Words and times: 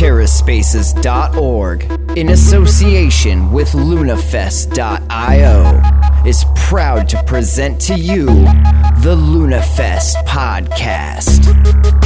TerraSpaces.org, 0.00 2.16
in 2.16 2.30
association 2.30 3.52
with 3.52 3.72
LunaFest.io, 3.72 6.26
is 6.26 6.42
proud 6.56 7.06
to 7.10 7.22
present 7.24 7.78
to 7.82 7.98
you 7.98 8.24
the 8.24 9.14
LunaFest 9.14 10.24
podcast. 10.24 11.99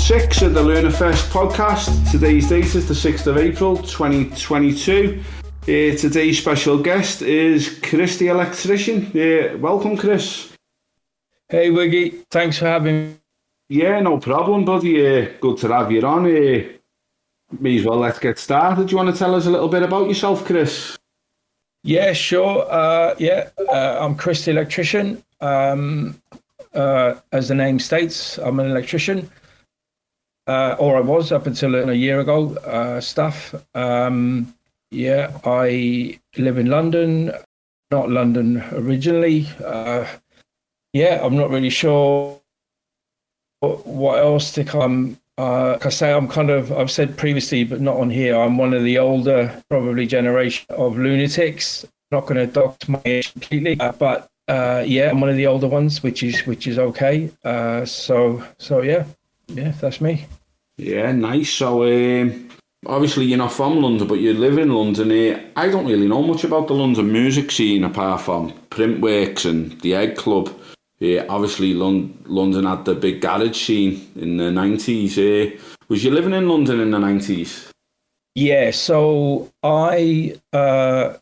Six 0.00 0.42
of 0.42 0.54
the 0.54 0.62
LunaFest 0.62 1.30
podcast. 1.30 2.10
Today's 2.10 2.48
date 2.48 2.74
is 2.74 2.88
the 2.88 2.94
6th 2.94 3.26
of 3.28 3.36
April 3.36 3.76
2022. 3.76 5.22
Uh, 5.22 5.66
today's 5.96 6.38
special 6.38 6.82
guest 6.82 7.22
is 7.22 7.78
Chris 7.80 8.16
the 8.16 8.28
electrician. 8.28 9.06
Uh, 9.06 9.56
welcome, 9.58 9.96
Chris. 9.96 10.52
Hey, 11.48 11.70
Wiggy. 11.70 12.24
Thanks 12.30 12.58
for 12.58 12.64
having 12.64 13.10
me. 13.10 13.16
Yeah, 13.68 14.00
no 14.00 14.18
problem, 14.18 14.64
buddy. 14.64 15.06
Uh, 15.06 15.28
good 15.38 15.58
to 15.58 15.68
have 15.68 15.92
you 15.92 16.02
on. 16.02 16.24
Uh, 16.26 16.62
may 17.60 17.78
as 17.78 17.84
well 17.84 17.98
let's 17.98 18.18
get 18.18 18.38
started. 18.38 18.88
Do 18.88 18.92
you 18.92 18.96
want 18.96 19.14
to 19.14 19.18
tell 19.18 19.34
us 19.34 19.46
a 19.46 19.50
little 19.50 19.68
bit 19.68 19.84
about 19.84 20.08
yourself, 20.08 20.44
Chris? 20.44 20.96
Yeah, 21.84 22.14
sure. 22.14 22.66
Uh, 22.68 23.14
yeah, 23.18 23.50
uh, 23.68 23.98
I'm 24.00 24.16
Chris 24.16 24.44
the 24.44 24.50
electrician. 24.50 25.22
Um, 25.40 26.20
uh, 26.74 27.14
as 27.32 27.48
the 27.48 27.54
name 27.54 27.78
states, 27.78 28.38
I'm 28.38 28.58
an 28.60 28.70
electrician, 28.70 29.30
uh, 30.50 30.74
or 30.80 30.96
I 30.96 31.00
was 31.00 31.30
up 31.30 31.46
until 31.46 31.76
a 31.76 31.92
year 31.94 32.18
ago. 32.18 32.56
Uh, 32.56 33.00
stuff. 33.00 33.54
Um, 33.74 34.52
yeah, 34.90 35.38
I 35.44 36.18
live 36.36 36.58
in 36.58 36.66
London, 36.66 37.32
not 37.92 38.10
London 38.10 38.60
originally. 38.72 39.48
Uh, 39.64 40.06
yeah, 40.92 41.20
I'm 41.22 41.36
not 41.36 41.50
really 41.50 41.70
sure 41.70 42.40
what 43.60 44.18
else 44.18 44.52
to 44.54 44.64
come. 44.64 45.18
Uh, 45.38 45.78
I 45.80 45.88
say, 45.90 46.12
I'm 46.12 46.26
kind 46.26 46.50
of, 46.50 46.72
I've 46.72 46.90
said 46.90 47.16
previously, 47.16 47.62
but 47.62 47.80
not 47.80 47.96
on 47.96 48.10
here, 48.10 48.34
I'm 48.34 48.58
one 48.58 48.74
of 48.74 48.82
the 48.82 48.98
older, 48.98 49.62
probably 49.70 50.04
generation 50.04 50.66
of 50.70 50.98
lunatics. 50.98 51.86
not 52.10 52.26
going 52.26 52.44
to 52.44 52.46
dox 52.46 52.88
my 52.88 53.00
age 53.04 53.32
completely, 53.32 53.78
uh, 53.78 53.92
but 53.92 54.28
uh, 54.48 54.82
yeah, 54.84 55.10
I'm 55.10 55.20
one 55.20 55.30
of 55.30 55.36
the 55.36 55.46
older 55.46 55.68
ones, 55.68 56.02
which 56.02 56.24
is 56.24 56.44
which 56.44 56.66
is 56.66 56.76
okay. 56.76 57.30
Uh, 57.44 57.84
so 57.84 58.44
so 58.58 58.82
yeah, 58.82 59.04
yeah, 59.46 59.72
that's 59.80 60.00
me. 60.00 60.26
Yeah, 60.80 61.12
nice. 61.12 61.50
So 61.50 61.84
um, 61.84 62.48
obviously 62.86 63.26
you're 63.26 63.36
not 63.36 63.52
from 63.52 63.82
London, 63.82 64.08
but 64.08 64.14
you 64.14 64.32
live 64.32 64.56
in 64.56 64.70
London. 64.70 65.10
Uh, 65.12 65.38
I 65.54 65.68
don't 65.68 65.86
really 65.86 66.08
know 66.08 66.22
much 66.22 66.42
about 66.44 66.68
the 66.68 66.74
London 66.74 67.12
music 67.12 67.50
scene 67.50 67.84
apart 67.84 68.22
from 68.22 68.52
Printworks 68.70 69.44
and 69.44 69.78
the 69.82 69.94
Egg 69.94 70.16
Club. 70.16 70.48
Uh, 71.02 71.26
obviously, 71.28 71.74
Lon- 71.74 72.16
London 72.24 72.64
had 72.64 72.86
the 72.86 72.94
big 72.94 73.20
garage 73.20 73.66
scene 73.66 74.10
in 74.16 74.38
the 74.38 74.50
nineties. 74.50 75.18
Uh, 75.18 75.50
was 75.88 76.02
you 76.02 76.10
living 76.10 76.32
in 76.32 76.48
London 76.48 76.80
in 76.80 76.90
the 76.90 76.98
nineties? 76.98 77.70
Yeah. 78.34 78.70
So 78.70 79.50
I 79.62 80.36
uh, 80.54 81.16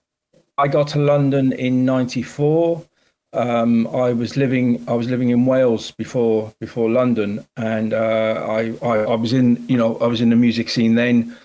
I 0.57 0.69
got 0.69 0.87
to 0.89 1.01
London 1.01 1.53
in 1.53 1.85
'94 1.85 2.85
um, 3.33 3.87
I 3.89 4.13
was 4.13 4.37
living 4.37 4.83
I 4.89 4.95
was 4.95 5.09
living 5.09 5.31
in 5.31 5.47
Wales 5.47 5.91
before 5.93 6.53
before 6.61 6.91
London, 6.91 7.45
and 7.57 7.93
uh, 7.93 8.47
I, 8.49 8.75
I, 8.83 8.99
I 8.99 9.15
was 9.15 9.33
in 9.33 9.65
you 9.69 9.77
know 9.77 9.97
I 9.99 10.07
was 10.07 10.21
in 10.21 10.31
the 10.31 10.37
music 10.37 10.69
scene 10.69 10.95
then. 10.95 11.37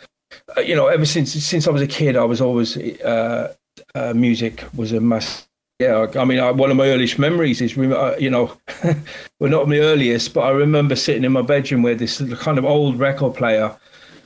Uh, 0.58 0.62
you 0.62 0.76
know, 0.76 0.88
ever 0.88 1.06
since 1.06 1.34
since 1.34 1.68
I 1.68 1.72
was 1.72 1.82
a 1.82 1.88
kid, 1.88 2.16
I 2.16 2.24
was 2.24 2.42
always 2.42 2.78
uh, 2.78 3.54
uh 3.96 4.14
music 4.14 4.64
was 4.76 4.92
a 4.92 5.00
must. 5.00 5.48
Yeah, 5.80 6.08
I 6.16 6.24
mean, 6.24 6.40
I, 6.40 6.52
one 6.52 6.72
of 6.72 6.78
my 6.78 6.88
earliest 6.88 7.20
memories 7.20 7.60
is 7.60 7.78
uh, 7.78 8.16
you 8.18 8.30
know, 8.30 8.56
well 9.40 9.52
not 9.52 9.68
my 9.68 9.80
earliest, 9.80 10.34
but 10.34 10.42
I 10.42 10.52
remember 10.52 10.96
sitting 10.96 11.26
in 11.26 11.32
my 11.34 11.42
bedroom 11.42 11.82
with 11.82 12.00
this 12.00 12.22
kind 12.40 12.58
of 12.58 12.66
old 12.66 13.00
record 13.00 13.36
player 13.36 13.76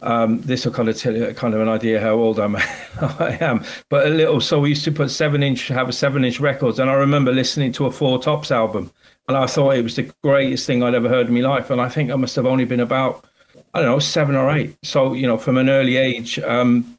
um, 0.01 0.41
this 0.41 0.65
will 0.65 0.73
kind 0.73 0.89
of 0.89 0.97
tell 0.97 1.15
you 1.15 1.33
kind 1.33 1.53
of 1.53 1.61
an 1.61 1.69
idea 1.69 1.99
how 1.99 2.13
old 2.13 2.39
I'm, 2.39 2.55
I 3.01 3.37
am. 3.41 3.63
But 3.89 4.07
a 4.07 4.09
little, 4.09 4.41
so 4.41 4.59
we 4.59 4.69
used 4.69 4.83
to 4.85 4.91
put 4.91 5.09
seven 5.09 5.43
inch, 5.43 5.67
have 5.69 5.89
a 5.89 5.93
seven 5.93 6.23
inch 6.23 6.39
records, 6.39 6.79
and 6.79 6.89
I 6.89 6.93
remember 6.93 7.31
listening 7.31 7.71
to 7.73 7.85
a 7.85 7.91
Four 7.91 8.21
Tops 8.21 8.51
album, 8.51 8.91
and 9.27 9.37
I 9.37 9.47
thought 9.47 9.75
it 9.75 9.83
was 9.83 9.95
the 9.95 10.11
greatest 10.23 10.67
thing 10.67 10.83
I'd 10.83 10.95
ever 10.95 11.09
heard 11.09 11.27
in 11.27 11.33
my 11.33 11.41
life. 11.41 11.69
And 11.69 11.81
I 11.81 11.89
think 11.89 12.11
I 12.11 12.15
must 12.15 12.35
have 12.35 12.45
only 12.45 12.65
been 12.65 12.79
about, 12.79 13.25
I 13.73 13.81
don't 13.81 13.89
know, 13.89 13.99
seven 13.99 14.35
or 14.35 14.51
eight. 14.51 14.77
So 14.83 15.13
you 15.13 15.27
know, 15.27 15.37
from 15.37 15.57
an 15.57 15.69
early 15.69 15.97
age, 15.97 16.39
um, 16.39 16.97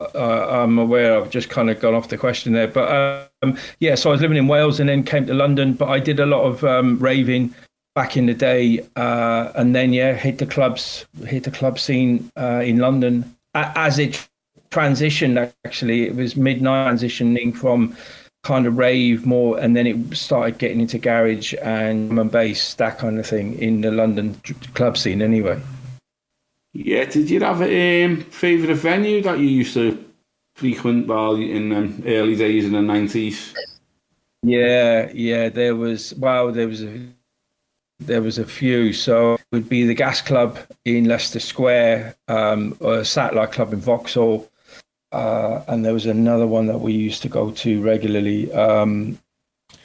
uh, 0.00 0.62
I'm 0.62 0.78
aware 0.78 1.18
I've 1.18 1.30
just 1.30 1.48
kind 1.48 1.70
of 1.70 1.80
gone 1.80 1.94
off 1.94 2.08
the 2.08 2.18
question 2.18 2.52
there, 2.52 2.68
but 2.68 3.30
um, 3.42 3.56
yeah. 3.80 3.94
So 3.94 4.10
I 4.10 4.12
was 4.12 4.20
living 4.20 4.36
in 4.36 4.48
Wales 4.48 4.80
and 4.80 4.88
then 4.88 5.02
came 5.02 5.26
to 5.26 5.34
London, 5.34 5.72
but 5.72 5.88
I 5.88 5.98
did 5.98 6.20
a 6.20 6.26
lot 6.26 6.42
of 6.42 6.62
um, 6.62 6.98
raving 6.98 7.54
back 7.98 8.16
in 8.16 8.26
the 8.26 8.34
day, 8.34 8.78
uh, 8.94 9.50
and 9.56 9.74
then 9.74 9.92
yeah, 9.92 10.12
hit 10.14 10.38
the 10.38 10.46
clubs, 10.46 11.04
hit 11.26 11.42
the 11.42 11.50
club 11.50 11.80
scene 11.80 12.30
uh, 12.36 12.62
in 12.64 12.78
London 12.78 13.24
as 13.54 13.98
it 13.98 14.28
transitioned. 14.70 15.52
Actually, 15.64 16.06
it 16.06 16.14
was 16.14 16.36
midnight 16.36 16.86
transitioning 16.86 17.52
from 17.52 17.96
kind 18.44 18.66
of 18.68 18.78
rave 18.78 19.26
more, 19.26 19.58
and 19.58 19.74
then 19.74 19.84
it 19.84 20.16
started 20.16 20.58
getting 20.58 20.80
into 20.80 20.96
garage 20.96 21.54
and 21.60 22.16
and 22.16 22.30
bass, 22.30 22.74
that 22.74 22.98
kind 22.98 23.18
of 23.18 23.26
thing 23.26 23.58
in 23.58 23.80
the 23.80 23.90
London 23.90 24.40
club 24.74 24.96
scene. 24.96 25.20
Anyway. 25.20 25.60
Yeah, 26.74 27.04
did 27.04 27.28
you 27.28 27.40
have 27.40 27.62
a 27.62 28.04
um, 28.04 28.20
favourite 28.30 28.76
venue 28.76 29.22
that 29.22 29.40
you 29.40 29.48
used 29.48 29.74
to 29.74 30.04
frequent 30.54 31.08
while 31.08 31.34
in 31.34 31.70
the 31.70 32.16
early 32.16 32.36
days 32.36 32.64
in 32.64 32.74
the 32.74 32.82
nineties? 32.82 33.54
Yeah, 34.44 35.10
yeah, 35.12 35.48
there 35.48 35.74
was. 35.74 36.14
Wow, 36.14 36.52
there 36.52 36.68
was 36.68 36.84
a 36.84 37.17
there 38.00 38.22
was 38.22 38.38
a 38.38 38.44
few. 38.44 38.92
So 38.92 39.34
it 39.34 39.44
would 39.52 39.68
be 39.68 39.84
the 39.84 39.94
Gas 39.94 40.20
Club 40.20 40.58
in 40.84 41.04
Leicester 41.04 41.40
Square, 41.40 42.16
um, 42.28 42.76
or 42.80 42.98
a 42.98 43.04
satellite 43.04 43.52
club 43.52 43.72
in 43.72 43.80
Vauxhall. 43.80 44.48
Uh, 45.10 45.64
and 45.68 45.84
there 45.84 45.94
was 45.94 46.06
another 46.06 46.46
one 46.46 46.66
that 46.66 46.78
we 46.78 46.92
used 46.92 47.22
to 47.22 47.28
go 47.28 47.50
to 47.50 47.82
regularly. 47.82 48.52
Um, 48.52 49.18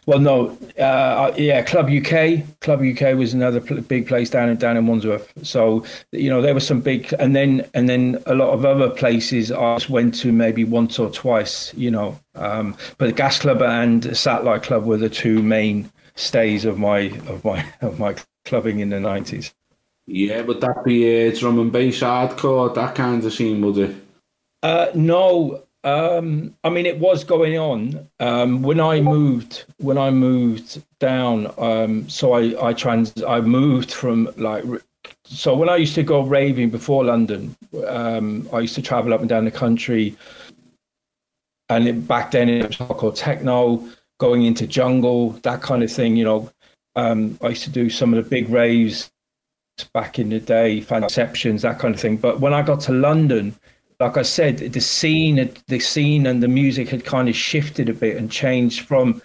well, 0.06 0.20
no, 0.20 0.58
uh, 0.78 1.34
yeah, 1.38 1.62
Club 1.62 1.90
UK. 1.90 2.44
Club 2.60 2.82
UK 2.82 3.16
was 3.16 3.34
another 3.34 3.62
pl- 3.62 3.82
big 3.82 4.06
place 4.06 4.30
down 4.30 4.50
in 4.50 4.58
down 4.58 4.76
in 4.76 4.86
Wandsworth. 4.86 5.32
So 5.44 5.86
you 6.12 6.30
know 6.30 6.42
there 6.42 6.54
were 6.54 6.60
some 6.60 6.82
big, 6.82 7.14
and 7.20 7.34
then 7.34 7.70
and 7.74 7.88
then 7.88 8.22
a 8.26 8.36
lot 8.36 8.50
of 8.50 8.66
other 8.66 8.90
places 8.90 9.50
I 9.52 9.76
just 9.76 9.90
went 9.90 10.14
to 10.16 10.34
maybe 10.34 10.66
once 10.66 11.00
or 11.00 11.10
twice. 11.10 11.74
You 11.74 11.92
know, 11.92 12.20
um, 12.36 12.76
but 12.98 13.06
the 13.06 13.14
Gas 13.14 13.40
Club 13.40 13.62
and 13.62 14.16
Satellite 14.16 14.64
Club 14.64 14.86
were 14.86 14.98
the 14.98 15.10
two 15.10 15.42
main 15.42 15.90
stays 16.16 16.66
of 16.66 16.78
my 16.78 17.00
of 17.28 17.44
my 17.44 17.66
of 17.82 18.00
my 18.00 18.16
clubbing 18.46 18.80
in 18.80 18.90
the 18.90 19.00
nineties. 19.00 19.54
Yeah, 20.06 20.42
would 20.42 20.62
that 20.62 20.84
be 20.84 21.28
uh, 21.28 21.36
drum 21.38 21.60
and 21.60 21.72
bass 21.72 22.02
hardcore, 22.02 22.76
that 22.76 22.96
kind 22.96 23.24
of 23.24 23.32
scene, 23.32 23.62
would 23.66 23.78
it? 23.78 23.96
Uh, 24.62 24.88
no, 24.94 25.64
um, 25.86 26.56
I 26.64 26.70
mean 26.70 26.86
it 26.86 27.00
was 27.00 27.24
going 27.24 27.58
on 27.58 28.10
um, 28.20 28.62
when 28.64 28.80
I 28.80 29.00
moved. 29.02 29.66
When 29.78 29.98
I 29.98 30.12
moved 30.12 30.84
down, 31.00 31.54
um, 31.58 32.10
so 32.10 32.34
I 32.34 32.70
I 32.70 32.74
trans 32.74 33.24
I 33.24 33.42
moved 33.42 33.94
from 33.94 34.30
like 34.38 34.64
so 35.26 35.56
when 35.56 35.70
I 35.70 35.78
used 35.78 35.96
to 35.96 36.04
go 36.04 36.22
raving 36.22 36.70
before 36.70 37.06
London, 37.06 37.56
um, 37.88 38.48
I 38.54 38.60
used 38.60 38.76
to 38.76 38.82
travel 38.82 39.14
up 39.14 39.22
and 39.22 39.30
down 39.30 39.46
the 39.46 39.52
country, 39.52 40.16
and 41.70 41.88
it, 41.88 42.08
back 42.08 42.32
then 42.32 42.50
it 42.50 42.68
was 42.68 42.78
called 42.78 43.16
techno 43.16 43.84
going 44.24 44.46
into 44.46 44.66
jungle, 44.66 45.32
that 45.44 45.62
kind 45.62 45.84
of 45.84 45.92
thing. 45.92 46.16
You 46.16 46.24
know, 46.24 46.52
um, 46.96 47.38
I 47.42 47.50
used 47.50 47.66
to 47.66 47.70
do 47.70 47.90
some 47.90 48.14
of 48.14 48.24
the 48.24 48.30
big 48.30 48.48
raves 48.48 49.12
back 49.94 50.18
in 50.18 50.30
the 50.30 50.40
day, 50.40 50.78
exceptions, 50.78 51.64
that 51.64 51.78
kind 51.78 51.94
of 51.94 52.00
thing. 52.00 52.16
But 52.16 52.40
when 52.40 52.54
I 52.54 52.62
got 52.62 52.80
to 52.82 52.94
London, 52.94 53.54
like 54.00 54.16
I 54.16 54.22
said, 54.22 54.60
the 54.60 54.80
scene, 54.80 55.52
the 55.68 55.80
scene 55.80 56.26
and 56.26 56.42
the 56.42 56.48
music 56.48 56.88
had 56.88 57.04
kind 57.04 57.28
of 57.28 57.36
shifted 57.36 57.90
a 57.90 57.94
bit 57.94 58.16
and 58.16 58.32
changed 58.32 58.88
from. 58.88 59.22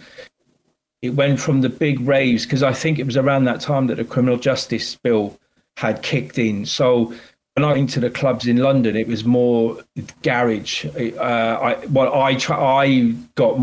It 1.00 1.10
went 1.10 1.38
from 1.38 1.60
the 1.60 1.68
big 1.68 2.00
raves 2.00 2.42
because 2.42 2.64
I 2.64 2.72
think 2.72 2.98
it 2.98 3.06
was 3.06 3.16
around 3.16 3.44
that 3.44 3.60
time 3.60 3.86
that 3.86 3.98
the 3.98 4.04
criminal 4.04 4.36
justice 4.36 4.96
bill 4.96 5.38
had 5.76 6.02
kicked 6.02 6.38
in. 6.40 6.66
So 6.66 7.14
when 7.54 7.64
I 7.64 7.72
went 7.72 7.90
to 7.90 8.00
the 8.00 8.10
clubs 8.10 8.48
in 8.48 8.56
London, 8.56 8.96
it 8.96 9.06
was 9.06 9.24
more 9.24 9.78
garage. 10.22 10.86
Uh, 10.86 11.58
I 11.68 11.86
well, 11.86 12.20
I 12.20 12.34
try, 12.34 12.56
I 12.56 13.14
got 13.36 13.60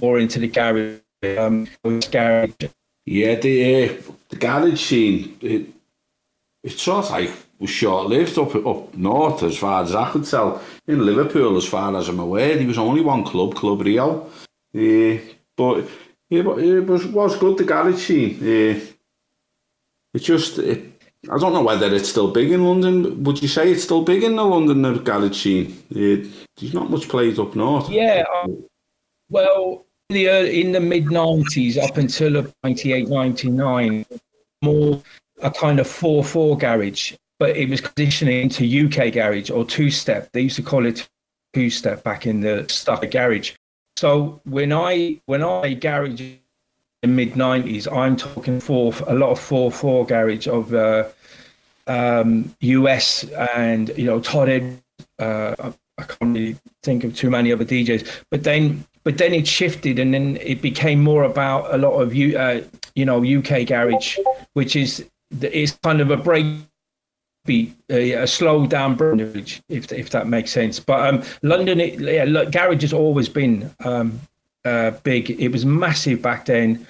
more 0.00 0.18
into 0.18 0.38
the 0.38 0.48
garage. 0.48 1.00
Um, 1.38 1.68
garage. 2.10 2.52
Yeah, 3.04 3.34
the 3.36 3.84
uh, 3.84 4.02
the 4.28 4.36
garage 4.36 4.80
scene. 4.80 5.38
It, 5.40 5.68
it's 6.62 6.82
sort 6.82 7.04
of 7.04 7.10
like 7.12 7.30
was 7.58 7.70
short 7.70 8.08
lived 8.08 8.36
up 8.38 8.54
up 8.54 8.94
north 8.94 9.42
as 9.42 9.56
far 9.56 9.82
as 9.82 9.94
I 9.94 10.10
could 10.10 10.24
tell. 10.26 10.60
In 10.86 11.04
Liverpool, 11.04 11.56
as 11.56 11.66
far 11.66 11.96
as 11.96 12.08
I'm 12.08 12.20
aware, 12.20 12.56
there 12.56 12.66
was 12.66 12.78
only 12.78 13.02
one 13.02 13.24
club, 13.24 13.54
Club 13.54 13.80
Rio. 13.80 14.30
Uh, 14.74 15.18
but 15.56 15.88
yeah, 16.28 16.42
but 16.42 16.58
it 16.58 16.80
was 16.80 17.06
was 17.06 17.36
good 17.36 17.58
the 17.58 17.64
garage 17.64 18.04
scene. 18.04 18.38
Uh, 18.40 18.80
it 20.12 20.18
just 20.20 20.58
it, 20.58 20.92
I 21.30 21.38
don't 21.38 21.52
know 21.52 21.62
whether 21.62 21.92
it's 21.94 22.08
still 22.08 22.30
big 22.30 22.50
in 22.50 22.64
London. 22.64 23.24
Would 23.24 23.42
you 23.42 23.48
say 23.48 23.70
it's 23.70 23.84
still 23.84 24.02
big 24.02 24.22
in 24.22 24.36
the 24.36 24.44
London 24.44 24.82
the 24.82 24.98
garage 24.98 25.42
scene? 25.42 25.82
There's 25.90 26.74
not 26.74 26.90
much 26.90 27.08
played 27.08 27.38
up 27.38 27.56
north. 27.56 27.88
Yeah, 27.88 28.24
um, 28.42 28.64
well, 29.28 29.85
the, 30.08 30.28
early, 30.28 30.60
in 30.60 30.72
the 30.72 30.80
mid 30.80 31.06
90s 31.06 31.78
up 31.78 31.96
until 31.96 32.46
98, 32.62 33.08
99, 33.08 34.06
more 34.62 35.02
a 35.42 35.50
kind 35.50 35.78
of 35.80 35.86
4 35.86 36.24
4 36.24 36.56
garage, 36.56 37.14
but 37.38 37.56
it 37.56 37.68
was 37.68 37.80
conditioning 37.80 38.42
into 38.42 38.86
UK 38.86 39.12
garage 39.12 39.50
or 39.50 39.64
two 39.64 39.90
step. 39.90 40.30
They 40.32 40.42
used 40.42 40.56
to 40.56 40.62
call 40.62 40.86
it 40.86 41.08
two 41.52 41.70
step 41.70 42.02
back 42.04 42.26
in 42.26 42.40
the 42.40 42.66
stuff 42.68 43.02
garage. 43.10 43.52
So 43.96 44.40
when 44.44 44.72
I 44.72 45.20
when 45.26 45.42
I 45.42 45.74
garage 45.74 46.20
in 46.20 47.16
mid 47.16 47.32
90s, 47.32 47.90
I'm 47.90 48.16
talking 48.16 48.60
for 48.60 48.92
a 49.06 49.14
lot 49.14 49.30
of 49.30 49.40
4 49.40 49.70
4 49.70 50.06
garage 50.06 50.46
of 50.46 50.72
uh, 50.74 51.08
um, 51.86 52.54
US 52.60 53.24
and, 53.24 53.90
you 53.96 54.06
know, 54.06 54.20
Todd 54.20 54.48
Ed, 54.48 54.82
uh, 55.18 55.72
I 55.98 56.02
can't 56.02 56.34
really 56.34 56.56
think 56.82 57.04
of 57.04 57.14
too 57.16 57.30
many 57.30 57.52
other 57.52 57.64
DJs. 57.64 58.24
But 58.30 58.44
then, 58.44 58.84
but 59.06 59.18
then 59.18 59.32
it 59.32 59.46
shifted, 59.46 60.00
and 60.00 60.12
then 60.12 60.36
it 60.38 60.60
became 60.60 61.00
more 61.00 61.22
about 61.22 61.72
a 61.72 61.78
lot 61.78 61.92
of 62.00 62.12
you, 62.12 62.36
uh, 62.36 62.60
you 62.96 63.04
know, 63.04 63.24
UK 63.24 63.64
garage, 63.64 64.18
which 64.54 64.74
is 64.74 65.08
is 65.40 65.78
kind 65.84 66.00
of 66.00 66.10
a 66.10 66.16
break 66.16 66.44
beat, 67.44 67.72
a, 67.88 68.14
a 68.14 68.26
slow 68.26 68.66
down 68.66 68.96
bridge, 68.96 69.62
if 69.68 69.92
if 69.92 70.10
that 70.10 70.26
makes 70.26 70.50
sense. 70.50 70.80
But 70.80 71.06
um, 71.06 71.22
London, 71.42 71.78
it, 71.78 72.00
yeah, 72.00 72.24
look, 72.26 72.50
garage 72.50 72.82
has 72.82 72.92
always 72.92 73.28
been 73.28 73.72
um, 73.84 74.18
uh, 74.64 74.90
big. 75.04 75.30
It 75.30 75.52
was 75.52 75.64
massive 75.64 76.20
back 76.20 76.46
then 76.46 76.84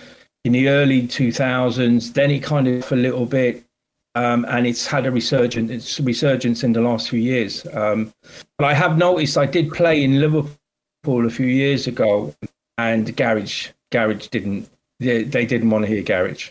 in 0.47 0.53
the 0.53 0.71
early 0.71 1.03
2000s. 1.03 2.15
Then 2.15 2.31
it 2.31 2.43
kind 2.43 2.67
of 2.67 2.83
for 2.83 2.95
a 2.95 2.99
little 2.99 3.27
bit 3.27 3.63
um, 4.15 4.47
and 4.49 4.67
it's 4.67 4.87
had 4.87 5.05
a 5.05 5.11
resurgence, 5.11 5.71
it's 5.71 6.01
resurgence 6.01 6.65
in 6.65 6.73
the 6.73 6.81
last 6.81 7.11
few 7.11 7.21
years. 7.21 7.67
Um, 7.75 8.15
but 8.57 8.65
I 8.65 8.73
have 8.73 8.97
noticed 8.97 9.37
I 9.37 9.45
did 9.45 9.71
play 9.71 10.03
in 10.03 10.19
Liverpool 10.19 10.51
a 11.07 11.31
few 11.31 11.47
years 11.47 11.87
ago, 11.87 12.35
and 12.79 13.17
Garage 13.17 13.69
Garage 13.91 14.29
didn't 14.29 14.69
they, 14.99 15.25
they 15.25 15.47
didn't 15.47 15.71
want 15.71 15.85
to 15.87 15.89
hear 15.89 16.03
Garage. 16.03 16.51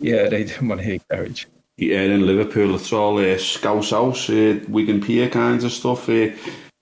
yeah, 0.00 0.28
they 0.28 0.44
didn't 0.44 0.68
want 0.68 0.80
to 0.80 0.86
hear 0.86 0.98
Garage. 1.10 1.46
Yeah, 1.76 2.02
in 2.02 2.26
Liverpool, 2.26 2.76
it's 2.76 2.92
all 2.92 3.18
uh, 3.18 3.36
Scouse 3.36 3.90
House, 3.90 4.30
uh, 4.30 4.60
Wigan 4.68 5.00
Pier 5.00 5.28
kinds 5.28 5.64
of 5.64 5.72
stuff. 5.72 6.08
Uh, 6.08 6.28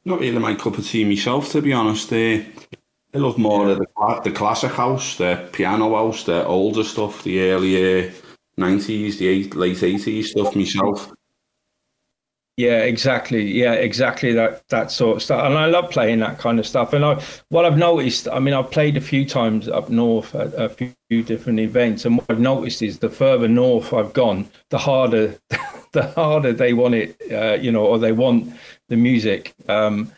not 0.04 0.20
really 0.20 0.38
my 0.38 0.54
cup 0.54 0.76
of 0.76 0.86
tea 0.86 1.04
myself, 1.04 1.50
to 1.52 1.62
be 1.62 1.72
honest. 1.72 2.12
Uh, 2.12 2.42
I 3.14 3.18
love 3.18 3.38
more 3.38 3.66
yeah. 3.66 3.72
of 3.72 3.78
the, 3.78 4.20
the 4.24 4.36
classic 4.36 4.72
house, 4.72 5.16
the 5.16 5.48
piano 5.52 5.94
house, 5.94 6.24
the 6.24 6.44
older 6.44 6.84
stuff, 6.84 7.22
the 7.22 7.50
earlier 7.50 8.12
90s, 8.58 9.18
the 9.18 9.28
eight, 9.28 9.54
late 9.54 9.78
80s 9.78 10.24
stuff 10.24 10.54
myself. 10.54 11.12
Yeah, 12.58 12.80
exactly. 12.80 13.42
Yeah, 13.50 13.72
exactly 13.72 14.32
that 14.34 14.68
that 14.68 14.90
sort 14.90 15.16
of 15.16 15.22
stuff. 15.22 15.44
And 15.46 15.56
I 15.56 15.66
love 15.66 15.90
playing 15.90 16.18
that 16.20 16.38
kind 16.38 16.58
of 16.58 16.66
stuff. 16.66 16.92
And 16.92 17.04
I, 17.04 17.22
what 17.48 17.64
I've 17.64 17.78
noticed, 17.78 18.28
I 18.28 18.40
mean, 18.40 18.52
I've 18.52 18.70
played 18.70 18.96
a 18.96 19.00
few 19.00 19.24
times 19.26 19.68
up 19.68 19.88
north 19.88 20.34
at 20.34 20.52
a 20.54 20.68
few 20.68 20.92
different 21.22 21.60
events, 21.60 22.04
and 22.04 22.18
what 22.18 22.26
I've 22.28 22.40
noticed 22.40 22.82
is 22.82 22.98
the 22.98 23.08
further 23.08 23.48
north 23.48 23.92
I've 23.94 24.12
gone, 24.12 24.48
the 24.68 24.76
harder, 24.78 25.38
the 25.92 26.08
harder 26.14 26.52
they 26.52 26.74
want 26.74 26.94
it, 26.94 27.16
uh, 27.32 27.54
you 27.54 27.72
know, 27.72 27.86
or 27.86 27.98
they 27.98 28.12
want 28.12 28.52
the 28.88 28.96
music. 28.96 29.54
Um, 29.68 30.12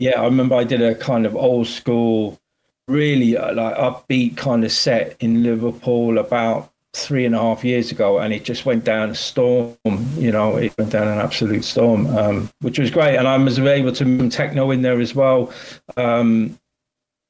yeah, 0.00 0.20
I 0.20 0.24
remember 0.24 0.56
I 0.56 0.64
did 0.64 0.82
a 0.82 0.94
kind 0.94 1.26
of 1.26 1.36
old 1.36 1.68
school, 1.68 2.40
really 2.88 3.36
uh, 3.36 3.54
like 3.54 3.76
upbeat 3.76 4.36
kind 4.36 4.64
of 4.64 4.72
set 4.72 5.16
in 5.20 5.42
Liverpool 5.44 6.18
about 6.18 6.71
three 6.94 7.24
and 7.24 7.34
a 7.34 7.38
half 7.38 7.64
years 7.64 7.90
ago, 7.90 8.18
and 8.18 8.32
it 8.32 8.44
just 8.44 8.66
went 8.66 8.84
down 8.84 9.10
a 9.10 9.14
storm. 9.14 9.76
You 10.16 10.30
know, 10.30 10.56
it 10.56 10.74
went 10.78 10.92
down 10.92 11.08
an 11.08 11.18
absolute 11.18 11.64
storm, 11.64 12.06
um, 12.16 12.50
which 12.60 12.78
was 12.78 12.90
great. 12.90 13.16
And 13.16 13.26
I 13.26 13.36
was 13.38 13.58
able 13.58 13.92
to 13.92 14.04
move 14.04 14.32
techno 14.32 14.70
in 14.70 14.82
there 14.82 15.00
as 15.00 15.14
well. 15.14 15.52
Um, 15.96 16.58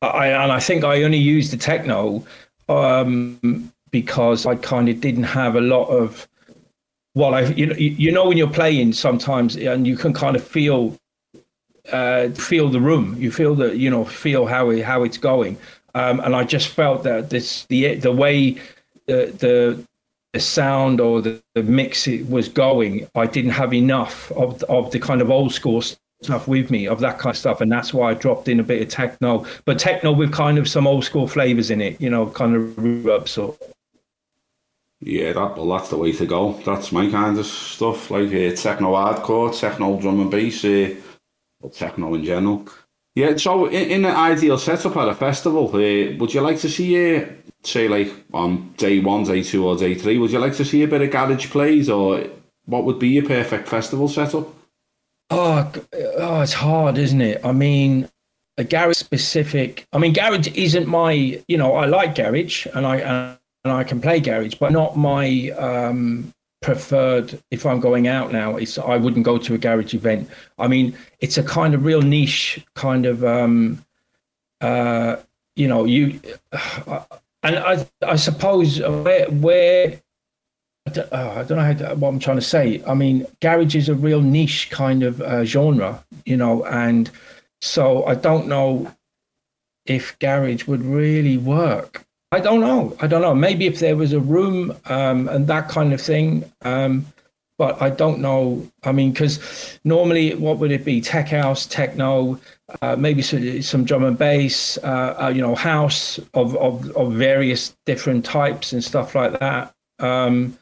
I, 0.03 0.29
and 0.29 0.51
I 0.51 0.59
think 0.59 0.85
I 0.85 1.05
only 1.05 1.19
used 1.19 1.53
the 1.53 1.57
techno 1.57 2.25
um, 2.69 3.73
because 3.91 4.47
I 4.47 4.57
kind 4.57 4.89
of 4.89 5.01
didn't 5.01 5.25
have 5.25 5.55
a 5.55 5.61
lot 5.61 5.87
of. 5.87 6.29
Well, 7.15 7.35
I 7.35 7.43
you 7.43 7.67
know 7.67 7.77
you 7.77 8.11
know 8.11 8.27
when 8.27 8.39
you're 8.39 8.49
playing 8.49 8.95
sometimes, 8.95 9.57
and 9.57 9.87
you 9.87 9.97
can 9.97 10.13
kind 10.13 10.35
of 10.35 10.43
feel 10.43 10.97
uh, 11.93 12.31
feel 12.31 12.69
the 12.69 12.81
room. 12.81 13.17
You 13.19 13.31
feel 13.31 13.55
the 13.55 13.77
you 13.77 13.91
know 13.91 14.05
feel 14.05 14.47
how 14.47 14.71
it, 14.71 14.83
how 14.83 15.05
it's 15.05 15.19
going. 15.19 15.57
Um, 15.95 16.21
and 16.21 16.35
I 16.35 16.45
just 16.45 16.69
felt 16.69 17.03
that 17.05 17.31
this 17.31 17.67
the 17.67 17.95
the 17.97 18.13
way 18.13 18.57
the 19.13 19.33
the 19.39 19.87
the 20.33 20.41
sound 20.41 20.99
or 20.99 21.21
the, 21.21 21.43
the 21.55 21.63
mix 21.63 22.09
it 22.09 22.29
was 22.31 22.49
going, 22.49 23.07
I 23.15 23.27
didn't 23.27 23.51
have 23.51 23.75
enough 23.75 24.33
of 24.33 24.63
of 24.65 24.91
the 24.91 24.99
kind 24.99 25.21
of 25.21 25.31
old 25.31 25.53
school 25.53 25.83
stuff 26.23 26.49
with 26.49 26.71
me 26.71 26.89
of 26.89 27.01
that 27.01 27.19
kind 27.19 27.35
of 27.35 27.39
stuff, 27.39 27.61
and 27.61 27.71
that's 27.71 27.93
why 27.93 28.11
I 28.11 28.15
dropped 28.15 28.49
in 28.49 28.61
a 28.61 28.63
bit 28.63 28.81
of 28.81 28.89
techno, 28.89 29.45
but 29.67 29.79
techno 29.79 30.13
with 30.13 30.33
kind 30.33 30.59
of 30.59 30.69
some 30.69 30.87
old 30.87 31.05
school 31.05 31.29
flavors 31.29 31.71
in 31.71 31.81
it, 31.81 32.01
you 32.01 32.09
know, 32.09 32.27
kind 32.29 32.57
of 32.57 33.07
up 33.07 33.29
so. 33.29 33.59
Yeah, 35.01 35.33
that 35.33 35.57
well, 35.57 35.69
that's 35.69 35.91
the 35.91 35.99
way 35.99 36.13
to 36.13 36.27
go. 36.27 36.53
That's 36.65 36.93
my 36.93 37.11
kind 37.11 37.37
of 37.39 37.45
stuff, 37.45 38.11
like 38.11 38.29
uh, 38.29 38.55
techno 38.55 38.95
hardcore, 38.95 39.59
techno 39.59 40.01
drum 40.01 40.21
and 40.21 40.31
bass, 40.31 40.65
uh, 40.65 40.95
techno 41.73 42.15
in 42.15 42.25
general. 42.25 42.67
Yeah, 43.15 43.37
so 43.37 43.67
in, 43.67 43.91
in 43.91 44.05
an 44.05 44.17
ideal 44.17 44.57
setup 44.57 44.97
at 44.97 45.09
a 45.09 45.15
festival, 45.15 45.69
uh, 45.69 46.17
would 46.17 46.33
you 46.33 46.41
like 46.41 46.59
to 46.61 46.69
see 46.69 47.17
uh, 47.17 47.27
say 47.63 47.89
like 47.89 48.13
on 48.33 48.73
day 48.77 49.01
one, 49.01 49.25
day 49.25 49.43
two, 49.43 49.67
or 49.67 49.77
day 49.77 49.95
three, 49.95 50.19
would 50.19 50.31
you 50.31 50.39
like 50.39 50.57
to 50.57 50.65
see 50.65 50.83
a 50.83 50.89
bit 50.89 51.03
of 51.03 51.11
garage 51.11 51.51
plays, 51.51 51.91
or 51.91 52.25
what 52.65 52.85
would 52.85 52.99
be 52.99 53.09
your 53.09 53.27
perfect 53.27 53.69
festival 53.69 54.09
setup? 54.09 54.49
Oh, 55.31 55.71
oh 56.19 56.41
it's 56.41 56.55
hard, 56.55 56.97
isn't 56.97 57.21
it? 57.21 57.45
I 57.45 57.53
mean, 57.53 58.09
a 58.57 58.65
garage 58.65 58.97
specific. 58.97 59.87
I 59.93 59.99
mean, 59.99 60.15
garage 60.15 60.49
isn't 60.55 60.87
my. 60.87 61.13
You 61.49 61.59
know, 61.59 61.75
I 61.75 61.87
like 61.87 62.15
garage, 62.15 62.67
and 62.75 62.87
I 62.87 63.37
and 63.65 63.73
I 63.73 63.85
can 63.85 64.01
play 64.01 64.21
garage, 64.21 64.55
but 64.55 64.73
not 64.73 64.97
my 64.97 65.51
um, 65.51 66.33
preferred. 66.63 67.43
If 67.51 67.67
I'm 67.67 67.81
going 67.81 68.09
out 68.09 68.33
now, 68.33 68.57
is 68.57 68.79
I 68.79 68.97
wouldn't 68.97 69.25
go 69.25 69.37
to 69.39 69.55
a 69.55 69.59
garage 69.59 69.95
event. 69.95 70.31
I 70.59 70.69
mean, 70.69 70.97
it's 71.21 71.37
a 71.37 71.43
kind 71.43 71.75
of 71.75 71.85
real 71.85 72.03
niche 72.03 72.65
kind 72.75 73.05
of. 73.05 73.25
Um, 73.25 73.85
uh, 74.61 75.17
you 75.57 75.69
know, 75.69 75.85
you. 75.85 76.21
Uh, 76.53 77.05
and 77.45 77.59
I, 77.59 77.87
I 78.03 78.17
suppose 78.17 78.81
where, 78.81 79.29
where 79.29 80.01
I 80.87 80.91
don't, 80.91 81.09
oh, 81.13 81.31
I 81.31 81.43
don't 81.45 81.59
know 81.59 81.89
to, 81.89 81.95
what 81.97 82.09
I'm 82.09 82.19
trying 82.19 82.39
to 82.39 82.43
say. 82.43 82.83
I 82.87 82.95
mean, 82.95 83.27
garage 83.41 83.77
is 83.77 83.89
a 83.89 83.95
real 83.95 84.21
niche 84.21 84.71
kind 84.71 85.03
of 85.03 85.21
uh, 85.21 85.45
genre, 85.45 86.05
you 86.25 86.37
know, 86.37 86.65
and 86.65 87.11
so 87.61 88.05
I 88.07 88.15
don't 88.15 88.47
know 88.47 88.95
if 89.87 90.19
garage 90.19 90.67
would 90.67 90.83
really 90.83 91.37
work. 91.37 92.05
I 92.33 92.41
don't 92.41 92.61
know. 92.61 92.97
I 92.99 93.07
don't 93.07 93.21
know. 93.21 93.35
Maybe 93.35 93.67
if 93.67 93.79
there 93.79 93.95
was 93.95 94.15
a 94.15 94.21
room 94.21 94.75
um, 94.87 95.29
and 95.29 95.47
that 95.49 95.69
kind 95.69 95.93
of 95.93 96.01
thing, 96.01 96.51
um, 96.63 97.05
but 97.59 97.81
I 97.83 97.91
don't 97.91 98.21
know. 98.21 98.67
I 98.85 98.93
mean, 98.93 99.13
because 99.13 99.79
normally, 99.85 100.35
what 100.37 100.57
would 100.57 100.73
it 100.73 100.83
be? 100.83 101.03
Tech 101.03 101.29
house, 101.29 101.67
techno, 101.67 102.41
uh, 102.81 102.97
maybe 102.97 103.21
some, 103.21 103.61
some, 103.61 103.85
drum 103.85 104.05
and 104.05 104.17
bass, 104.17 104.79
uh, 104.79 105.15
uh, 105.25 105.29
you 105.29 105.43
know, 105.43 105.55
house 105.55 106.19
of, 106.33 106.57
of, 106.57 106.91
of 106.97 107.13
various 107.13 107.77
different 107.85 108.25
types 108.25 108.73
and 108.73 108.83
stuff 108.83 109.15
like 109.15 109.39
that. 109.39 109.75
Um, 109.99 110.57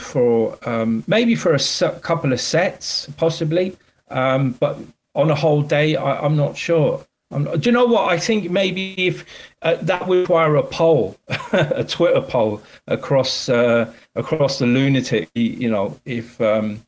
for 0.00 0.58
um, 0.68 1.04
maybe 1.06 1.36
for 1.36 1.54
a 1.54 1.90
couple 2.00 2.32
of 2.32 2.40
sets, 2.40 3.08
possibly, 3.16 3.76
um, 4.10 4.50
but 4.58 4.78
on 5.14 5.30
a 5.30 5.34
whole 5.36 5.62
day, 5.62 5.94
I, 5.94 6.26
am 6.26 6.36
not 6.36 6.56
sure. 6.56 7.06
Not, 7.38 7.60
do 7.60 7.68
you 7.68 7.72
know 7.72 7.86
what? 7.86 8.10
I 8.10 8.18
think 8.18 8.50
maybe 8.50 8.94
if 9.06 9.24
uh, 9.62 9.76
that 9.82 10.06
would 10.06 10.20
require 10.20 10.56
a 10.56 10.62
poll, 10.62 11.16
a 11.52 11.84
Twitter 11.84 12.20
poll 12.20 12.62
across 12.86 13.48
uh, 13.48 13.92
across 14.14 14.58
the 14.58 14.66
lunatic, 14.66 15.30
you 15.34 15.70
know, 15.70 15.98
if 16.04 16.40
um, 16.40 16.82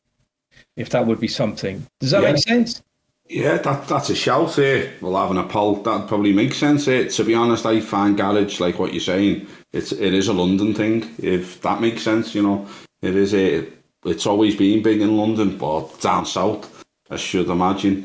if 0.77 0.91
that 0.91 1.07
would 1.07 1.21
be 1.21 1.29
something. 1.29 1.87
Does 2.01 2.11
that 2.11 2.23
yeah. 2.23 2.33
make 2.33 2.43
sense? 2.43 2.83
Yeah, 3.29 3.57
that 3.59 3.89
that's 3.89 4.11
a 4.11 4.15
shout 4.15 4.55
here. 4.55 4.93
Well, 5.01 5.17
having 5.17 5.43
a 5.43 5.49
poll 5.49 5.77
that 5.83 6.07
probably 6.07 6.33
makes 6.33 6.59
sense. 6.59 6.85
Here. 6.85 7.09
To 7.09 7.25
be 7.25 7.35
honest, 7.35 7.67
I 7.67 7.81
find 7.81 8.17
garage 8.17 8.61
like 8.61 8.79
what 8.79 8.93
you're 8.93 9.01
saying. 9.01 9.47
It's 9.73 9.93
it 9.93 10.15
is 10.15 10.29
a 10.29 10.33
London 10.33 10.75
thing. 10.75 11.13
If 11.19 11.61
that 11.63 11.81
makes 11.81 12.03
sense, 12.03 12.35
you 12.35 12.43
know, 12.43 12.69
it 13.03 13.17
is 13.17 13.35
a. 13.35 13.67
It's 14.05 14.27
always 14.27 14.55
been 14.55 14.83
big 14.83 15.01
in 15.01 15.17
London, 15.17 15.59
but 15.59 16.01
down 16.01 16.27
south, 16.27 16.85
I 17.11 17.17
should 17.17 17.51
imagine. 17.51 18.05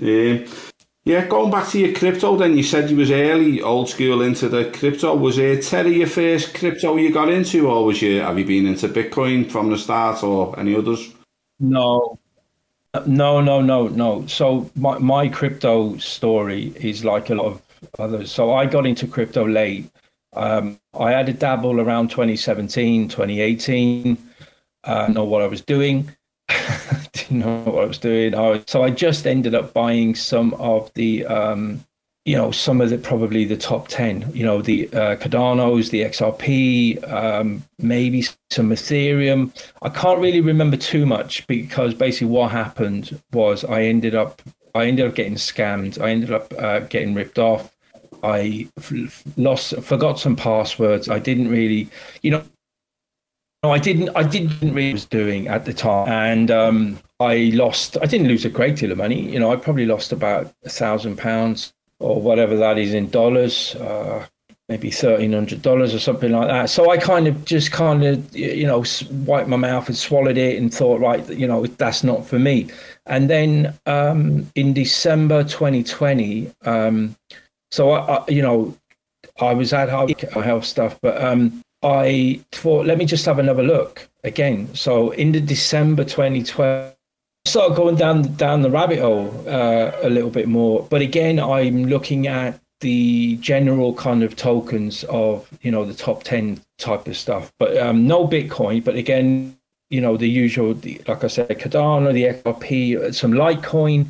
Yeah, 1.04 1.26
going 1.26 1.50
back 1.50 1.68
to 1.70 1.80
your 1.80 1.96
crypto, 1.96 2.38
then 2.38 2.56
you 2.56 2.64
said 2.64 2.90
you 2.92 2.98
was 2.98 3.10
early, 3.10 3.62
old 3.62 3.90
school 3.90 4.22
into 4.22 4.48
the 4.50 4.66
crypto. 4.66 5.16
Was 5.16 5.40
it 5.40 5.64
Terra 5.64 5.90
your 5.90 6.08
first 6.08 6.54
crypto 6.54 6.96
you 6.98 7.12
got 7.12 7.30
into, 7.30 7.68
or 7.70 7.86
was 7.86 8.02
you 8.02 8.22
have 8.22 8.38
you 8.38 8.46
been 8.46 8.68
into 8.68 8.88
Bitcoin 8.88 9.50
from 9.50 9.72
the 9.72 9.78
start, 9.78 10.24
or 10.24 10.58
any 10.60 10.76
others? 10.76 11.12
No, 11.60 12.20
no, 13.06 13.42
no, 13.42 13.62
no, 13.62 13.88
no. 13.88 14.26
So 14.28 14.70
my 14.76 15.00
my 15.00 15.28
crypto 15.28 15.98
story 15.98 16.74
is 16.76 17.04
like 17.04 17.30
a 17.32 17.36
lot 17.36 17.48
of 17.48 17.62
others. 17.98 18.32
So 18.32 18.54
I 18.54 18.66
got 18.68 18.86
into 18.86 19.08
crypto 19.08 19.48
late. 19.48 19.90
Um, 20.34 20.80
I 20.98 21.12
had 21.12 21.30
a 21.30 21.34
dabble 21.34 21.82
around 21.82 22.10
2017, 22.12 23.10
2018. 23.10 24.18
uh, 24.84 25.08
know 25.08 25.24
what 25.24 25.42
I 25.42 25.48
was 25.48 25.62
doing. 25.62 26.16
Didn't 27.14 27.40
know 27.40 27.64
what 27.64 27.84
I 27.84 27.88
was 27.88 27.98
doing. 27.98 28.36
I 28.36 28.64
so 28.68 28.84
I 28.84 28.90
just 28.90 29.28
ended 29.28 29.56
up 29.56 29.74
buying 29.74 30.16
some 30.16 30.54
of 30.56 30.92
the, 30.94 31.26
um, 31.26 31.84
you 32.26 32.36
know, 32.36 32.52
some 32.52 32.82
of 32.82 32.90
the 32.90 32.98
probably 32.98 33.46
the 33.46 33.58
top 33.58 33.88
ten. 33.88 34.30
You 34.34 34.46
know, 34.46 34.62
the 34.62 34.88
uh, 34.90 35.16
Cardanos, 35.18 35.90
the 35.90 36.02
XRP, 36.02 37.12
um, 37.12 37.64
maybe 37.80 38.24
some 38.50 38.70
Ethereum. 38.70 39.52
I 39.82 39.90
can't 39.90 40.20
really 40.20 40.42
remember 40.42 40.78
too 40.78 41.06
much 41.06 41.46
because 41.48 41.94
basically 41.94 42.28
what 42.28 42.52
happened 42.52 43.22
was 43.34 43.64
I 43.66 43.84
ended 43.84 44.16
up 44.16 44.42
I 44.76 44.86
ended 44.86 45.08
up 45.08 45.16
getting 45.16 45.36
scammed. 45.36 46.02
I 46.02 46.12
ended 46.12 46.32
up 46.32 46.54
uh, 46.58 46.80
getting 46.82 47.14
ripped 47.14 47.40
off. 47.40 47.76
I 48.24 48.68
lost, 49.38 49.76
forgot 49.82 50.20
some 50.20 50.36
passwords. 50.36 51.10
I 51.10 51.20
didn't 51.20 51.50
really, 51.50 51.90
you 52.22 52.32
know, 52.32 52.44
no, 53.64 53.72
I 53.72 53.78
didn't. 53.78 54.10
I 54.16 54.24
didn't 54.24 54.74
really 54.74 54.94
was 54.94 55.06
doing 55.06 55.48
at 55.48 55.66
the 55.66 55.74
time, 55.74 56.10
and 56.10 56.50
um, 56.50 57.00
I 57.20 57.52
lost. 57.54 57.96
I 58.02 58.08
didn't 58.08 58.28
lose 58.28 58.44
a 58.44 58.50
great 58.50 58.76
deal 58.78 58.92
of 58.92 58.98
money. 58.98 59.22
You 59.22 59.40
know, 59.40 59.52
I 59.52 59.56
probably 59.56 59.86
lost 59.86 60.12
about 60.12 60.52
a 60.64 60.70
thousand 60.70 61.18
pounds 61.18 61.72
or 62.00 62.20
whatever 62.20 62.58
that 62.58 62.80
is 62.80 62.96
in 62.96 63.10
dollars. 63.10 63.76
Uh, 63.76 64.26
maybe 64.68 64.90
thirteen 64.90 65.34
hundred 65.34 65.62
dollars 65.62 65.94
or 65.94 66.00
something 66.00 66.32
like 66.32 66.48
that. 66.48 66.72
So 66.72 66.90
I 66.90 66.98
kind 66.98 67.28
of 67.28 67.46
just 67.46 67.72
kind 67.72 68.04
of 68.04 68.36
you 68.36 68.66
know 68.66 68.84
wiped 69.28 69.48
my 69.50 69.58
mouth 69.58 69.88
and 69.88 69.98
swallowed 69.98 70.40
it 70.40 70.58
and 70.58 70.74
thought, 70.74 71.00
right, 71.00 71.28
you 71.30 71.46
know, 71.46 71.68
that's 71.68 72.04
not 72.04 72.26
for 72.26 72.40
me. 72.40 72.68
And 73.06 73.30
then 73.30 73.78
um, 73.86 74.50
in 74.56 74.74
December 74.74 75.44
2020, 75.44 76.52
um, 76.66 77.16
so 77.70 77.92
I, 77.92 78.16
I, 78.16 78.26
you 78.28 78.42
know, 78.42 78.76
I 79.40 79.54
was 79.54 79.72
at 79.72 79.90
health 79.90 80.66
stuff, 80.66 80.98
but 81.02 81.24
um, 81.24 81.62
I 81.84 82.42
thought, 82.52 82.86
let 82.86 82.98
me 82.98 83.06
just 83.06 83.26
have 83.26 83.40
another 83.40 83.64
look 83.64 84.08
again. 84.24 84.74
So 84.76 85.12
in 85.12 85.32
the 85.32 85.42
December 85.42 86.04
2012, 86.04 86.94
I 86.94 87.50
started 87.50 87.76
going 87.76 87.96
down 87.96 88.36
down 88.36 88.62
the 88.62 88.70
rabbit 88.70 89.00
hole 89.00 89.34
uh, 89.48 89.92
a 90.04 90.10
little 90.10 90.30
bit 90.30 90.48
more. 90.48 90.86
But 90.90 91.02
again, 91.02 91.40
I'm 91.40 91.86
looking 91.86 92.28
at 92.28 92.60
the 92.82 93.38
general 93.38 93.94
kind 93.94 94.24
of 94.24 94.36
tokens 94.36 95.04
of 95.06 95.48
you 95.62 95.72
know 95.72 95.86
the 95.86 95.94
top 95.94 96.24
10 96.24 96.60
type 96.78 97.08
of 97.08 97.16
stuff 97.16 97.54
but 97.60 97.78
um, 97.78 98.08
no 98.08 98.28
bitcoin 98.28 98.84
but 98.84 98.96
again 98.96 99.56
you 99.92 100.02
know 100.02 100.18
the 100.18 100.28
usual 100.28 100.74
like 101.08 101.24
i 101.24 101.28
said 101.28 101.48
cardano 101.50 102.12
the 102.12 102.24
xrp 102.24 103.14
some 103.14 103.32
litecoin 103.34 104.08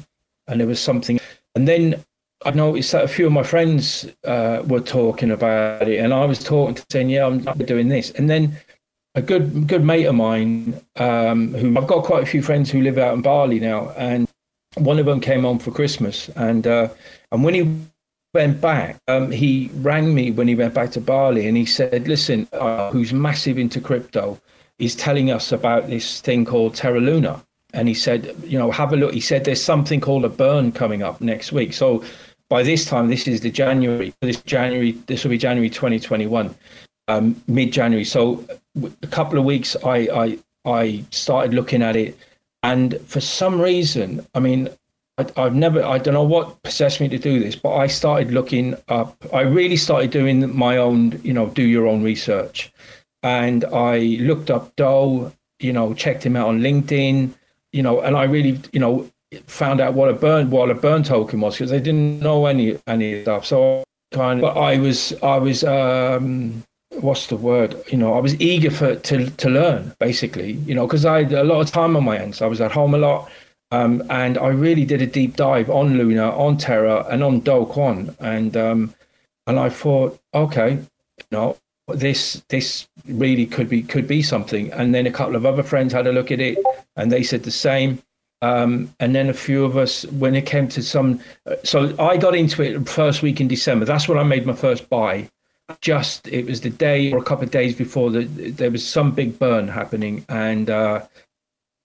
and 0.47 0.59
there 0.59 0.67
was 0.67 0.79
something 0.79 1.19
and 1.53 1.67
then 1.67 2.01
I 2.43 2.51
noticed 2.51 2.91
that 2.91 3.03
a 3.03 3.07
few 3.07 3.27
of 3.27 3.31
my 3.31 3.43
friends 3.43 4.07
uh, 4.23 4.63
were 4.65 4.79
talking 4.79 5.31
about 5.31 5.87
it, 5.87 5.99
and 5.99 6.13
I 6.13 6.25
was 6.25 6.43
talking 6.43 6.75
to 6.75 6.85
saying, 6.91 7.09
"Yeah, 7.09 7.27
I'm 7.27 7.39
doing 7.59 7.87
this." 7.87 8.11
And 8.11 8.29
then 8.29 8.57
a 9.15 9.21
good 9.21 9.67
good 9.67 9.83
mate 9.83 10.05
of 10.05 10.15
mine, 10.15 10.81
um, 10.95 11.53
who 11.53 11.77
I've 11.77 11.87
got 11.87 12.03
quite 12.03 12.23
a 12.23 12.25
few 12.25 12.41
friends 12.41 12.71
who 12.71 12.81
live 12.81 12.97
out 12.97 13.13
in 13.13 13.21
Bali 13.21 13.59
now, 13.59 13.91
and 13.91 14.27
one 14.75 14.99
of 14.99 15.05
them 15.05 15.19
came 15.19 15.45
on 15.45 15.59
for 15.59 15.71
Christmas, 15.71 16.29
and 16.29 16.65
uh, 16.65 16.89
and 17.31 17.43
when 17.43 17.53
he 17.53 17.77
went 18.33 18.61
back, 18.61 18.97
um, 19.07 19.29
he 19.31 19.69
rang 19.75 20.15
me 20.15 20.31
when 20.31 20.47
he 20.47 20.55
went 20.55 20.73
back 20.73 20.91
to 20.91 21.01
Bali, 21.01 21.47
and 21.47 21.57
he 21.57 21.65
said, 21.65 22.07
"Listen, 22.07 22.47
uh, 22.53 22.89
who's 22.91 23.13
massive 23.13 23.59
into 23.59 23.79
crypto, 23.79 24.39
is 24.79 24.95
telling 24.95 25.29
us 25.29 25.51
about 25.51 25.89
this 25.89 26.21
thing 26.21 26.45
called 26.45 26.73
Terra 26.73 26.99
Luna." 26.99 27.43
And 27.73 27.87
he 27.87 27.93
said, 27.93 28.35
you 28.43 28.59
know, 28.59 28.69
have 28.69 28.91
a 28.91 28.97
look. 28.97 29.13
He 29.13 29.21
said 29.21 29.45
there's 29.45 29.63
something 29.63 30.01
called 30.01 30.25
a 30.25 30.29
burn 30.29 30.73
coming 30.73 31.03
up 31.03 31.21
next 31.21 31.53
week. 31.53 31.71
So 31.71 32.03
by 32.51 32.63
this 32.63 32.83
time, 32.83 33.07
this 33.07 33.29
is 33.29 33.39
the 33.39 33.49
January. 33.49 34.13
This 34.19 34.41
January, 34.41 34.91
this 35.07 35.23
will 35.23 35.31
be 35.31 35.37
January 35.37 35.69
2021, 35.69 36.53
um, 37.07 37.41
mid 37.47 37.71
January. 37.71 38.03
So 38.03 38.45
a 39.01 39.07
couple 39.07 39.39
of 39.39 39.45
weeks, 39.45 39.77
I, 39.85 39.97
I 40.13 40.39
I 40.65 41.05
started 41.11 41.53
looking 41.53 41.81
at 41.81 41.95
it, 41.95 42.17
and 42.61 42.99
for 43.07 43.21
some 43.21 43.61
reason, 43.61 44.27
I 44.35 44.41
mean, 44.41 44.67
I, 45.17 45.25
have 45.37 45.55
never, 45.55 45.81
I 45.81 45.97
don't 45.97 46.13
know 46.13 46.23
what 46.23 46.61
possessed 46.61 46.99
me 46.99 47.07
to 47.07 47.17
do 47.17 47.39
this, 47.39 47.55
but 47.55 47.73
I 47.73 47.87
started 47.87 48.33
looking 48.33 48.75
up. 48.89 49.15
I 49.33 49.41
really 49.41 49.77
started 49.77 50.11
doing 50.11 50.53
my 50.53 50.75
own, 50.75 51.21
you 51.23 51.31
know, 51.31 51.47
do 51.47 51.63
your 51.63 51.87
own 51.87 52.03
research, 52.03 52.73
and 53.23 53.63
I 53.63 54.19
looked 54.19 54.51
up 54.51 54.75
Do, 54.75 55.31
you 55.59 55.71
know, 55.71 55.93
checked 55.93 56.25
him 56.25 56.35
out 56.35 56.49
on 56.49 56.59
LinkedIn, 56.59 57.33
you 57.71 57.81
know, 57.81 58.01
and 58.01 58.17
I 58.17 58.25
really, 58.25 58.59
you 58.73 58.81
know, 58.81 59.09
found 59.45 59.79
out 59.79 59.93
what 59.93 60.09
a 60.09 60.13
burn 60.13 60.49
what 60.49 60.69
a 60.69 60.75
burn 60.75 61.03
token 61.03 61.39
was 61.39 61.55
because 61.55 61.71
they 61.71 61.79
didn't 61.79 62.19
know 62.19 62.45
any 62.45 62.77
any 62.87 63.23
stuff. 63.23 63.45
So 63.45 63.83
kind 64.11 64.39
of, 64.39 64.53
but 64.53 64.59
I 64.59 64.77
was 64.77 65.13
I 65.23 65.37
was 65.37 65.63
um, 65.63 66.63
what's 66.99 67.27
the 67.27 67.37
word? 67.37 67.75
You 67.89 67.97
know, 67.97 68.13
I 68.13 68.19
was 68.19 68.39
eager 68.41 68.71
for 68.71 68.95
to 68.95 69.29
to 69.29 69.49
learn 69.49 69.93
basically. 69.99 70.53
You 70.53 70.75
know, 70.75 70.85
because 70.87 71.05
I 71.05 71.23
had 71.23 71.33
a 71.33 71.43
lot 71.43 71.61
of 71.61 71.71
time 71.71 71.95
on 71.95 72.03
my 72.03 72.17
hands. 72.17 72.41
I 72.41 72.47
was 72.47 72.61
at 72.61 72.71
home 72.71 72.93
a 72.93 72.97
lot. 72.97 73.29
Um, 73.73 74.03
and 74.09 74.37
I 74.37 74.49
really 74.49 74.83
did 74.83 75.01
a 75.01 75.07
deep 75.07 75.37
dive 75.37 75.69
on 75.69 75.97
Luna, 75.97 76.37
on 76.37 76.57
Terra, 76.57 77.05
and 77.09 77.23
on 77.23 77.39
Do 77.39 77.65
Kwon, 77.65 78.13
and 78.19 78.57
um, 78.57 78.93
and 79.47 79.57
I 79.57 79.69
thought, 79.69 80.19
okay, 80.33 80.73
you 80.73 81.25
know, 81.31 81.57
this 81.87 82.43
this 82.49 82.87
really 83.07 83.45
could 83.45 83.69
be 83.69 83.81
could 83.81 84.07
be 84.07 84.21
something. 84.21 84.71
And 84.73 84.93
then 84.93 85.07
a 85.07 85.11
couple 85.11 85.37
of 85.37 85.45
other 85.45 85.63
friends 85.63 85.93
had 85.93 86.05
a 86.05 86.11
look 86.11 86.31
at 86.31 86.41
it, 86.41 86.57
and 86.97 87.11
they 87.11 87.23
said 87.23 87.43
the 87.43 87.51
same. 87.51 88.01
Um, 88.41 88.93
and 88.99 89.13
then 89.13 89.29
a 89.29 89.33
few 89.33 89.63
of 89.63 89.77
us, 89.77 90.03
when 90.05 90.35
it 90.35 90.45
came 90.45 90.67
to 90.69 90.81
some, 90.81 91.19
so 91.63 91.95
I 91.99 92.17
got 92.17 92.35
into 92.35 92.63
it 92.63 92.89
first 92.89 93.21
week 93.21 93.39
in 93.39 93.47
December. 93.47 93.85
That's 93.85 94.07
when 94.07 94.17
I 94.17 94.23
made 94.23 94.45
my 94.45 94.53
first 94.53 94.89
buy. 94.89 95.29
Just 95.79 96.27
it 96.27 96.47
was 96.47 96.61
the 96.61 96.69
day 96.69 97.13
or 97.13 97.19
a 97.19 97.23
couple 97.23 97.45
of 97.45 97.51
days 97.51 97.75
before 97.75 98.09
that 98.11 98.57
there 98.57 98.71
was 98.71 98.85
some 98.85 99.11
big 99.11 99.39
burn 99.39 99.67
happening, 99.67 100.25
and 100.27 100.69
uh, 100.69 101.05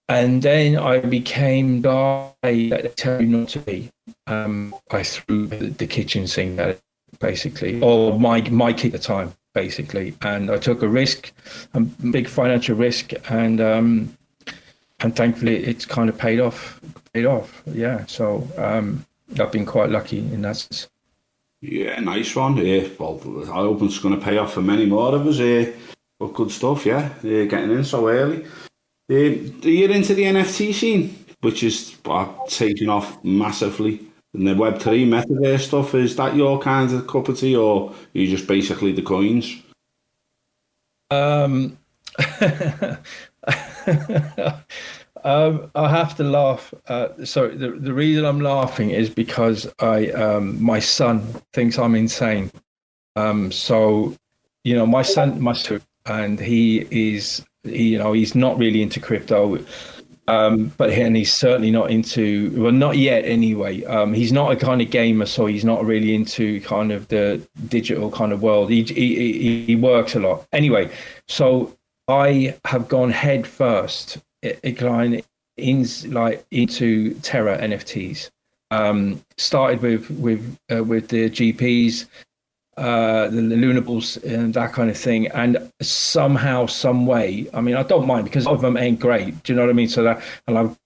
and 0.08 0.42
then 0.42 0.76
I 0.76 0.98
became 1.00 1.82
guy 1.82 2.32
that 2.42 2.96
tell 2.96 3.20
you 3.20 3.28
not 3.28 3.48
to 3.50 3.60
be. 3.60 3.90
Um, 4.26 4.74
I 4.90 5.02
threw 5.02 5.46
the, 5.46 5.68
the 5.68 5.86
kitchen 5.86 6.26
sink 6.26 6.58
at 6.58 6.70
it, 6.70 6.82
basically, 7.20 7.80
or 7.80 8.18
my 8.18 8.40
my 8.50 8.72
kid 8.72 8.94
at 8.94 9.00
the 9.00 9.06
time, 9.06 9.34
basically, 9.54 10.16
and 10.22 10.50
I 10.50 10.56
took 10.58 10.82
a 10.82 10.88
risk, 10.88 11.32
a 11.74 11.80
big 11.80 12.28
financial 12.28 12.76
risk, 12.76 13.12
and 13.30 13.60
um, 13.60 14.16
and 15.00 15.14
thankfully 15.14 15.56
it's 15.64 15.84
kind 15.84 16.08
of 16.08 16.16
paid 16.18 16.40
off 16.40 16.80
paid 17.12 17.26
off. 17.26 17.62
Yeah 17.66 18.04
so 18.06 18.46
um, 18.56 19.04
i've 19.38 19.52
been 19.52 19.66
quite 19.66 19.90
lucky 19.90 20.18
in 20.18 20.42
that 20.42 20.56
sense. 20.56 20.88
Yeah 21.60 22.00
nice 22.00 22.34
one 22.36 22.56
yeah. 22.56 22.88
Well 22.98 23.20
i 23.44 23.56
hope 23.56 23.82
it's 23.82 23.98
going 23.98 24.18
to 24.18 24.24
pay 24.24 24.38
off 24.38 24.54
for 24.54 24.62
many 24.62 24.86
more 24.86 25.14
of 25.14 25.26
us 25.26 25.40
eh? 25.40 25.72
but 26.18 26.34
good 26.34 26.50
stuff 26.50 26.86
yeah. 26.86 27.10
Yeah 27.22 27.44
getting 27.44 27.70
in 27.70 27.84
so 27.84 28.08
early. 28.08 28.44
Uh, 29.08 29.38
you're 29.62 29.92
into 29.92 30.14
the 30.14 30.24
nft 30.24 30.74
scene 30.74 31.26
which 31.40 31.62
is 31.62 31.96
uh, 32.06 32.26
taking 32.48 32.88
off 32.88 33.22
massively. 33.24 34.00
And 34.34 34.46
the 34.46 34.52
web3 34.52 35.06
metaverse 35.06 35.60
stuff 35.60 35.94
is 35.94 36.16
that 36.16 36.34
your 36.34 36.58
kind 36.58 36.92
of 36.92 37.06
cup 37.06 37.28
of 37.28 37.38
tea 37.38 37.56
or 37.56 37.94
you 38.12 38.26
just 38.26 38.46
basically 38.46 38.92
the 38.92 39.02
coins? 39.02 39.62
um 41.10 41.78
um, 45.24 45.70
I 45.74 45.88
have 45.88 46.16
to 46.16 46.24
laugh. 46.24 46.72
Uh, 46.88 47.24
sorry, 47.24 47.56
the, 47.56 47.70
the 47.70 47.92
reason 47.92 48.24
I'm 48.24 48.40
laughing 48.40 48.90
is 48.90 49.10
because 49.10 49.72
I 49.80 50.10
um, 50.10 50.62
my 50.62 50.78
son 50.78 51.22
thinks 51.52 51.78
I'm 51.78 51.94
insane. 51.94 52.50
Um, 53.16 53.50
so, 53.50 54.14
you 54.64 54.74
know, 54.74 54.86
my 54.86 55.02
son, 55.02 55.40
my 55.40 55.52
son, 55.52 55.80
and 56.04 56.38
he 56.38 56.86
is, 56.90 57.44
he, 57.62 57.90
you 57.90 57.98
know, 57.98 58.12
he's 58.12 58.34
not 58.34 58.58
really 58.58 58.82
into 58.82 59.00
crypto. 59.00 59.58
Um, 60.28 60.72
but 60.76 60.90
and 60.90 61.16
he's 61.16 61.32
certainly 61.32 61.70
not 61.70 61.92
into 61.92 62.52
well, 62.60 62.72
not 62.72 62.96
yet 62.98 63.24
anyway. 63.24 63.84
Um, 63.84 64.12
he's 64.12 64.32
not 64.32 64.50
a 64.50 64.56
kind 64.56 64.82
of 64.82 64.90
gamer, 64.90 65.24
so 65.26 65.46
he's 65.46 65.64
not 65.64 65.84
really 65.84 66.16
into 66.16 66.60
kind 66.62 66.90
of 66.90 67.06
the 67.08 67.40
digital 67.68 68.10
kind 68.10 68.32
of 68.32 68.42
world. 68.42 68.70
He 68.70 68.82
he, 68.82 69.64
he 69.64 69.76
works 69.76 70.16
a 70.16 70.20
lot 70.20 70.44
anyway. 70.52 70.90
So 71.28 71.76
I 72.08 72.56
have 72.64 72.88
gone 72.88 73.10
head 73.10 73.46
first, 73.46 74.18
in 74.42 75.88
like 76.08 76.44
into 76.50 77.14
Terra 77.20 77.58
NFTs. 77.58 78.30
Um, 78.70 79.22
started 79.38 79.80
with 79.80 80.10
with 80.10 80.56
uh, 80.72 80.82
with 80.82 81.08
the 81.08 81.30
GPs, 81.30 82.06
uh, 82.76 83.28
the, 83.28 83.40
the 83.40 83.54
LunaBulls, 83.54 84.22
and 84.24 84.54
that 84.54 84.72
kind 84.72 84.90
of 84.90 84.96
thing. 84.96 85.28
And 85.28 85.70
somehow, 85.80 86.66
some 86.66 87.06
way, 87.06 87.48
I 87.54 87.60
mean, 87.60 87.76
I 87.76 87.82
don't 87.82 88.06
mind 88.06 88.24
because 88.24 88.46
of 88.46 88.60
them 88.60 88.76
ain't 88.76 89.00
great. 89.00 89.42
Do 89.42 89.52
you 89.52 89.56
know 89.56 89.62
what 89.62 89.70
I 89.70 89.74
mean? 89.74 89.88
So 89.88 90.02
that, 90.02 90.22
and 90.46 90.58
I've 90.58 90.76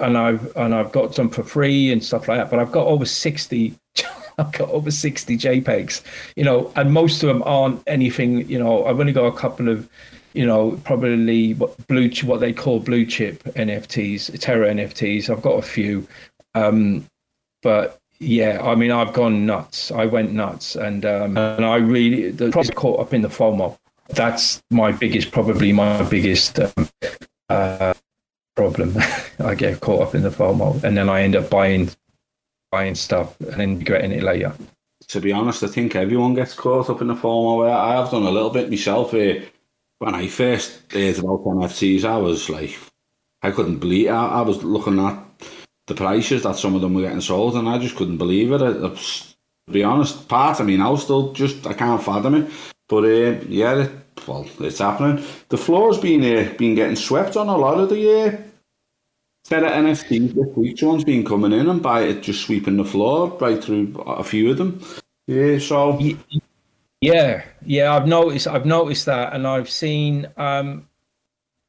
and 0.00 0.16
I've 0.16 0.56
and 0.56 0.74
I've 0.74 0.92
got 0.92 1.14
some 1.14 1.30
for 1.30 1.42
free 1.42 1.92
and 1.92 2.04
stuff 2.04 2.28
like 2.28 2.38
that. 2.38 2.50
But 2.50 2.58
I've 2.58 2.72
got 2.72 2.86
over 2.86 3.06
sixty. 3.06 3.74
I've 4.38 4.52
got 4.52 4.68
over 4.70 4.90
sixty 4.90 5.38
JPEGs. 5.38 6.02
You 6.36 6.44
know, 6.44 6.72
and 6.76 6.92
most 6.92 7.22
of 7.22 7.28
them 7.28 7.42
aren't 7.44 7.82
anything. 7.86 8.48
You 8.48 8.58
know, 8.58 8.84
I've 8.84 9.00
only 9.00 9.12
got 9.12 9.26
a 9.26 9.32
couple 9.32 9.68
of 9.68 9.88
you 10.34 10.44
know, 10.44 10.72
probably 10.84 11.54
what 11.54 11.86
blue 11.86 12.10
what 12.24 12.40
they 12.40 12.52
call 12.52 12.80
blue 12.80 13.06
chip 13.06 13.42
NFTs, 13.44 14.38
Terra 14.40 14.68
NFTs. 14.68 15.30
I've 15.30 15.42
got 15.42 15.52
a 15.52 15.62
few, 15.62 16.06
um, 16.54 17.06
but 17.62 17.98
yeah, 18.18 18.60
I 18.62 18.74
mean, 18.74 18.90
I've 18.90 19.12
gone 19.12 19.46
nuts. 19.46 19.90
I 19.92 20.06
went 20.06 20.32
nuts, 20.32 20.74
and 20.76 21.06
um, 21.06 21.36
and 21.38 21.64
I 21.64 21.76
really 21.76 22.30
the, 22.30 22.50
probably 22.50 22.74
caught 22.74 23.00
up 23.00 23.14
in 23.14 23.22
the 23.22 23.28
FOMO. 23.28 23.76
That's 24.08 24.60
my 24.70 24.92
biggest, 24.92 25.30
probably 25.30 25.72
my 25.72 26.02
biggest 26.08 26.58
um, 26.58 26.88
uh, 27.48 27.94
problem. 28.56 28.96
I 29.38 29.54
get 29.54 29.80
caught 29.80 30.02
up 30.02 30.14
in 30.14 30.22
the 30.22 30.30
FOMO, 30.30 30.82
and 30.82 30.96
then 30.96 31.08
I 31.08 31.22
end 31.22 31.36
up 31.36 31.48
buying 31.48 31.90
buying 32.72 32.96
stuff 32.96 33.38
and 33.40 33.60
then 33.60 33.78
regretting 33.78 34.10
it 34.10 34.24
later. 34.24 34.52
To 35.08 35.20
be 35.20 35.30
honest, 35.32 35.62
I 35.62 35.68
think 35.68 35.94
everyone 35.94 36.34
gets 36.34 36.54
caught 36.54 36.90
up 36.90 37.00
in 37.00 37.06
the 37.06 37.14
FOMO. 37.14 37.70
I 37.70 37.94
have 37.94 38.10
done 38.10 38.24
a 38.24 38.30
little 38.30 38.50
bit 38.50 38.68
myself. 38.68 39.14
Uh, 39.14 39.40
when 39.98 40.14
I 40.14 40.28
first 40.28 40.92
heard 40.92 41.18
about 41.18 41.44
NFTs, 41.44 42.04
I 42.04 42.16
was 42.16 42.48
like, 42.48 42.78
I 43.42 43.50
couldn't 43.50 43.78
believe. 43.78 44.08
I, 44.08 44.26
I 44.26 44.40
was 44.40 44.62
looking 44.64 44.98
at 44.98 45.18
the 45.86 45.94
prices 45.94 46.42
that 46.42 46.56
some 46.56 46.74
of 46.74 46.80
them 46.80 46.94
were 46.94 47.02
getting 47.02 47.20
sold, 47.20 47.56
and 47.56 47.68
I 47.68 47.78
just 47.78 47.96
couldn't 47.96 48.18
believe 48.18 48.52
it. 48.52 48.58
to 48.58 49.72
be 49.72 49.84
honest, 49.84 50.28
part 50.28 50.60
I 50.60 50.64
mean, 50.64 50.80
I 50.80 50.88
was 50.88 51.02
still 51.02 51.32
just 51.32 51.66
I 51.66 51.74
can't 51.74 52.02
fathom 52.02 52.34
it. 52.34 52.50
But 52.88 53.04
uh, 53.04 53.40
yeah, 53.48 53.82
it, 53.82 53.90
well, 54.26 54.46
it's 54.60 54.78
happening. 54.78 55.24
The 55.48 55.58
floor's 55.58 55.98
been 55.98 56.22
uh, 56.22 56.52
been 56.54 56.74
getting 56.74 56.96
swept 56.96 57.36
on 57.36 57.48
a 57.48 57.56
lot 57.56 57.78
of 57.78 57.88
the 57.90 58.20
uh, 58.20 58.36
set 59.44 59.62
of 59.62 59.72
NFTs 59.72 60.34
this 60.34 60.56
week. 60.56 60.78
Someone's 60.78 61.04
been 61.04 61.24
coming 61.24 61.52
in 61.52 61.68
and 61.68 61.82
by 61.82 62.02
it 62.02 62.22
just 62.22 62.44
sweeping 62.44 62.76
the 62.76 62.84
floor 62.84 63.28
right 63.40 63.62
through 63.62 63.94
a 64.06 64.24
few 64.24 64.50
of 64.50 64.58
them. 64.58 64.82
Yeah, 65.26 65.58
so 65.58 65.98
yeah, 67.12 67.44
yeah, 67.64 67.94
I've 67.94 68.06
noticed. 68.06 68.46
I've 68.46 68.66
noticed 68.66 69.06
that, 69.06 69.32
and 69.32 69.46
I've 69.46 69.70
seen. 69.70 70.26
Um, 70.36 70.88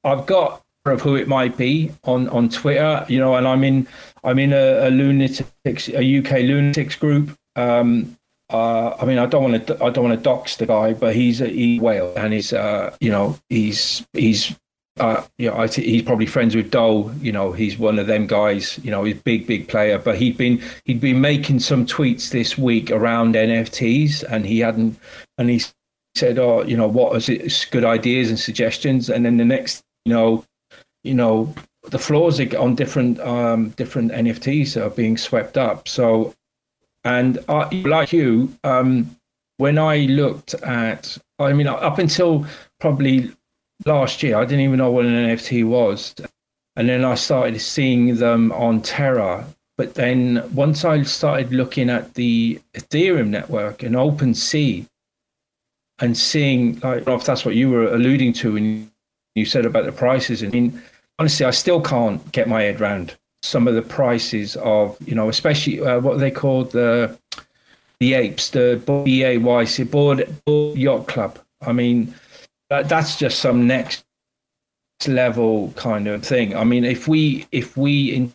I've 0.04 0.26
got 0.26 0.62
of 0.86 1.02
who 1.02 1.16
it 1.16 1.28
might 1.28 1.58
be 1.58 1.92
on 2.04 2.30
on 2.30 2.48
Twitter, 2.50 3.06
you 3.10 3.20
know, 3.20 3.36
and 3.36 3.48
I'm 3.48 3.64
in 3.64 3.88
I'm 4.24 4.40
in 4.40 4.54
a, 4.54 4.88
a 4.88 4.90
lunatics 4.90 5.90
a 5.90 6.18
UK 6.20 6.32
lunatics 6.44 6.96
group. 6.96 7.36
Um, 7.56 8.18
uh, 8.52 8.96
I 9.02 9.06
mean, 9.06 9.18
I 9.18 9.26
don't 9.26 9.52
want 9.52 9.68
to 9.68 9.84
I 9.84 9.90
don't 9.90 10.04
want 10.04 10.18
to 10.18 10.24
dox 10.24 10.58
the 10.58 10.68
guy, 10.68 10.94
but 10.94 11.16
he's 11.16 11.42
a 11.42 11.48
he 11.48 11.80
whale, 11.80 12.14
and 12.16 12.34
he's 12.34 12.54
uh, 12.54 12.96
you 13.02 13.12
know 13.12 13.38
he's 13.50 14.06
he's 14.14 14.56
uh, 14.98 15.24
you 15.38 15.50
know, 15.50 15.60
I 15.60 15.68
th- 15.68 15.86
he's 15.86 16.04
probably 16.04 16.26
friends 16.26 16.56
with 16.56 16.72
Dole. 16.72 17.12
You 17.20 17.32
know, 17.32 17.52
he's 17.52 17.78
one 17.78 18.00
of 18.00 18.08
them 18.08 18.28
guys. 18.28 18.80
You 18.82 18.92
know, 18.92 19.04
he's 19.04 19.18
big, 19.22 19.46
big 19.46 19.68
player. 19.68 19.98
But 19.98 20.18
he'd 20.18 20.38
been 20.38 20.62
he'd 20.86 21.02
been 21.02 21.20
making 21.20 21.60
some 21.60 21.86
tweets 21.86 22.30
this 22.30 22.58
week 22.58 22.92
around 22.92 23.36
NFTs, 23.36 24.24
and 24.24 24.46
he 24.46 24.60
hadn't. 24.60 24.98
And 25.38 25.50
he 25.50 25.62
said, 26.16 26.40
"Oh, 26.40 26.64
you 26.64 26.78
know, 26.78 26.88
what 26.88 27.16
is 27.16 27.30
it? 27.30 27.68
Good 27.72 27.86
ideas 27.86 28.30
and 28.30 28.40
suggestions." 28.40 29.10
And 29.10 29.26
then 29.26 29.38
the 29.38 29.46
next, 29.46 29.84
you 30.06 30.14
know, 30.14 30.46
you 31.04 31.14
know, 31.14 31.54
the 31.90 32.00
floors 32.00 32.40
are 32.40 32.58
on 32.58 32.76
different 32.76 33.20
um, 33.20 33.70
different 33.70 34.12
NFTs 34.12 34.82
are 34.82 34.90
being 34.90 35.18
swept 35.18 35.58
up. 35.58 35.88
So, 35.88 36.34
and 37.04 37.40
I, 37.48 37.70
like 37.86 38.12
you, 38.12 38.54
um, 38.64 39.16
when 39.58 39.78
I 39.78 40.00
looked 40.00 40.54
at, 40.56 41.18
I 41.40 41.54
mean, 41.54 41.68
up 41.68 42.00
until 42.00 42.46
probably 42.80 43.32
last 43.86 44.24
year, 44.24 44.38
I 44.38 44.46
didn't 44.46 44.62
even 44.62 44.78
know 44.78 44.92
what 44.92 45.06
an 45.06 45.14
NFT 45.14 45.66
was, 45.66 46.16
and 46.76 46.90
then 46.90 47.06
I 47.06 47.16
started 47.16 47.60
seeing 47.60 48.16
them 48.16 48.52
on 48.52 48.82
Terra. 48.82 49.46
But 49.78 49.96
then 49.96 50.50
once 50.54 50.86
I 50.86 51.04
started 51.04 51.52
looking 51.52 51.90
at 51.90 52.14
the 52.14 52.62
Ethereum 52.74 53.28
network 53.28 53.84
and 53.84 53.96
OpenSea, 53.96 54.88
and 56.00 56.18
seeing 56.18 56.80
like 56.80 57.06
that's 57.06 57.46
what 57.46 57.56
you 57.56 57.70
were 57.70 57.88
alluding 57.94 58.34
to, 58.34 58.58
and 58.58 58.92
you 59.36 59.46
said 59.46 59.66
about 59.66 59.86
the 59.86 59.92
prices, 59.92 60.44
I 60.44 60.48
mean 60.48 60.82
honestly, 61.20 61.46
I 61.46 61.52
still 61.52 61.82
can't 61.82 62.32
get 62.32 62.48
my 62.48 62.64
head 62.64 62.82
around 62.82 63.16
some 63.44 63.68
of 63.68 63.76
the 63.76 63.82
prices 63.82 64.56
of, 64.58 64.98
you 65.06 65.16
know, 65.16 65.30
especially 65.30 65.82
uh, 65.82 66.00
what 66.00 66.20
they 66.20 66.32
called 66.32 66.72
the 66.72 67.18
the 68.00 68.14
apes, 68.14 68.50
the 68.50 68.82
BAYC 68.86 69.90
board, 69.90 70.28
bored 70.46 70.78
yacht 70.78 71.08
club. 71.08 71.40
I 71.66 71.72
mean, 71.72 72.14
that, 72.70 72.90
that's 72.90 73.16
just 73.16 73.40
some 73.40 73.68
next 73.68 74.04
level 75.08 75.72
kind 75.78 76.08
of 76.08 76.26
thing. 76.26 76.56
I 76.56 76.66
mean, 76.66 76.84
if 76.84 77.08
we 77.08 77.48
if 77.52 77.78
we 77.78 78.14
in, 78.14 78.34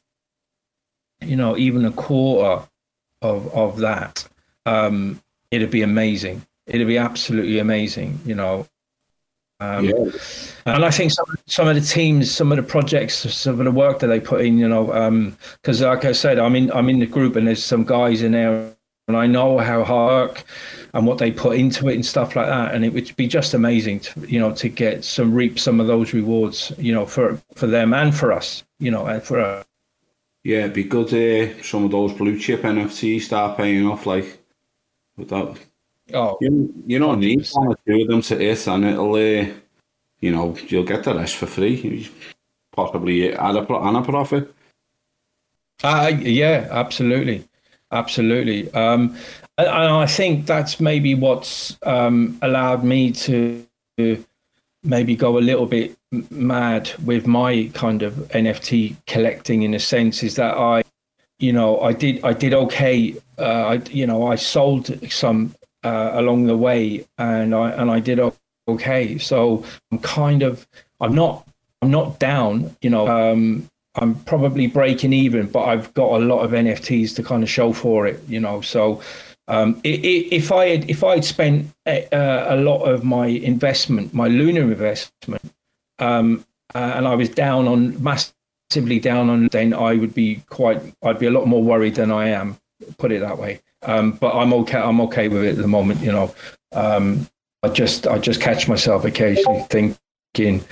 you 1.20 1.36
know 1.36 1.56
even 1.56 1.84
a 1.84 1.92
quarter 1.92 2.66
of 3.20 3.52
of 3.52 3.78
that, 3.78 4.26
um, 4.64 5.20
it'd 5.50 5.70
be 5.70 5.82
amazing. 5.82 6.46
It'd 6.70 6.86
be 6.86 6.98
absolutely 6.98 7.58
amazing. 7.58 8.20
You 8.24 8.34
know, 8.34 8.66
um, 9.60 9.84
yeah. 9.84 10.10
And 10.66 10.84
I 10.84 10.90
think 10.90 11.12
some 11.12 11.26
some 11.46 11.68
of 11.68 11.74
the 11.74 11.80
teams, 11.80 12.30
some 12.30 12.52
of 12.52 12.56
the 12.56 12.62
projects, 12.62 13.14
some 13.14 13.58
of 13.58 13.64
the 13.64 13.70
work 13.70 13.98
that 14.00 14.06
they 14.06 14.20
put 14.20 14.44
in, 14.44 14.58
you 14.58 14.68
know, 14.68 14.86
because 15.62 15.82
um, 15.82 15.88
like 15.88 16.04
I 16.04 16.12
said, 16.12 16.38
I'm 16.38 16.56
in 16.56 16.72
I'm 16.72 16.88
in 16.88 17.00
the 17.00 17.06
group 17.06 17.36
and 17.36 17.46
there's 17.46 17.62
some 17.62 17.84
guys 17.84 18.22
in 18.22 18.32
there, 18.32 18.74
and 19.08 19.16
I 19.16 19.26
know 19.26 19.58
how 19.58 19.84
hard 19.84 20.30
work 20.30 20.44
and 20.92 21.06
what 21.06 21.18
they 21.18 21.30
put 21.30 21.56
into 21.56 21.88
it 21.88 21.94
and 21.94 22.04
stuff 22.04 22.34
like 22.36 22.46
that, 22.46 22.74
and 22.74 22.84
it 22.84 22.92
would 22.92 23.14
be 23.16 23.26
just 23.26 23.54
amazing, 23.54 24.00
to, 24.00 24.20
you 24.28 24.40
know, 24.40 24.52
to 24.54 24.68
get 24.68 25.04
some 25.04 25.32
reap 25.32 25.58
some 25.58 25.80
of 25.80 25.86
those 25.86 26.12
rewards, 26.12 26.72
you 26.78 26.92
know, 26.92 27.06
for 27.06 27.40
for 27.54 27.66
them 27.66 27.94
and 27.94 28.14
for 28.14 28.32
us, 28.32 28.64
you 28.78 28.90
know, 28.90 29.06
and 29.06 29.22
for 29.22 29.40
us. 29.40 29.64
Yeah, 30.42 30.60
it'd 30.60 30.72
be 30.72 30.84
good. 30.84 31.12
Uh, 31.12 31.62
some 31.62 31.84
of 31.84 31.90
those 31.90 32.12
blue 32.14 32.38
chip 32.38 32.62
NFTs 32.62 33.22
start 33.22 33.58
paying 33.58 33.86
off, 33.86 34.06
like 34.06 34.42
with 35.16 35.28
that 35.28 35.58
Oh, 36.14 36.38
you, 36.40 36.72
you 36.86 36.98
don't 36.98 37.20
need 37.20 37.46
one 37.52 37.68
or 37.68 37.76
two 37.86 38.02
of 38.02 38.08
them 38.08 38.22
to 38.22 38.36
hit, 38.36 38.66
and 38.66 38.84
it'll, 38.84 39.14
uh, 39.14 39.46
you 40.20 40.30
know, 40.30 40.56
you'll 40.68 40.84
get 40.84 41.04
the 41.04 41.14
rest 41.14 41.36
for 41.36 41.46
free. 41.46 42.10
Possibly 42.72 43.34
add 43.34 43.56
a, 43.56 43.74
and 43.74 43.96
a 43.96 44.02
profit. 44.02 44.54
Uh, 45.82 46.12
yeah, 46.20 46.68
absolutely. 46.70 47.44
Absolutely. 47.92 48.72
Um, 48.72 49.16
and, 49.58 49.68
I 49.68 50.06
think 50.06 50.46
that's 50.46 50.80
maybe 50.80 51.14
what's 51.14 51.76
um, 51.82 52.38
allowed 52.42 52.84
me 52.84 53.10
to 53.12 53.66
maybe 54.82 55.14
go 55.14 55.36
a 55.36 55.40
little 55.40 55.66
bit 55.66 55.96
mad 56.30 56.90
with 57.04 57.26
my 57.26 57.70
kind 57.74 58.02
of 58.02 58.14
NFT 58.30 58.96
collecting 59.06 59.62
in 59.62 59.74
a 59.74 59.78
sense 59.78 60.22
is 60.22 60.36
that 60.36 60.56
I, 60.56 60.82
you 61.38 61.52
know, 61.52 61.80
I 61.80 61.92
did 61.92 62.24
I 62.24 62.32
did 62.32 62.54
okay. 62.54 63.16
Uh, 63.38 63.42
I 63.42 63.74
you 63.90 64.06
know 64.06 64.26
I 64.26 64.36
sold 64.36 65.10
some 65.10 65.54
uh, 65.82 66.10
along 66.14 66.46
the 66.46 66.56
way, 66.56 67.06
and 67.18 67.54
I 67.54 67.70
and 67.70 67.90
I 67.90 68.00
did 68.00 68.20
okay. 68.68 69.18
So 69.18 69.64
I'm 69.90 69.98
kind 69.98 70.42
of 70.42 70.66
I'm 71.00 71.14
not 71.14 71.46
I'm 71.82 71.90
not 71.90 72.18
down. 72.18 72.76
You 72.82 72.90
know, 72.90 73.08
um, 73.08 73.68
I'm 73.94 74.14
probably 74.24 74.66
breaking 74.66 75.12
even, 75.12 75.46
but 75.46 75.64
I've 75.64 75.92
got 75.94 76.12
a 76.12 76.24
lot 76.24 76.40
of 76.40 76.52
NFTs 76.52 77.14
to 77.16 77.22
kind 77.22 77.42
of 77.42 77.50
show 77.50 77.72
for 77.72 78.06
it. 78.06 78.22
You 78.28 78.40
know, 78.40 78.60
so. 78.60 79.00
Um, 79.48 79.80
if 79.82 80.52
I 80.52 80.66
had 80.68 80.88
if 80.88 81.02
I 81.02 81.16
had 81.16 81.24
spent 81.24 81.72
a, 81.84 82.06
uh, 82.14 82.54
a, 82.54 82.56
lot 82.56 82.82
of 82.82 83.02
my 83.02 83.26
investment, 83.26 84.14
my 84.14 84.28
lunar 84.28 84.60
investment, 84.60 85.42
um, 85.98 86.44
uh, 86.72 86.92
and 86.94 87.08
I 87.08 87.16
was 87.16 87.28
down 87.30 87.66
on 87.66 88.00
massively 88.00 89.00
down 89.00 89.28
on, 89.28 89.48
then 89.48 89.74
I 89.74 89.96
would 89.96 90.14
be 90.14 90.44
quite 90.50 90.80
I'd 91.02 91.18
be 91.18 91.26
a 91.26 91.32
lot 91.32 91.48
more 91.48 91.64
worried 91.64 91.96
than 91.96 92.12
I 92.12 92.28
am. 92.28 92.58
Put 92.98 93.10
it 93.10 93.22
that 93.22 93.38
way. 93.38 93.60
Um, 93.82 94.12
but 94.12 94.34
I'm 94.34 94.52
okay. 94.52 94.78
I'm 94.78 95.00
okay 95.02 95.28
with 95.28 95.44
it 95.44 95.50
at 95.50 95.56
the 95.56 95.68
moment. 95.68 96.00
You 96.00 96.12
know, 96.12 96.34
um, 96.72 97.28
I 97.62 97.68
just 97.68 98.06
I 98.06 98.18
just 98.18 98.40
catch 98.40 98.68
myself 98.68 99.04
occasionally 99.04 99.66
thinking, 99.70 100.64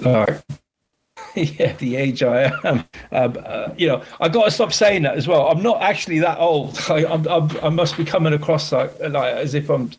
like, 0.00 0.42
yeah, 1.34 1.72
the 1.74 1.96
age 1.96 2.22
I 2.22 2.52
am. 2.64 2.84
Um, 3.12 3.36
uh, 3.44 3.68
you 3.76 3.88
know, 3.88 4.02
I 4.20 4.28
got 4.28 4.44
to 4.44 4.50
stop 4.50 4.72
saying 4.72 5.02
that 5.02 5.16
as 5.16 5.28
well. 5.28 5.48
I'm 5.48 5.62
not 5.62 5.82
actually 5.82 6.18
that 6.20 6.38
old. 6.38 6.78
I, 6.88 7.04
I'm, 7.04 7.26
I'm, 7.28 7.50
i 7.62 7.68
must 7.68 7.96
be 7.96 8.04
coming 8.04 8.32
across 8.32 8.72
like, 8.72 8.98
like 9.00 9.34
as 9.34 9.54
if 9.54 9.68
I'm. 9.70 9.90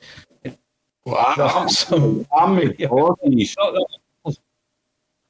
Well, 1.05 1.35
I'm, 1.37 1.69
some, 1.69 2.25
I'm 2.35 2.55
mid 2.55 2.77
forties. 2.87 3.55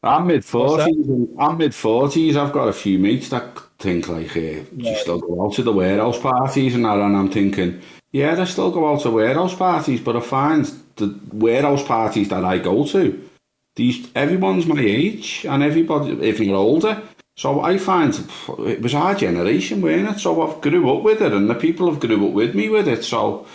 I'm 0.04 0.28
mid 0.28 0.46
forties. 0.46 1.08
I'm 1.40 1.58
mid 1.58 1.74
forties. 1.74 2.38
I've 2.38 2.54
got 2.54 2.68
a 2.68 2.74
few 2.74 3.00
mates 3.00 3.30
that 3.30 3.58
think 3.80 4.08
like 4.08 4.36
uh, 4.36 4.40
yeah. 4.40 4.64
you 4.76 4.96
still 4.98 5.20
go 5.20 5.46
out 5.46 5.54
to 5.54 5.64
the 5.64 5.74
warehouse 5.74 6.20
parties 6.20 6.76
and 6.76 6.86
that, 6.86 7.00
and 7.00 7.16
I'm 7.16 7.32
thinking, 7.32 7.82
yeah, 8.12 8.36
they 8.36 8.46
still 8.46 8.72
go 8.72 8.92
out 8.92 9.02
to 9.02 9.12
warehouse 9.12 9.56
parties, 9.56 10.02
but 10.02 10.16
I 10.16 10.22
find 10.22 10.66
the 10.96 11.20
warehouse 11.32 11.84
parties 11.84 12.30
that 12.30 12.44
I 12.44 12.58
go 12.58 12.86
to, 12.88 13.30
these 13.76 14.10
everyone's 14.16 14.66
my 14.66 14.80
age 14.80 15.46
and 15.48 15.62
everybody, 15.64 16.12
if 16.28 16.40
you're 16.40 16.56
older. 16.56 17.02
So 17.36 17.62
I 17.62 17.78
find 17.78 18.14
it 18.60 18.82
was 18.82 18.96
our 18.96 19.14
generation, 19.14 19.82
weren't 19.82 20.10
it? 20.10 20.20
So 20.20 20.42
I've 20.42 20.60
grew 20.62 20.92
up 20.96 21.04
with 21.04 21.22
it, 21.22 21.34
and 21.34 21.50
the 21.50 21.56
people 21.56 21.92
have 21.92 22.00
grew 22.00 22.28
up 22.28 22.34
with 22.34 22.56
me 22.56 22.70
with 22.70 22.88
it. 22.88 23.04
So 23.04 23.46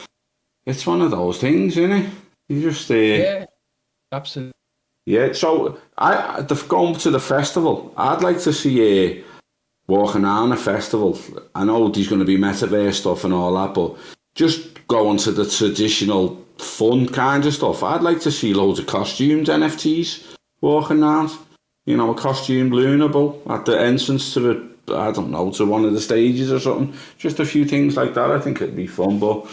it's 0.67 0.87
one 0.87 1.03
of 1.03 1.11
those 1.11 1.39
things, 1.39 1.77
isn't 1.77 1.93
it? 1.93 2.11
You 2.49 2.63
just 2.63 2.89
uh, 2.91 2.95
yeah, 2.95 3.47
absolutely. 4.13 4.53
Yeah. 5.07 5.33
So 5.33 5.79
I, 5.99 6.43
the 6.43 6.55
going 6.69 6.95
to 6.97 7.11
the 7.11 7.21
festival, 7.21 7.93
I'd 7.97 8.23
like 8.23 8.41
to 8.41 8.53
see. 8.53 9.21
Uh, 9.21 9.23
walking 9.89 10.25
on 10.25 10.53
a 10.53 10.57
festival. 10.57 11.19
I 11.55 11.65
know 11.65 11.89
there's 11.89 12.09
going 12.09 12.21
to 12.21 12.25
be 12.25 12.39
metaverse 12.39 12.95
stuff 12.95 13.25
and 13.25 13.35
all 13.35 13.53
that, 13.55 13.75
but 13.75 13.97
just 14.35 14.87
going 14.89 15.19
to 15.19 15.33
the 15.33 15.49
traditional 15.49 16.43
fun 16.59 17.09
kind 17.09 17.45
of 17.45 17.55
stuff. 17.55 17.83
I'd 17.83 18.03
like 18.03 18.21
to 18.21 18.31
see 18.31 18.55
loads 18.55 18.79
of 18.79 18.87
costumes, 18.87 19.49
NFTs 19.49 20.35
walking 20.61 21.03
around. 21.03 21.31
You 21.85 21.97
know, 21.97 22.13
a 22.13 22.15
costume 22.15 22.71
LunaBull 22.71 23.51
at 23.51 23.65
the 23.67 23.79
entrance 23.79 24.33
to 24.35 24.41
the, 24.41 24.95
I 24.97 25.11
don't 25.11 25.33
know, 25.33 25.51
to 25.53 25.67
one 25.67 25.85
of 25.85 25.93
the 25.93 26.01
stages 26.01 26.53
or 26.53 26.61
something. 26.61 26.97
Just 27.19 27.41
a 27.41 27.45
few 27.45 27.65
things 27.65 27.97
like 27.97 28.15
that. 28.15 28.31
I 28.31 28.39
think 28.39 28.63
it'd 28.63 28.77
be 28.77 28.87
fun, 28.87 29.19
but 29.19 29.47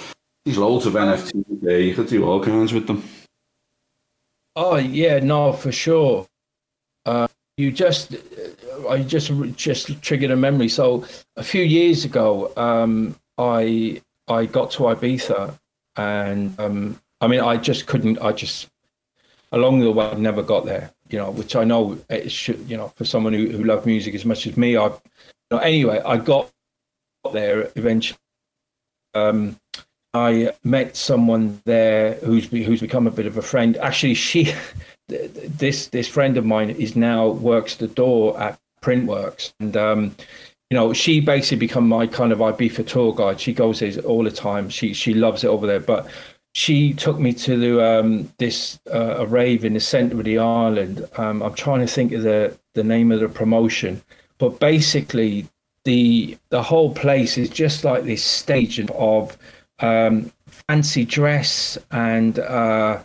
there's 0.46 0.60
loads 0.60 0.86
of 0.86 0.94
NFTs 0.94 1.62
there. 1.62 1.80
You 1.80 1.96
could 1.96 2.08
do 2.08 2.24
all 2.24 2.44
kinds 2.44 2.72
with 2.72 2.86
them. 2.86 3.04
Oh, 4.62 4.76
yeah, 4.76 5.20
no, 5.20 5.54
for 5.54 5.72
sure. 5.72 6.28
Uh, 7.06 7.30
you 7.56 7.72
just 7.72 8.18
I 8.90 9.04
just 9.04 9.32
just 9.56 10.02
triggered 10.02 10.32
a 10.32 10.36
memory. 10.36 10.68
So 10.68 11.06
a 11.38 11.44
few 11.46 11.64
years 11.64 12.04
ago, 12.04 12.52
um, 12.58 13.16
I 13.38 14.02
I 14.28 14.48
got 14.48 14.72
to 14.72 14.80
Ibiza, 14.80 15.58
and 15.96 16.60
um, 16.60 17.00
I 17.22 17.28
mean 17.28 17.40
I 17.40 17.56
just 17.56 17.88
couldn't. 17.88 18.20
I 18.20 18.34
just 18.34 18.68
along 19.54 19.80
the 19.80 19.92
way 19.92 20.08
I 20.08 20.16
never 20.16 20.44
got 20.44 20.66
there. 20.66 20.92
You 21.10 21.20
know, 21.20 21.32
which 21.32 21.56
I 21.56 21.64
know 21.64 21.98
it 22.10 22.30
should. 22.30 22.70
You 22.70 22.76
know, 22.76 22.90
for 22.98 23.06
someone 23.06 23.32
who, 23.32 23.48
who 23.48 23.64
loved 23.64 23.86
music 23.86 24.14
as 24.14 24.26
much 24.26 24.46
as 24.46 24.58
me, 24.58 24.76
I. 24.76 24.88
You 24.88 25.00
know, 25.52 25.60
anyway, 25.60 26.02
I 26.06 26.18
got 26.18 26.52
there 27.32 27.72
eventually. 27.78 28.20
Um, 29.14 29.56
I 30.14 30.54
met 30.64 30.96
someone 30.96 31.62
there 31.66 32.16
who's 32.16 32.48
who's 32.48 32.82
become 32.82 33.06
a 33.06 33.12
bit 33.12 33.28
of 33.28 33.38
a 33.38 33.42
friend. 33.42 33.78
Actually, 33.78 34.16
she, 34.16 34.54
this 35.08 35.88
this 35.88 36.08
friend 36.08 36.38
of 36.38 36.46
mine 36.46 36.72
is 36.72 36.96
now 36.96 37.28
works 37.28 37.76
the 37.76 37.88
door 37.88 38.40
at 38.40 38.60
Printworks, 38.82 39.54
and 39.60 39.78
um, 39.78 40.16
you 40.70 40.76
know 40.76 40.94
she 40.94 41.20
basically 41.20 41.58
become 41.58 41.88
my 41.88 42.08
kind 42.08 42.32
of 42.32 42.40
Ibiza 42.40 42.88
tour 42.88 43.14
guide. 43.14 43.40
She 43.40 43.54
goes 43.54 43.80
there 43.82 43.98
all 44.00 44.24
the 44.24 44.32
time. 44.32 44.70
She 44.70 44.94
she 44.94 45.14
loves 45.14 45.44
it 45.44 45.48
over 45.48 45.68
there, 45.68 45.80
but 45.80 46.08
she 46.54 46.94
took 46.94 47.20
me 47.20 47.32
to 47.34 47.58
the, 47.58 48.00
um, 48.00 48.34
this 48.40 48.80
uh, 48.92 49.18
a 49.20 49.26
rave 49.26 49.64
in 49.64 49.74
the 49.74 49.80
centre 49.80 50.18
of 50.18 50.26
the 50.26 50.40
island. 50.40 51.08
Um, 51.18 51.44
I'm 51.44 51.54
trying 51.54 51.82
to 51.82 51.88
think 51.88 52.12
of 52.14 52.24
the 52.24 52.58
the 52.74 52.84
name 52.84 53.12
of 53.12 53.20
the 53.20 53.30
promotion, 53.30 54.02
but 54.40 54.60
basically 54.60 55.48
the 55.84 56.38
the 56.50 56.64
whole 56.64 56.94
place 56.94 57.38
is 57.38 57.50
just 57.50 57.84
like 57.84 58.04
this 58.04 58.24
stage 58.24 58.80
of 58.92 59.38
um, 59.82 60.32
fancy 60.48 61.06
dress 61.06 61.78
and 61.92 62.40
uh, 62.40 63.02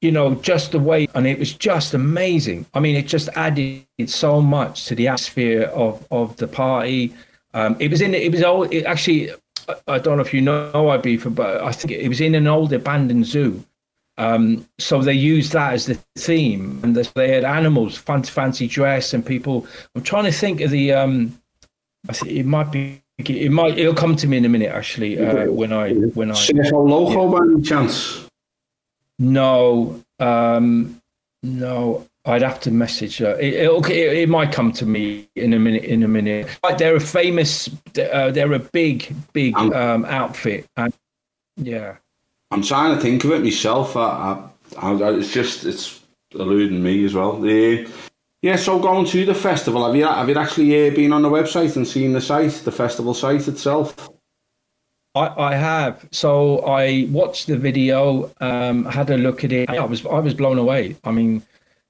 you 0.00 0.12
know 0.12 0.34
just 0.36 0.72
the 0.72 0.78
way 0.78 1.08
and 1.14 1.26
it 1.26 1.38
was 1.38 1.52
just 1.52 1.94
amazing. 1.94 2.66
I 2.74 2.80
mean 2.80 2.96
it 2.96 3.06
just 3.06 3.28
added 3.30 3.84
so 4.06 4.40
much 4.40 4.86
to 4.86 4.94
the 4.94 5.08
atmosphere 5.08 5.64
of 5.74 6.06
of 6.10 6.36
the 6.36 6.48
party. 6.48 7.14
Um, 7.54 7.76
it 7.80 7.90
was 7.90 8.00
in 8.00 8.14
it 8.14 8.30
was 8.30 8.42
all 8.42 8.64
it 8.64 8.84
actually 8.84 9.30
i 9.86 9.98
don't 9.98 10.16
know 10.16 10.22
if 10.22 10.32
you 10.32 10.40
know 10.40 10.70
ibiza 10.72 11.34
but 11.34 11.62
i 11.62 11.72
think 11.72 11.92
it 11.92 12.08
was 12.08 12.20
in 12.20 12.34
an 12.34 12.46
old 12.46 12.72
abandoned 12.72 13.26
zoo. 13.26 13.64
Um, 14.16 14.68
so 14.78 15.00
they 15.00 15.12
used 15.12 15.52
that 15.52 15.74
as 15.74 15.86
the 15.86 15.96
theme 16.16 16.80
and 16.82 16.96
they 16.96 17.28
had 17.28 17.44
animals 17.44 17.96
fancy 17.96 18.32
fancy 18.32 18.66
dress 18.66 19.14
and 19.14 19.24
people 19.24 19.66
i'm 19.94 20.02
trying 20.02 20.24
to 20.24 20.32
think 20.32 20.60
of 20.60 20.70
the 20.70 20.92
um, 20.92 21.40
i 22.08 22.12
think 22.12 22.32
it 22.32 22.44
might 22.44 22.72
be 22.72 23.00
it 23.18 23.50
might. 23.50 23.78
It'll 23.78 23.94
come 23.94 24.16
to 24.16 24.26
me 24.26 24.36
in 24.36 24.44
a 24.44 24.48
minute. 24.48 24.70
Actually, 24.70 25.18
uh, 25.18 25.50
when 25.50 25.72
I 25.72 25.92
when 25.92 26.30
I. 26.30 26.34
CFL 26.34 26.88
logo 26.88 27.24
yeah. 27.24 27.38
by 27.38 27.44
any 27.52 27.62
chance? 27.62 28.28
No, 29.18 30.02
um, 30.20 31.00
no. 31.42 32.06
I'd 32.24 32.42
have 32.42 32.60
to 32.60 32.70
message 32.70 33.18
her. 33.18 33.38
It, 33.40 33.54
it, 33.54 33.90
it, 33.90 34.28
might 34.28 34.52
come 34.52 34.70
to 34.72 34.84
me 34.84 35.26
in 35.34 35.54
a 35.54 35.58
minute. 35.58 35.84
In 35.84 36.02
a 36.02 36.08
minute, 36.08 36.46
like 36.62 36.76
they're 36.76 36.96
a 36.96 37.00
famous. 37.00 37.70
Uh, 37.98 38.30
they're 38.30 38.52
a 38.52 38.58
big, 38.58 39.14
big 39.32 39.56
um, 39.56 40.04
outfit. 40.04 40.66
And, 40.76 40.92
yeah. 41.56 41.96
I'm 42.50 42.62
trying 42.62 42.94
to 42.94 43.00
think 43.00 43.24
of 43.24 43.30
it 43.32 43.42
myself. 43.42 43.96
I, 43.96 44.42
I, 44.76 44.92
I, 44.92 45.12
it's 45.14 45.32
just 45.32 45.64
it's 45.64 46.00
eluding 46.32 46.82
me 46.82 47.04
as 47.04 47.14
well. 47.14 47.40
The 47.40 47.90
yeah, 48.42 48.56
so 48.56 48.78
going 48.78 49.04
to 49.06 49.24
the 49.24 49.34
festival, 49.34 49.84
have 49.84 49.96
you 49.96 50.06
have 50.06 50.28
you 50.28 50.36
actually 50.36 50.88
uh, 50.88 50.94
been 50.94 51.12
on 51.12 51.22
the 51.22 51.30
website 51.30 51.74
and 51.76 51.86
seen 51.86 52.12
the 52.12 52.20
site, 52.20 52.52
the 52.64 52.72
festival 52.72 53.12
site 53.14 53.48
itself? 53.48 54.10
I, 55.14 55.34
I 55.36 55.54
have. 55.54 56.06
So 56.12 56.60
I 56.60 57.08
watched 57.10 57.48
the 57.48 57.56
video, 57.56 58.30
um, 58.40 58.84
had 58.84 59.10
a 59.10 59.18
look 59.18 59.42
at 59.42 59.52
it. 59.52 59.68
I 59.68 59.84
was 59.84 60.06
I 60.06 60.20
was 60.20 60.34
blown 60.34 60.58
away. 60.58 60.96
I 61.02 61.10
mean, 61.10 61.42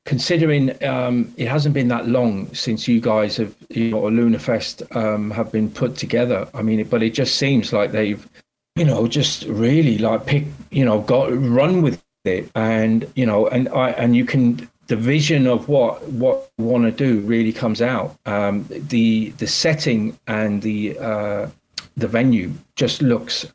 considering 0.06 0.82
um, 0.82 1.34
it 1.36 1.48
hasn't 1.48 1.74
been 1.74 1.88
that 1.88 2.08
long 2.08 2.52
since 2.54 2.88
you 2.88 2.98
guys 2.98 3.36
have, 3.36 3.54
you 3.68 3.90
know, 3.90 4.06
a 4.06 4.10
Lunafest 4.10 4.96
um, 4.96 5.30
have 5.30 5.52
been 5.52 5.70
put 5.70 5.96
together. 5.96 6.48
I 6.54 6.62
mean, 6.62 6.82
but 6.88 7.02
it 7.02 7.10
just 7.10 7.36
seems 7.36 7.74
like 7.74 7.92
they've, 7.92 8.26
you 8.74 8.86
know, 8.86 9.06
just 9.06 9.44
really 9.44 9.98
like 9.98 10.24
pick, 10.24 10.44
you 10.70 10.86
know, 10.86 11.00
got 11.02 11.30
run 11.30 11.82
with 11.82 12.02
it, 12.24 12.50
and 12.54 13.06
you 13.16 13.26
know, 13.26 13.48
and 13.48 13.68
I 13.68 13.90
and 13.90 14.16
you 14.16 14.24
can 14.24 14.66
the 14.88 14.96
vision 14.96 15.46
of 15.46 15.68
what 15.68 16.02
what 16.08 16.50
we 16.58 16.64
want 16.64 16.84
to 16.84 16.90
do 16.90 17.20
really 17.20 17.52
comes 17.52 17.80
out. 17.80 18.18
Um, 18.26 18.66
the 18.68 19.30
the 19.38 19.46
setting 19.46 20.18
and 20.26 20.62
the 20.62 20.98
uh, 20.98 21.48
the 21.96 22.08
venue 22.08 22.52
just 22.74 23.02
looks 23.02 23.46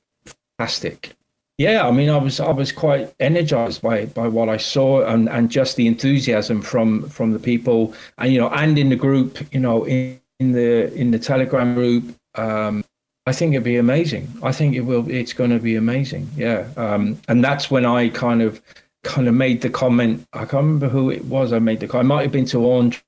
fantastic. 0.57 1.15
Yeah, 1.57 1.87
I 1.87 1.91
mean, 1.91 2.09
I 2.09 2.17
was 2.17 2.39
I 2.39 2.51
was 2.51 2.71
quite 2.71 3.13
energized 3.19 3.81
by 3.81 4.05
by 4.05 4.27
what 4.27 4.47
I 4.49 4.57
saw 4.57 5.05
and, 5.05 5.27
and 5.29 5.51
just 5.51 5.75
the 5.75 5.87
enthusiasm 5.87 6.61
from 6.61 7.09
from 7.09 7.33
the 7.33 7.39
people 7.39 7.93
and 8.17 8.31
you 8.31 8.39
know 8.39 8.49
and 8.49 8.77
in 8.77 8.89
the 8.89 8.95
group, 8.95 9.39
you 9.53 9.59
know, 9.59 9.85
in, 9.85 10.19
in 10.39 10.51
the 10.53 10.93
in 10.93 11.11
the 11.11 11.19
Telegram 11.19 11.73
group. 11.73 12.15
Um, 12.35 12.83
I 13.25 13.31
think 13.31 13.53
it'd 13.53 13.63
be 13.63 13.77
amazing. 13.77 14.27
I 14.43 14.51
think 14.51 14.75
it 14.75 14.81
will. 14.81 15.09
It's 15.09 15.31
going 15.31 15.51
to 15.51 15.59
be 15.59 15.75
amazing. 15.75 16.29
Yeah, 16.35 16.67
um, 16.75 17.19
and 17.27 17.43
that's 17.43 17.71
when 17.71 17.85
I 17.85 18.09
kind 18.09 18.41
of 18.41 18.61
kind 19.03 19.27
of 19.27 19.33
made 19.33 19.61
the 19.61 19.69
comment. 19.69 20.27
I 20.33 20.39
can't 20.39 20.53
remember 20.65 20.89
who 20.89 21.09
it 21.09 21.25
was. 21.25 21.53
I 21.53 21.59
made 21.59 21.79
the 21.79 21.87
comment. 21.87 22.11
I 22.11 22.15
might 22.15 22.21
have 22.23 22.31
been 22.31 22.45
to 22.45 22.65
Orange 22.65 23.03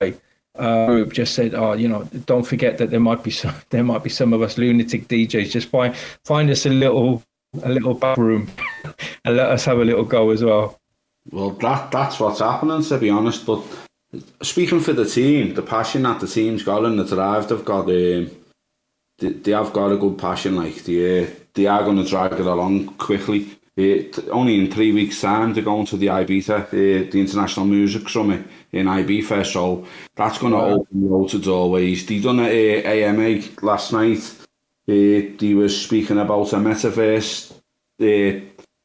uh, 0.00 0.86
group. 0.86 1.12
Just 1.12 1.34
said, 1.34 1.54
"Oh, 1.54 1.72
you 1.72 1.88
know, 1.88 2.04
don't 2.26 2.46
forget 2.46 2.78
that 2.78 2.90
there 2.90 3.00
might 3.00 3.22
be 3.22 3.30
some. 3.30 3.54
There 3.70 3.84
might 3.84 4.02
be 4.02 4.10
some 4.10 4.32
of 4.32 4.42
us 4.42 4.58
lunatic 4.58 5.08
DJs. 5.08 5.50
Just 5.50 5.68
find 5.68 5.94
find 6.24 6.50
us 6.50 6.66
a 6.66 6.70
little 6.70 7.22
a 7.62 7.68
little 7.68 7.94
back 7.94 8.16
room 8.16 8.50
and 9.24 9.36
let 9.36 9.50
us 9.50 9.64
have 9.64 9.78
a 9.78 9.84
little 9.84 10.04
go 10.04 10.30
as 10.30 10.44
well." 10.44 10.78
Well, 11.30 11.50
that 11.50 11.90
that's 11.90 12.20
what's 12.20 12.40
happening. 12.40 12.82
To 12.82 12.98
be 12.98 13.10
honest, 13.10 13.46
but 13.46 13.62
speaking 14.42 14.80
for 14.80 14.92
the 14.92 15.04
team, 15.04 15.54
the 15.54 15.62
passion 15.62 16.02
that 16.02 16.20
the 16.20 16.26
team's 16.26 16.62
got 16.62 16.84
and 16.84 16.98
the 16.98 17.04
drive 17.04 17.48
they've 17.48 17.64
got, 17.64 17.84
um, 17.84 18.30
they, 19.18 19.28
they 19.28 19.52
have 19.52 19.72
got 19.72 19.92
a 19.92 19.96
good 19.96 20.18
passion. 20.18 20.56
Like 20.56 20.84
they, 20.84 21.32
they 21.54 21.66
are 21.66 21.84
going 21.84 21.96
to 21.96 22.08
drag 22.08 22.32
it 22.32 22.40
along 22.40 22.86
quickly. 22.96 23.59
It, 23.76 24.18
only 24.30 24.58
in 24.58 24.70
three 24.70 24.92
weeks' 24.92 25.20
time 25.20 25.54
they're 25.54 25.62
going 25.62 25.86
to 25.86 25.96
the 25.96 26.08
Ibiza, 26.08 26.66
uh, 26.66 26.70
the 27.10 27.20
International 27.20 27.66
Music 27.66 28.08
Summit 28.08 28.44
in 28.72 28.86
Ibiza, 28.86 29.46
so 29.46 29.86
that's 30.16 30.38
going 30.38 30.52
to 30.52 30.58
wow. 30.58 30.70
open 30.70 31.10
loads 31.10 31.34
of 31.34 31.44
doorways. 31.44 32.04
They 32.04 32.20
done 32.20 32.40
a 32.40 33.04
AMA 33.04 33.40
last 33.62 33.92
night. 33.92 34.18
Uh, 34.88 35.36
they 35.38 35.54
was 35.54 35.80
speaking 35.80 36.18
about 36.18 36.52
a 36.52 36.56
metaverse. 36.56 37.52
Uh, 38.00 38.40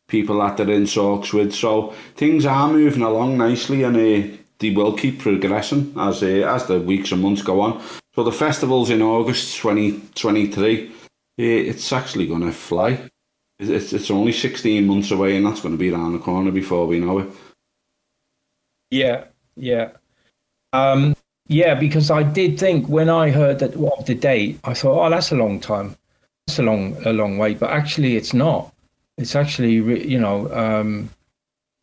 people 0.07 0.37
that 0.39 0.57
they're 0.57 0.69
in 0.69 0.85
talks 0.85 1.33
with, 1.33 1.53
so 1.53 1.93
things 2.15 2.45
are 2.45 2.67
moving 2.67 3.01
along 3.01 3.37
nicely, 3.37 3.83
and 3.83 3.97
uh, 3.97 4.37
they 4.59 4.69
will 4.69 4.93
keep 4.93 5.19
progressing 5.19 5.93
as 5.97 6.21
uh, 6.23 6.27
as 6.27 6.67
the 6.67 6.79
weeks 6.79 7.11
and 7.11 7.21
months 7.21 7.41
go 7.41 7.61
on. 7.61 7.81
So 8.13 8.23
the 8.23 8.31
festival's 8.31 8.89
in 8.91 9.01
August 9.01 9.57
2023. 9.57 10.87
Uh, 10.87 10.91
it's 11.37 11.91
actually 11.91 12.27
going 12.27 12.41
to 12.41 12.51
fly. 12.51 13.09
It's, 13.59 13.93
it's 13.93 14.11
only 14.11 14.31
16 14.31 14.85
months 14.85 15.11
away, 15.11 15.37
and 15.37 15.45
that's 15.45 15.61
going 15.61 15.73
to 15.73 15.79
be 15.79 15.91
around 15.91 16.13
the 16.13 16.19
corner 16.19 16.51
before 16.51 16.87
we 16.87 16.99
know 16.99 17.19
it. 17.19 17.29
Yeah, 18.91 19.25
yeah. 19.55 19.91
Um, 20.73 21.15
yeah, 21.47 21.75
because 21.75 22.11
I 22.11 22.23
did 22.23 22.59
think 22.59 22.87
when 22.89 23.09
I 23.09 23.29
heard 23.29 23.59
that 23.59 23.77
well, 23.77 24.03
the 24.05 24.15
date, 24.15 24.59
I 24.63 24.73
thought, 24.73 25.05
oh, 25.05 25.09
that's 25.09 25.31
a 25.31 25.35
long 25.35 25.59
time. 25.59 25.95
That's 26.47 26.59
a 26.59 26.63
long, 26.63 26.97
a 27.05 27.13
long 27.13 27.37
way. 27.37 27.53
But 27.53 27.69
actually, 27.69 28.17
it's 28.17 28.33
not. 28.33 28.73
It's 29.17 29.35
actually, 29.35 29.73
you 29.73 30.19
know, 30.19 30.53
um, 30.53 31.09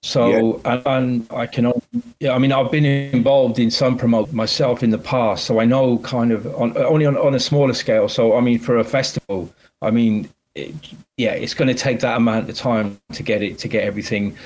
so 0.02 0.28
yeah. 0.64 0.72
and, 0.72 0.87
and, 0.87 1.26
I 1.32 1.46
can, 1.46 1.72
yeah, 2.18 2.35
I 2.35 2.38
mean, 2.38 2.52
I've 2.52 2.72
been 2.72 2.85
involved 2.85 3.58
in 3.58 3.70
some 3.70 3.96
promote 3.96 4.32
myself 4.32 4.82
in 4.82 4.90
the 4.90 4.98
past, 4.98 5.44
so 5.44 5.61
I 5.61 5.64
know 5.64 5.98
kind 5.98 6.32
of 6.32 6.44
on 6.56 6.76
only 6.76 7.06
on, 7.06 7.16
on 7.16 7.35
a 7.35 7.40
smaller 7.40 7.72
scale. 7.72 8.08
So 8.08 8.37
I 8.37 8.40
mean, 8.40 8.58
for 8.58 8.78
a 8.78 8.85
festival, 8.85 9.52
I 9.80 9.92
mean, 9.92 10.28
it, 10.54 10.74
yeah, 11.16 11.32
it's 11.32 11.54
going 11.54 11.68
to 11.68 11.74
take 11.74 12.00
that 12.00 12.16
amount 12.16 12.48
of 12.48 12.56
time 12.56 13.00
to 13.12 13.22
get 13.22 13.42
it 13.42 13.58
to 13.58 13.68
get 13.68 13.84
everything 13.84 14.36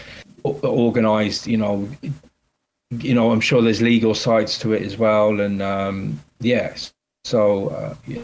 organized. 0.45 1.47
You 1.47 1.57
know, 1.57 1.89
you 2.91 3.15
know, 3.15 3.33
I'm 3.33 3.41
sure 3.41 3.63
there's 3.63 3.83
legal 3.83 4.15
sides 4.15 4.59
to 4.61 4.73
it 4.73 4.83
as 4.83 4.97
well, 4.97 5.41
and 5.41 5.63
um, 5.63 6.21
yes, 6.41 6.93
so 7.25 7.69
uh, 7.69 7.95
yeah, 8.07 8.23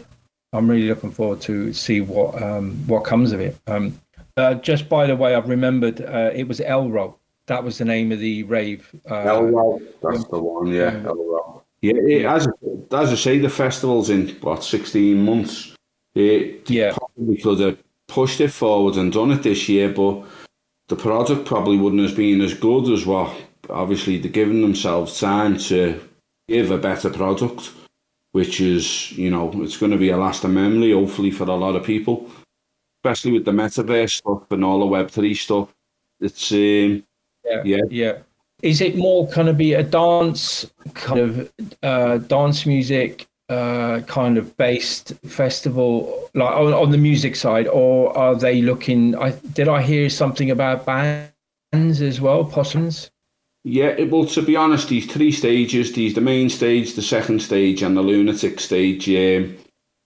I'm 0.52 0.68
really 0.68 0.88
looking 0.88 1.10
forward 1.10 1.40
to 1.42 1.72
see 1.72 2.00
what 2.00 2.40
um, 2.40 2.76
what 2.86 3.04
comes 3.04 3.32
of 3.32 3.40
it. 3.40 3.56
Um, 3.66 3.98
uh, 4.36 4.54
just 4.54 4.88
by 4.88 5.06
the 5.06 5.16
way, 5.16 5.34
I've 5.34 5.48
remembered 5.48 6.00
uh, 6.00 6.30
it 6.34 6.46
was 6.46 6.60
Elrow. 6.60 7.16
That 7.46 7.64
was 7.64 7.78
the 7.78 7.84
name 7.84 8.12
of 8.12 8.20
the 8.20 8.44
rave. 8.44 8.88
Uh, 9.10 9.24
Elrow, 9.24 9.82
that's 10.02 10.24
the 10.28 10.38
one. 10.38 10.68
Yeah, 10.68 10.92
Elrow. 11.00 11.62
Yeah, 11.80 11.94
it, 11.96 12.24
as 12.26 12.46
as 12.92 13.10
I 13.10 13.16
say, 13.16 13.38
the 13.38 13.50
festival's 13.50 14.08
in 14.08 14.28
what 14.40 14.62
16 14.62 15.22
months. 15.22 15.71
It 16.14 16.68
yeah. 16.70 16.92
probably 16.92 17.36
could 17.38 17.60
have 17.60 17.78
pushed 18.08 18.40
it 18.40 18.52
forward 18.52 18.96
and 18.96 19.12
done 19.12 19.30
it 19.30 19.42
this 19.42 19.68
year, 19.68 19.88
but 19.88 20.22
the 20.88 20.96
product 20.96 21.46
probably 21.46 21.76
wouldn't 21.76 22.06
have 22.06 22.16
been 22.16 22.40
as 22.42 22.54
good 22.54 22.90
as 22.90 23.06
what 23.06 23.34
obviously 23.70 24.18
they're 24.18 24.30
giving 24.30 24.60
themselves 24.60 25.18
time 25.18 25.56
to 25.56 26.00
give 26.48 26.70
a 26.70 26.78
better 26.78 27.08
product, 27.08 27.70
which 28.32 28.60
is, 28.60 29.12
you 29.12 29.30
know, 29.30 29.50
it's 29.62 29.76
going 29.76 29.92
to 29.92 29.98
be 29.98 30.10
a 30.10 30.16
lasting 30.16 30.54
memory, 30.54 30.92
hopefully, 30.92 31.30
for 31.30 31.44
a 31.44 31.54
lot 31.54 31.76
of 31.76 31.84
people, 31.84 32.30
especially 33.00 33.32
with 33.32 33.44
the 33.44 33.52
metaverse 33.52 34.18
stuff 34.18 34.50
and 34.50 34.64
all 34.64 34.80
the 34.80 34.86
Web3 34.86 35.36
stuff. 35.36 35.72
It's, 36.20 36.52
um, 36.52 37.04
yeah, 37.44 37.62
yeah, 37.64 37.82
yeah. 37.90 38.18
is 38.62 38.80
it 38.80 38.96
more 38.96 39.26
kind 39.28 39.48
of 39.48 39.56
be 39.56 39.74
a 39.74 39.82
dance 39.82 40.70
kind 40.94 41.18
of 41.18 41.52
uh, 41.82 42.18
dance 42.18 42.66
music 42.66 43.26
uh, 43.52 44.00
kind 44.02 44.38
of 44.38 44.56
based 44.56 45.14
festival 45.24 46.28
like 46.34 46.54
on, 46.54 46.72
on, 46.72 46.90
the 46.90 46.98
music 46.98 47.36
side 47.36 47.68
or 47.68 48.16
are 48.16 48.34
they 48.34 48.62
looking 48.62 49.14
I 49.16 49.32
did 49.52 49.68
I 49.68 49.82
hear 49.82 50.08
something 50.10 50.50
about 50.50 50.86
bands 50.86 52.02
as 52.02 52.20
well 52.20 52.44
possums 52.44 53.10
yeah 53.64 53.88
it, 53.88 54.10
well 54.10 54.26
to 54.26 54.42
be 54.42 54.56
honest 54.56 54.88
these 54.88 55.06
three 55.06 55.32
stages 55.32 55.92
these 55.92 56.14
the 56.14 56.20
main 56.20 56.48
stage 56.48 56.94
the 56.94 57.02
second 57.02 57.42
stage 57.42 57.82
and 57.82 57.96
the 57.96 58.02
lunatic 58.02 58.58
stage 58.60 59.06
yeah 59.06 59.46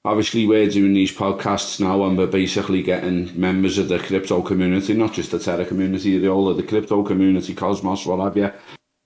obviously 0.07 0.47
we're 0.47 0.71
doing 0.71 0.95
these 0.95 1.13
podcasts 1.13 1.81
now 1.81 2.05
and 2.05 2.17
we're 2.17 2.27
basically 2.27 2.83
getting 2.83 3.39
members 3.39 3.77
of 3.77 3.89
the 3.89 3.99
crypto 3.99 4.41
community, 4.41 4.95
not 4.95 5.13
just 5.13 5.33
the 5.33 5.39
Terra 5.39 5.67
community, 5.67 6.17
the 6.19 6.29
all 6.29 6.49
of 6.49 6.57
the 6.57 6.63
crypto 6.63 7.03
community, 7.03 7.55
Cosmos, 7.55 8.07
what 8.07 8.21
have 8.21 8.37
you. 8.37 8.53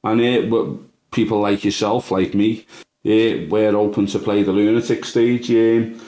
And 0.05 0.21
uh, 0.21 0.73
people 1.11 1.41
like 1.41 1.65
yourself, 1.65 2.11
like 2.11 2.35
me, 2.35 2.67
uh, 3.07 3.47
we're 3.49 3.77
open 3.77 4.07
to 4.07 4.19
play 4.19 4.43
the 4.43 4.53
lunatic 4.53 5.05
stage. 5.05 5.51
Uh, 5.51 5.99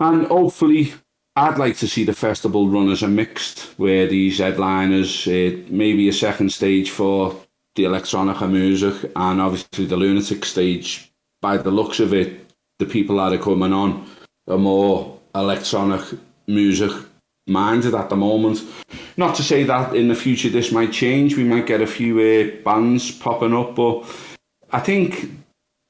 and 0.00 0.26
hopefully, 0.26 0.92
I'd 1.36 1.58
like 1.58 1.76
to 1.78 1.88
see 1.88 2.04
the 2.04 2.12
festival 2.12 2.68
run 2.68 2.90
as 2.90 3.02
a 3.02 3.08
mixed, 3.08 3.74
where 3.78 4.06
these 4.06 4.38
headliners, 4.38 5.26
uh, 5.26 5.56
maybe 5.68 6.08
a 6.08 6.12
second 6.12 6.52
stage 6.52 6.90
for 6.90 7.34
the 7.74 7.84
electronica 7.84 8.50
music, 8.50 9.10
and 9.16 9.40
obviously 9.40 9.86
the 9.86 9.96
lunatic 9.96 10.44
stage. 10.44 11.12
By 11.40 11.56
the 11.56 11.70
looks 11.70 12.00
of 12.00 12.14
it, 12.14 12.50
the 12.78 12.86
people 12.86 13.16
that 13.16 13.32
are 13.32 13.38
coming 13.42 13.72
on 13.72 14.06
are 14.48 14.58
more 14.58 15.18
electronic 15.34 16.02
music 16.46 16.92
minded 17.46 17.94
at 17.94 18.08
the 18.08 18.16
moment. 18.16 18.62
Not 19.16 19.34
to 19.36 19.42
say 19.42 19.64
that 19.64 19.94
in 19.94 20.08
the 20.08 20.14
future 20.14 20.48
this 20.48 20.72
might 20.72 20.92
change. 20.92 21.36
We 21.36 21.44
might 21.44 21.66
get 21.66 21.80
a 21.80 21.86
few 21.86 22.18
uh, 22.20 22.62
bands 22.62 23.10
popping 23.10 23.54
up, 23.54 23.74
but 23.74 24.04
I 24.70 24.80
think 24.80 25.30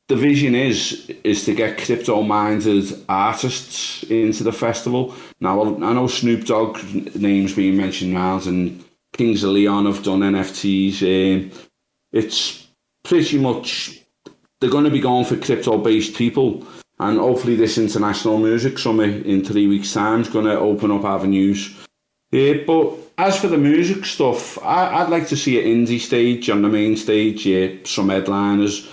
the 0.09 0.17
vision 0.17 0.55
is 0.55 1.11
is 1.25 1.45
to 1.45 1.55
get 1.55 1.79
crypto 1.79 2.23
minded 2.23 3.05
artists 3.09 4.03
into 4.05 4.45
the 4.45 4.53
festival. 4.53 5.15
Now 5.41 5.63
I 5.63 5.93
know 5.93 6.07
Snoop 6.07 6.45
Dogg 6.45 6.79
names 7.15 7.55
being 7.55 7.77
mentioned, 7.77 8.13
Miles, 8.13 8.47
and 8.47 8.85
Kings 9.13 9.43
of 9.45 9.51
Leon 9.51 9.87
have 9.87 10.03
done 10.03 10.21
NFTs. 10.21 11.03
Uh, 11.03 11.55
it's 12.13 12.67
pretty 13.03 13.39
much 13.39 14.01
they're 14.61 14.71
going 14.71 14.85
to 14.85 14.91
be 14.91 15.01
going 15.01 15.25
for 15.25 15.37
crypto 15.37 15.79
based 15.79 16.17
people 16.17 16.67
and 16.99 17.19
hopefully 17.19 17.57
this 17.57 17.77
international 17.77 18.39
music 18.39 18.79
summit 18.79 19.27
in 19.27 19.45
three 19.45 19.67
weeks 19.67 19.93
time 19.93 20.21
is 20.21 20.29
going 20.29 20.45
to 20.45 20.59
open 20.59 20.91
up 20.91 21.05
avenues 21.05 21.75
yeah, 22.31 22.55
but 22.67 22.95
as 23.19 23.39
for 23.39 23.49
the 23.49 23.59
music 23.59 24.05
stuff 24.05 24.59
I, 24.63 25.03
would 25.03 25.11
like 25.11 25.29
to 25.29 25.37
see 25.37 25.61
an 25.61 25.87
indie 25.87 26.01
stage 26.01 26.49
on 26.49 26.63
the 26.63 26.69
main 26.69 26.97
stage 26.97 27.45
yeah 27.45 27.75
some 27.85 28.09
headliners 28.09 28.89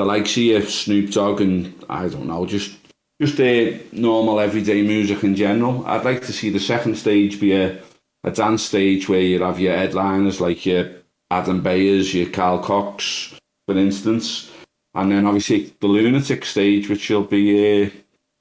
the 0.00 0.06
likes 0.06 0.38
of 0.38 0.70
Snoop 0.70 1.10
Dogg 1.10 1.42
and 1.42 1.74
I 1.90 2.08
don't 2.08 2.26
know 2.26 2.46
just 2.46 2.74
just 3.20 3.38
a 3.38 3.78
normal 3.92 4.40
everyday 4.40 4.80
music 4.80 5.22
in 5.22 5.36
general 5.36 5.84
I'd 5.86 6.06
like 6.06 6.22
to 6.22 6.32
see 6.32 6.48
the 6.48 6.58
second 6.58 6.96
stage 6.96 7.38
be 7.38 7.52
a, 7.52 7.78
a 8.24 8.30
dance 8.30 8.62
stage 8.62 9.10
where 9.10 9.20
you 9.20 9.42
have 9.42 9.60
your 9.60 9.76
headliners 9.76 10.40
like 10.40 10.64
your 10.64 10.90
Adam 11.30 11.60
Beyers 11.60 12.14
your 12.14 12.30
Carl 12.30 12.60
Cox 12.60 13.38
for 13.66 13.76
instance 13.76 14.50
and 14.94 15.12
then 15.12 15.26
obviously 15.26 15.74
the 15.80 15.86
lunatic 15.86 16.46
stage, 16.46 16.88
which 16.88 17.10
will 17.10 17.24
be 17.24 17.84
uh, 17.84 17.90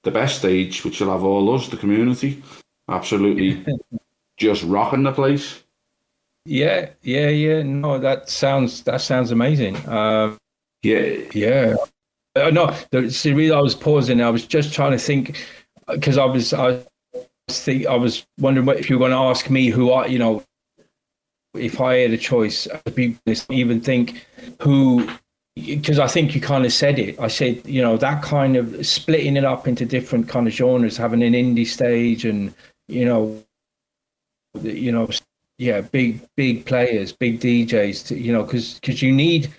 the 0.03 0.11
best 0.11 0.39
stage, 0.39 0.85
which 0.85 1.01
will 1.01 1.11
have 1.11 1.25
all 1.25 1.53
us, 1.53 1.67
the 1.67 1.77
community, 1.77 2.41
absolutely 2.87 3.65
just 4.37 4.63
rocking 4.63 5.03
the 5.03 5.11
place. 5.11 5.61
Yeah, 6.45 6.89
yeah, 7.01 7.27
yeah. 7.27 7.63
No, 7.63 7.99
that 7.99 8.29
sounds 8.29 8.81
that 8.83 9.01
sounds 9.01 9.31
amazing. 9.31 9.75
Um, 9.87 10.37
yeah, 10.83 11.17
yeah. 11.33 11.75
Uh, 12.35 12.49
no, 12.49 12.75
the, 12.91 13.09
see, 13.09 13.33
really, 13.33 13.51
I 13.51 13.59
was 13.59 13.75
pausing. 13.75 14.21
I 14.21 14.29
was 14.29 14.45
just 14.45 14.73
trying 14.73 14.91
to 14.91 14.97
think 14.99 15.37
because 15.87 16.17
I 16.17 16.25
was 16.25 16.53
I 16.53 16.67
was 16.67 16.85
think, 17.49 17.87
I 17.87 17.95
was 17.95 18.25
wondering 18.39 18.65
what, 18.65 18.79
if 18.79 18.89
you 18.89 18.97
were 18.97 19.07
going 19.07 19.11
to 19.11 19.29
ask 19.29 19.49
me 19.49 19.67
who 19.67 19.91
I, 19.91 20.05
you 20.05 20.19
know, 20.19 20.43
if 21.55 21.81
I 21.81 21.95
had 21.95 22.11
a 22.11 22.17
choice, 22.17 22.67
be 22.93 23.17
even 23.49 23.81
think 23.81 24.25
who 24.61 25.09
because 25.55 25.99
I 25.99 26.07
think 26.07 26.35
you 26.35 26.41
kind 26.41 26.65
of 26.65 26.71
said 26.71 26.99
it. 26.99 27.19
I 27.19 27.27
said, 27.27 27.61
you 27.65 27.81
know, 27.81 27.97
that 27.97 28.23
kind 28.23 28.55
of 28.55 28.85
splitting 28.85 29.35
it 29.35 29.43
up 29.45 29.67
into 29.67 29.85
different 29.85 30.29
kind 30.29 30.47
of 30.47 30.53
genres, 30.53 30.95
having 30.95 31.23
an 31.23 31.33
indie 31.33 31.67
stage, 31.67 32.25
and 32.25 32.53
you 32.87 33.05
know, 33.05 33.43
you 34.61 34.91
know, 34.91 35.09
yeah, 35.57 35.81
big 35.81 36.21
big 36.37 36.65
players, 36.65 37.11
big 37.11 37.39
DJs, 37.39 38.07
to, 38.07 38.17
you 38.17 38.31
know, 38.31 38.43
because 38.43 38.75
because 38.75 39.01
you 39.01 39.11
need, 39.11 39.51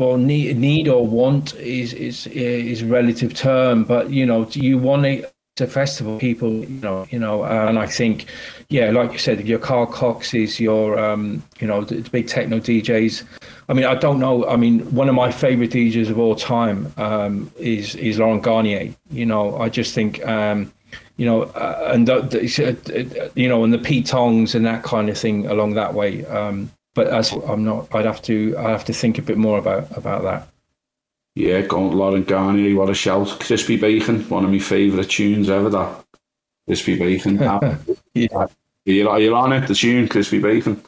well, 0.00 0.16
need 0.16 0.56
need 0.56 0.88
or 0.88 1.06
want 1.06 1.54
is 1.54 1.92
is 1.92 2.26
is 2.28 2.82
relative 2.82 3.34
term, 3.34 3.84
but 3.84 4.10
you 4.10 4.24
know, 4.26 4.46
you 4.52 4.78
want 4.78 5.06
a 5.06 5.66
festival, 5.66 6.18
people, 6.18 6.64
you 6.64 6.80
know, 6.80 7.06
you 7.10 7.18
know, 7.18 7.44
and 7.44 7.78
I 7.78 7.86
think, 7.86 8.24
yeah, 8.70 8.90
like 8.90 9.12
you 9.12 9.18
said, 9.18 9.46
your 9.46 9.58
Carl 9.58 9.84
Coxes, 9.84 10.58
your 10.58 10.98
um, 10.98 11.42
you 11.60 11.66
know, 11.66 11.84
the, 11.84 11.96
the 11.96 12.08
big 12.08 12.28
techno 12.28 12.60
DJs 12.60 13.24
I 13.70 13.72
mean, 13.72 13.84
I 13.84 13.94
don't 13.94 14.18
know. 14.18 14.48
I 14.48 14.56
mean, 14.56 14.80
one 14.92 15.08
of 15.08 15.14
my 15.14 15.30
favorite 15.30 15.70
DJs 15.70 16.10
of 16.10 16.18
all 16.18 16.34
time 16.34 16.92
um, 16.96 17.52
is 17.56 17.94
is 17.94 18.18
Laurent 18.18 18.42
Garnier. 18.42 18.92
You 19.12 19.26
know, 19.26 19.56
I 19.58 19.68
just 19.68 19.94
think, 19.94 20.26
um, 20.26 20.72
you 21.18 21.24
know, 21.24 21.42
uh, 21.42 21.92
and 21.94 22.08
the, 22.08 22.20
the, 22.22 22.40
uh, 22.66 23.28
you 23.36 23.48
know, 23.48 23.62
and 23.62 23.72
the 23.72 23.78
Pete 23.78 24.06
Tongs 24.06 24.56
and 24.56 24.66
that 24.66 24.82
kind 24.82 25.08
of 25.08 25.16
thing 25.16 25.46
along 25.46 25.74
that 25.74 25.94
way. 25.94 26.26
Um, 26.26 26.72
but 26.94 27.08
as 27.08 27.32
I'm 27.32 27.64
not, 27.64 27.94
I'd 27.94 28.06
have 28.06 28.22
to, 28.22 28.56
I 28.58 28.70
have 28.70 28.84
to 28.86 28.92
think 28.92 29.18
a 29.18 29.22
bit 29.22 29.38
more 29.38 29.58
about 29.58 29.96
about 29.96 30.22
that. 30.22 30.48
Yeah, 31.34 31.60
going 31.62 31.92
Laurent 31.92 32.26
Garnier, 32.26 32.76
what 32.76 32.90
a 32.90 32.94
shout! 32.94 33.38
Crispy 33.40 33.76
Bacon, 33.76 34.28
one 34.28 34.44
of 34.44 34.50
my 34.50 34.58
favourite 34.58 35.08
tunes 35.08 35.48
ever. 35.48 35.70
That 35.70 36.04
Crispy 36.66 36.98
Bacon. 36.98 37.38
yeah. 38.14 38.46
You're, 38.84 39.18
you're 39.18 39.34
on 39.34 39.52
it, 39.52 39.68
the 39.68 39.74
tune, 39.74 40.08
Crispy 40.08 40.40
Bacon. 40.40 40.82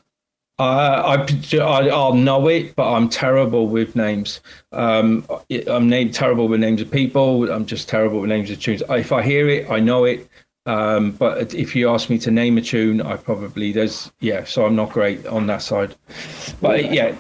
I, 0.59 1.27
I, 1.55 1.89
I'll 1.89 2.15
know 2.15 2.47
it, 2.49 2.77
but 2.77 2.93
I'm 2.93 3.09
terrible 3.09 3.67
with 3.69 3.97
names. 3.97 4.41
Um, 4.71 5.27
I'm 5.67 5.89
name, 5.89 6.13
terrible 6.13 6.49
with 6.49 6.61
names 6.61 6.81
of 6.81 6.91
people. 6.91 7.51
I'm 7.51 7.67
just 7.67 7.89
terrible 7.89 8.21
with 8.21 8.31
names 8.31 8.51
of 8.51 8.61
tunes. 8.61 8.83
If 8.89 9.13
I 9.13 9.23
hear 9.23 9.49
it, 9.49 9.71
I 9.71 9.81
know 9.81 10.05
it. 10.05 10.29
Um, 10.65 11.13
but 11.13 11.55
if 11.55 11.75
you 11.75 11.91
ask 11.91 12.09
me 12.09 12.19
to 12.19 12.31
name 12.31 12.57
a 12.57 12.61
tune, 12.61 13.01
I 13.01 13.17
probably 13.17 13.73
there's 13.73 14.13
yeah. 14.21 14.45
So 14.45 14.65
I'm 14.65 14.77
not 14.77 14.91
great 14.91 15.27
on 15.27 15.47
that 15.49 15.63
side. 15.63 15.97
But 16.61 16.93
yeah, 16.93 17.17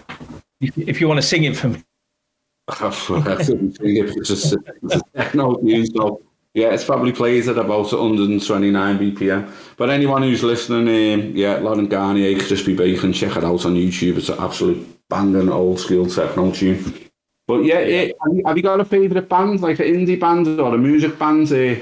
if, 0.60 0.78
if 0.78 1.00
you 1.00 1.08
want 1.08 1.18
to 1.18 1.26
sing 1.26 1.44
it 1.44 1.56
for 1.56 1.68
me, 1.68 1.82
I 2.68 2.74
couldn't 2.74 3.76
sing 3.76 3.96
it. 3.96 4.16
It's 4.16 4.28
just 4.28 4.54
it's 4.82 4.94
a 4.94 5.02
techno 5.16 5.56
tune, 5.56 5.86
so 5.86 6.22
yeah, 6.54 6.68
it's 6.68 6.84
probably 6.84 7.12
plays 7.12 7.48
at 7.48 7.56
about 7.56 7.92
129 7.92 8.98
BPM. 8.98 9.50
But 9.76 9.88
anyone 9.88 10.22
who's 10.22 10.42
listening, 10.42 10.86
um, 10.88 11.32
yeah, 11.34 11.56
Laurent 11.56 11.88
Garnier, 11.88 12.38
Crispy 12.38 12.76
Bacon, 12.76 13.12
check 13.12 13.36
it 13.36 13.44
out 13.44 13.64
on 13.64 13.74
YouTube. 13.74 14.18
It's 14.18 14.28
an 14.28 14.38
absolute 14.38 15.08
banging 15.08 15.48
old 15.48 15.80
school 15.80 16.06
techno 16.06 16.52
tune. 16.52 17.08
But 17.48 17.64
yeah, 17.64 17.80
yeah. 17.80 18.00
have, 18.22 18.36
you, 18.36 18.42
have, 18.46 18.56
you, 18.56 18.62
got 18.62 18.80
a 18.80 18.84
favourite 18.84 19.28
band, 19.28 19.62
like 19.62 19.80
an 19.80 19.86
indie 19.86 20.20
band 20.20 20.46
or 20.60 20.74
a 20.74 20.78
music 20.78 21.18
band? 21.18 21.50
Uh, 21.50 21.76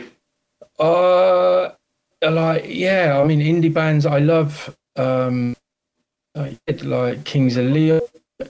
uh 0.80 1.72
like 2.22 2.64
yeah, 2.68 3.20
I 3.20 3.24
mean 3.24 3.40
indie 3.40 3.72
bands. 3.72 4.06
I 4.06 4.18
love 4.18 4.74
um, 4.96 5.56
like 6.34 7.24
Kings 7.24 7.56
of 7.56 7.66
Leon, 7.66 8.00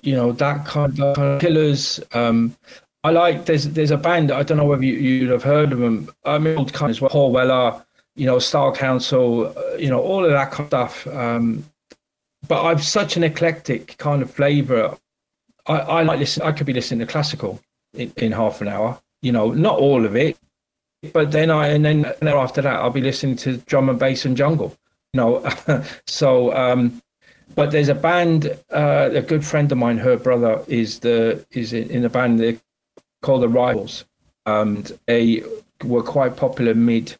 you 0.02 0.14
know 0.14 0.32
that 0.32 0.66
kind 0.66 0.98
of, 1.00 1.16
kind 1.16 1.28
of 1.34 1.40
Killers. 1.40 2.00
Um, 2.12 2.56
I 3.04 3.10
like 3.10 3.46
there's 3.46 3.68
there's 3.68 3.90
a 3.90 3.96
band 3.96 4.30
I 4.30 4.42
don't 4.42 4.58
know 4.58 4.64
whether 4.64 4.84
you, 4.84 4.94
you'd 4.94 5.30
have 5.30 5.42
heard 5.42 5.72
of 5.72 5.78
them. 5.78 6.10
I 6.24 6.38
mean, 6.38 6.56
old 6.58 6.72
kind 6.72 6.90
as 6.90 7.00
well. 7.00 7.10
Paul 7.10 7.32
Weller, 7.32 7.84
you 8.16 8.26
know, 8.26 8.38
Style 8.38 8.74
Council, 8.74 9.56
uh, 9.56 9.76
you 9.76 9.88
know, 9.88 10.00
all 10.00 10.24
of 10.24 10.30
that 10.30 10.50
kind 10.50 10.72
of 10.72 10.90
stuff. 10.90 11.06
Um, 11.06 11.64
but 12.48 12.64
I've 12.64 12.84
such 12.84 13.16
an 13.16 13.24
eclectic 13.24 13.96
kind 13.98 14.22
of 14.22 14.30
flavour. 14.30 14.96
I, 15.66 15.78
I 15.78 16.02
like 16.02 16.18
listen. 16.18 16.42
I 16.42 16.52
could 16.52 16.66
be 16.66 16.72
listening 16.72 17.00
to 17.00 17.06
classical 17.06 17.60
in, 17.94 18.12
in 18.16 18.32
half 18.32 18.60
an 18.60 18.68
hour. 18.68 19.00
You 19.22 19.32
know, 19.32 19.50
not 19.52 19.78
all 19.78 20.04
of 20.04 20.16
it, 20.16 20.36
but 21.12 21.32
then 21.32 21.50
I 21.50 21.68
and 21.68 21.84
then, 21.84 22.04
after 22.22 22.62
that 22.62 22.80
I'll 22.80 22.90
be 22.90 23.00
listening 23.00 23.36
to 23.36 23.56
drum 23.58 23.88
and 23.88 23.98
bass 23.98 24.24
and 24.24 24.36
jungle. 24.36 24.76
You 25.12 25.20
know, 25.20 25.84
so 26.06 26.54
um, 26.56 27.02
but 27.54 27.70
there's 27.70 27.88
a 27.88 27.94
band. 27.94 28.56
Uh, 28.70 29.10
a 29.12 29.22
good 29.22 29.44
friend 29.44 29.70
of 29.72 29.78
mine, 29.78 29.98
her 29.98 30.16
brother 30.16 30.62
is 30.68 31.00
the 31.00 31.44
is 31.50 31.72
in, 31.72 32.04
a 32.04 32.10
band 32.10 32.60
called 33.22 33.42
the 33.42 33.48
Rifles, 33.48 34.04
and 34.46 34.98
they 35.06 35.42
were 35.84 36.02
quite 36.02 36.36
popular 36.36 36.74
mid 36.74 37.16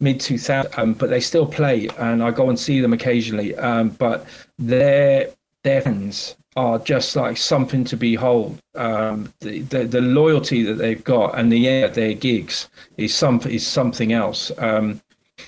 mid 0.00 0.20
2000 0.20 0.72
um, 0.78 0.94
but 0.94 1.10
they 1.10 1.20
still 1.20 1.46
play 1.46 1.88
and 1.98 2.22
i 2.22 2.30
go 2.30 2.48
and 2.48 2.58
see 2.58 2.80
them 2.80 2.92
occasionally 2.92 3.54
um, 3.56 3.88
but 3.90 4.24
their 4.58 5.28
their 5.64 5.80
fans 5.80 6.36
are 6.62 6.78
just 6.80 7.16
like 7.16 7.36
something 7.36 7.84
to 7.84 7.96
behold 7.96 8.58
um, 8.74 9.32
the, 9.40 9.60
the, 9.72 9.84
the 9.84 10.00
loyalty 10.00 10.62
that 10.62 10.78
they've 10.78 11.04
got 11.04 11.38
and 11.38 11.52
the 11.52 11.68
air 11.68 11.86
at 11.86 11.94
their 11.94 12.14
gigs 12.14 12.68
is 12.96 13.14
some 13.14 13.40
is 13.42 13.66
something 13.66 14.12
else 14.12 14.50
um, 14.58 15.00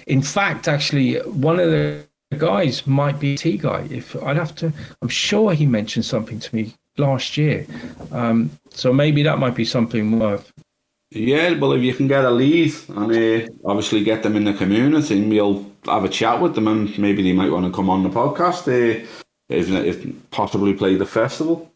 in 0.06 0.22
fact 0.22 0.68
actually 0.68 1.16
one 1.48 1.58
of 1.58 1.70
the 1.70 2.04
guys 2.38 2.86
might 2.86 3.18
be 3.18 3.36
T 3.36 3.56
guy. 3.56 3.86
If 3.90 4.16
I'd 4.22 4.36
have 4.36 4.54
to, 4.56 4.72
I'm 5.02 5.08
sure 5.08 5.52
he 5.52 5.66
mentioned 5.66 6.04
something 6.04 6.38
to 6.40 6.54
me 6.54 6.74
last 6.96 7.36
year. 7.36 7.66
Um, 8.12 8.50
so 8.70 8.92
maybe 8.92 9.22
that 9.22 9.38
might 9.38 9.54
be 9.54 9.64
something 9.64 10.18
worth. 10.18 10.52
Yeah, 11.10 11.58
well, 11.58 11.72
if 11.72 11.82
you 11.82 11.92
can 11.92 12.06
get 12.06 12.24
a 12.24 12.30
lead 12.30 12.72
and 12.88 13.10
uh, 13.10 13.48
obviously 13.64 14.04
get 14.04 14.22
them 14.22 14.36
in 14.36 14.44
the 14.44 14.52
community, 14.52 15.18
and 15.18 15.28
we'll 15.28 15.66
have 15.86 16.04
a 16.04 16.08
chat 16.08 16.40
with 16.40 16.54
them, 16.54 16.68
and 16.68 16.96
maybe 16.98 17.22
they 17.22 17.32
might 17.32 17.50
want 17.50 17.66
to 17.66 17.72
come 17.72 17.90
on 17.90 18.04
the 18.04 18.10
podcast. 18.10 18.68
Uh, 18.68 19.04
if, 19.50 19.68
if 19.70 20.30
possibly 20.30 20.72
play 20.72 20.96
the 20.96 21.06
festival. 21.06 21.70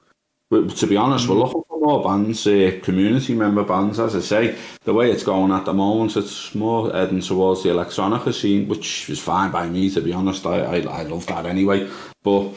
But 0.51 0.71
to 0.77 0.87
be 0.87 0.97
honest, 0.97 1.29
we're 1.29 1.37
looking 1.37 1.63
for 1.69 1.81
more 1.81 2.05
bands, 2.05 2.47
uh, 2.47 2.79
community 2.83 3.35
member 3.35 3.65
bands. 3.65 3.99
As 3.99 4.15
I 4.15 4.21
say, 4.21 4.57
the 4.85 4.95
way 4.95 5.11
it's 5.11 5.25
going 5.25 5.53
at 5.53 5.65
the 5.65 5.73
moment, 5.73 6.17
it's 6.17 6.55
more 6.55 6.93
heading 6.93 7.21
towards 7.21 7.63
the 7.63 7.71
electronica 7.71 8.33
scene, 8.33 8.69
which 8.69 9.11
is 9.11 9.19
fine 9.19 9.51
by 9.51 9.69
me. 9.69 9.91
To 9.91 10.01
be 10.01 10.13
honest, 10.13 10.47
I 10.47 10.59
I, 10.61 10.77
I 11.01 11.03
love 11.03 11.27
that 11.27 11.47
anyway. 11.47 11.91
But 12.23 12.53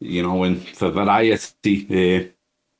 you 0.00 0.22
know, 0.22 0.42
in 0.44 0.60
for 0.60 0.90
variety, 0.90 2.30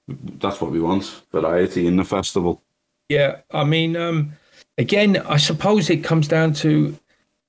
uh, 0.09 0.15
that's 0.39 0.61
what 0.61 0.73
we 0.73 0.81
want: 0.81 1.23
variety 1.31 1.87
in 1.87 1.97
the 1.97 2.05
festival. 2.05 2.63
Yeah, 3.09 3.37
I 3.53 3.65
mean, 3.65 3.97
um, 3.97 4.33
again, 4.77 5.19
I 5.19 5.37
suppose 5.37 5.89
it 5.91 6.03
comes 6.05 6.27
down 6.27 6.53
to 6.55 6.99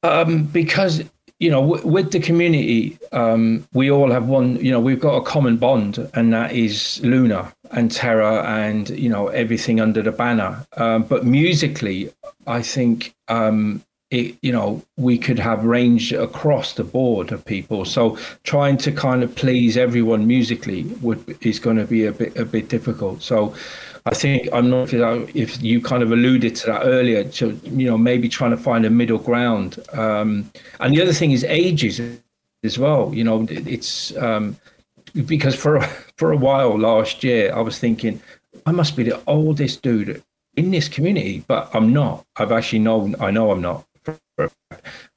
um, 0.03 0.43
because 0.43 1.03
you 1.39 1.49
know, 1.49 1.61
w- 1.61 1.87
with 1.87 2.11
the 2.11 2.19
community, 2.19 2.97
um, 3.11 3.67
we 3.73 3.89
all 3.89 4.11
have 4.11 4.27
one. 4.27 4.57
You 4.63 4.71
know, 4.71 4.79
we've 4.79 4.99
got 4.99 5.15
a 5.15 5.21
common 5.21 5.57
bond, 5.57 6.09
and 6.13 6.33
that 6.33 6.51
is 6.51 6.99
Luna 7.03 7.53
and 7.71 7.91
Terra 7.91 8.43
and 8.43 8.89
you 8.89 9.09
know 9.09 9.27
everything 9.29 9.79
under 9.79 10.01
the 10.01 10.11
banner. 10.11 10.65
Um, 10.77 11.03
but 11.03 11.25
musically, 11.25 12.11
I 12.45 12.61
think 12.61 13.15
um, 13.29 13.83
it, 14.11 14.35
you 14.41 14.51
know, 14.51 14.83
we 14.97 15.17
could 15.17 15.39
have 15.39 15.63
range 15.63 16.11
across 16.11 16.73
the 16.73 16.83
board 16.83 17.31
of 17.31 17.45
people. 17.45 17.85
So 17.85 18.17
trying 18.43 18.77
to 18.77 18.91
kind 18.91 19.23
of 19.23 19.35
please 19.35 19.77
everyone 19.77 20.25
musically 20.25 20.83
would 21.01 21.37
is 21.41 21.59
going 21.59 21.77
to 21.77 21.85
be 21.85 22.05
a 22.05 22.11
bit 22.11 22.35
a 22.37 22.45
bit 22.45 22.69
difficult. 22.69 23.21
So 23.21 23.55
I 24.05 24.15
think 24.15 24.47
I'm 24.53 24.69
not 24.69 24.93
if 24.93 25.61
you 25.61 25.81
kind 25.81 26.03
of 26.03 26.11
alluded 26.11 26.55
to 26.57 26.67
that 26.67 26.81
earlier. 26.83 27.23
To 27.23 27.59
you 27.63 27.87
know 27.87 27.97
maybe 27.97 28.29
trying 28.29 28.51
to 28.51 28.57
find 28.57 28.85
a 28.85 28.89
middle 28.89 29.17
ground. 29.17 29.77
Um, 29.93 30.51
and 30.79 30.93
the 30.93 31.01
other 31.01 31.13
thing 31.13 31.31
is 31.31 31.43
ages 31.43 32.01
as 32.63 32.79
well. 32.79 33.13
You 33.13 33.23
know 33.23 33.45
it's 33.49 34.15
um, 34.17 34.57
because 35.25 35.55
for 35.55 35.81
for 36.17 36.31
a 36.31 36.37
while 36.37 36.77
last 36.77 37.23
year 37.23 37.53
I 37.53 37.61
was 37.61 37.79
thinking 37.79 38.21
I 38.65 38.71
must 38.71 38.95
be 38.95 39.03
the 39.03 39.21
oldest 39.27 39.81
dude 39.81 40.23
in 40.55 40.71
this 40.71 40.87
community, 40.87 41.43
but 41.47 41.69
I'm 41.73 41.93
not. 41.93 42.25
I've 42.37 42.51
actually 42.51 42.79
known 42.79 43.15
I 43.19 43.31
know 43.31 43.51
I'm 43.51 43.61
not. 43.61 43.85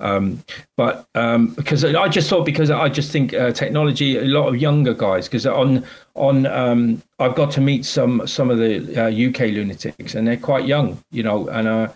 Um, 0.01 0.43
but 0.77 1.07
um, 1.15 1.55
because 1.55 1.85
I 1.85 2.09
just 2.09 2.29
thought 2.29 2.45
because 2.45 2.71
I 2.71 2.89
just 2.89 3.13
think 3.13 3.35
uh, 3.35 3.53
technology, 3.53 4.19
a 4.19 4.25
lot 4.25 4.49
of 4.49 4.57
younger 4.57 4.95
guys, 4.95 5.29
because 5.29 5.47
on 5.47 5.85
on 6.15 6.47
um, 6.47 7.03
I've 7.19 7.35
got 7.35 7.51
to 7.53 7.61
meet 7.61 7.85
some 7.85 8.27
some 8.27 8.51
of 8.51 8.59
the 8.59 9.01
uh, 9.01 9.29
UK 9.29 9.53
lunatics, 9.53 10.15
and 10.15 10.27
they're 10.27 10.37
quite 10.37 10.67
young, 10.67 11.03
you 11.13 11.23
know, 11.23 11.49
and 11.49 11.69
uh, 11.69 11.89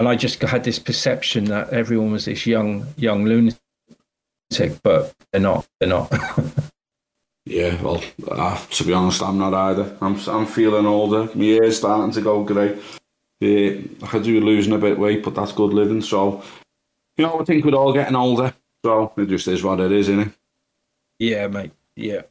and 0.00 0.08
I 0.08 0.16
just 0.16 0.42
had 0.42 0.64
this 0.64 0.78
perception 0.78 1.44
that 1.46 1.70
everyone 1.70 2.10
was 2.10 2.24
this 2.24 2.46
young 2.46 2.86
young 2.96 3.24
lunatic, 3.24 3.60
but 4.82 5.14
they're 5.30 5.40
not. 5.40 5.66
They're 5.78 5.88
not. 5.88 6.12
yeah, 7.46 7.80
well, 7.80 8.02
uh, 8.28 8.58
to 8.70 8.84
be 8.84 8.92
honest, 8.92 9.22
I'm 9.22 9.38
not 9.38 9.54
either. 9.54 9.96
I'm 10.00 10.18
I'm 10.28 10.46
feeling 10.46 10.86
older. 10.86 11.28
My 11.36 11.44
ears 11.44 11.78
starting 11.78 12.12
to 12.12 12.20
go 12.20 12.42
grey. 12.42 12.78
Yeah, 13.42 13.80
I 14.12 14.20
do 14.20 14.40
losing 14.40 14.72
a 14.72 14.78
bit 14.78 14.92
of 14.92 14.98
weight, 14.98 15.24
but 15.24 15.34
that's 15.34 15.50
good 15.50 15.72
living. 15.72 16.00
So 16.00 16.44
you 17.16 17.24
know, 17.26 17.40
I 17.40 17.44
think 17.44 17.64
we're 17.64 17.74
all 17.74 17.92
getting 17.92 18.14
older, 18.14 18.54
so 18.84 19.12
it 19.16 19.26
just 19.26 19.48
is 19.48 19.64
what 19.64 19.80
it 19.80 19.90
is, 19.90 20.08
isn't 20.08 20.28
it? 20.28 20.32
Yeah, 21.18 21.48
mate. 21.48 21.72
Yeah. 21.96 22.22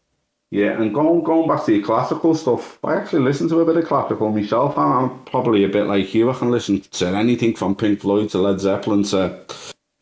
Yeah, 0.52 0.82
and 0.82 0.93
going 0.93 1.21
going 1.26 1.50
back 1.50 1.65
to 1.65 1.76
your 1.76 1.86
classical 1.86 2.34
stuff, 2.34 2.80
I 2.86 2.95
actually 2.95 3.24
listen 3.24 3.50
to 3.50 3.60
a 3.60 3.65
bit 3.65 3.76
of 3.76 3.88
classical 3.88 4.32
myself. 4.32 4.78
I'm 4.78 5.24
probably 5.26 5.65
a 5.65 5.69
bit 5.69 5.88
like 5.88 6.13
you. 6.13 6.30
I 6.30 6.34
can 6.34 6.50
listen 6.50 6.80
to 6.80 7.08
anything 7.08 7.56
from 7.56 7.76
Pink 7.76 8.00
Floyd 8.00 8.30
to 8.30 8.38
Led 8.38 8.62
Zeppelin 8.62 9.04
to 9.04 9.45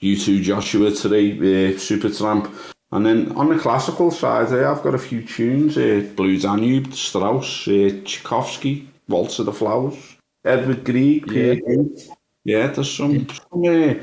U2 0.03 0.43
Joshua 0.43 0.91
to 0.91 1.09
the 1.09 1.31
uh, 1.31 1.73
Supertramp. 1.73 2.53
And 2.91 3.03
then 3.03 3.31
on 3.31 3.49
the 3.49 3.57
classical 3.57 4.11
side, 4.11 4.53
uh, 4.53 4.71
I've 4.71 4.83
got 4.83 4.93
a 4.93 4.99
few 4.99 5.23
tunes: 5.23 5.75
uh, 5.75 6.07
Blue 6.15 6.39
Danube, 6.39 6.93
Strauss, 6.93 7.67
uh, 7.67 7.99
Tchaikovsky, 8.05 8.87
Waltz 9.07 9.39
of 9.39 9.47
the 9.47 9.53
Flowers, 9.53 10.08
evergreen 10.45 11.19
Grieg, 11.21 11.63
Yeah, 11.67 12.05
yeah 12.43 12.67
there's 12.67 12.91
some, 12.91 13.27
some, 13.29 13.65
uh, 13.65 13.93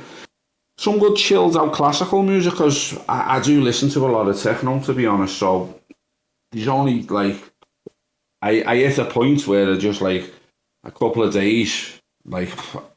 some 0.79 0.99
good 0.99 1.17
chilled 1.17 1.57
out 1.57 1.73
classical 1.73 2.23
music 2.23 2.53
because 2.53 2.99
I, 3.09 3.37
I 3.37 3.41
do 3.41 3.61
listen 3.61 3.89
to 3.91 4.07
a 4.07 4.13
lot 4.13 4.29
of 4.29 4.41
techno 4.41 4.81
to 4.81 4.93
be 4.93 5.07
honest. 5.07 5.37
So 5.39 5.81
there's 6.53 6.69
only 6.69 7.03
like 7.05 7.43
I 8.43 8.63
I 8.67 8.77
hit 8.77 8.99
a 8.99 9.05
point 9.05 9.47
where 9.47 9.73
I 9.73 9.77
just 9.77 10.01
like 10.01 10.33
a 10.85 10.91
couple 10.91 11.23
of 11.23 11.33
days, 11.33 12.01
like 12.25 12.51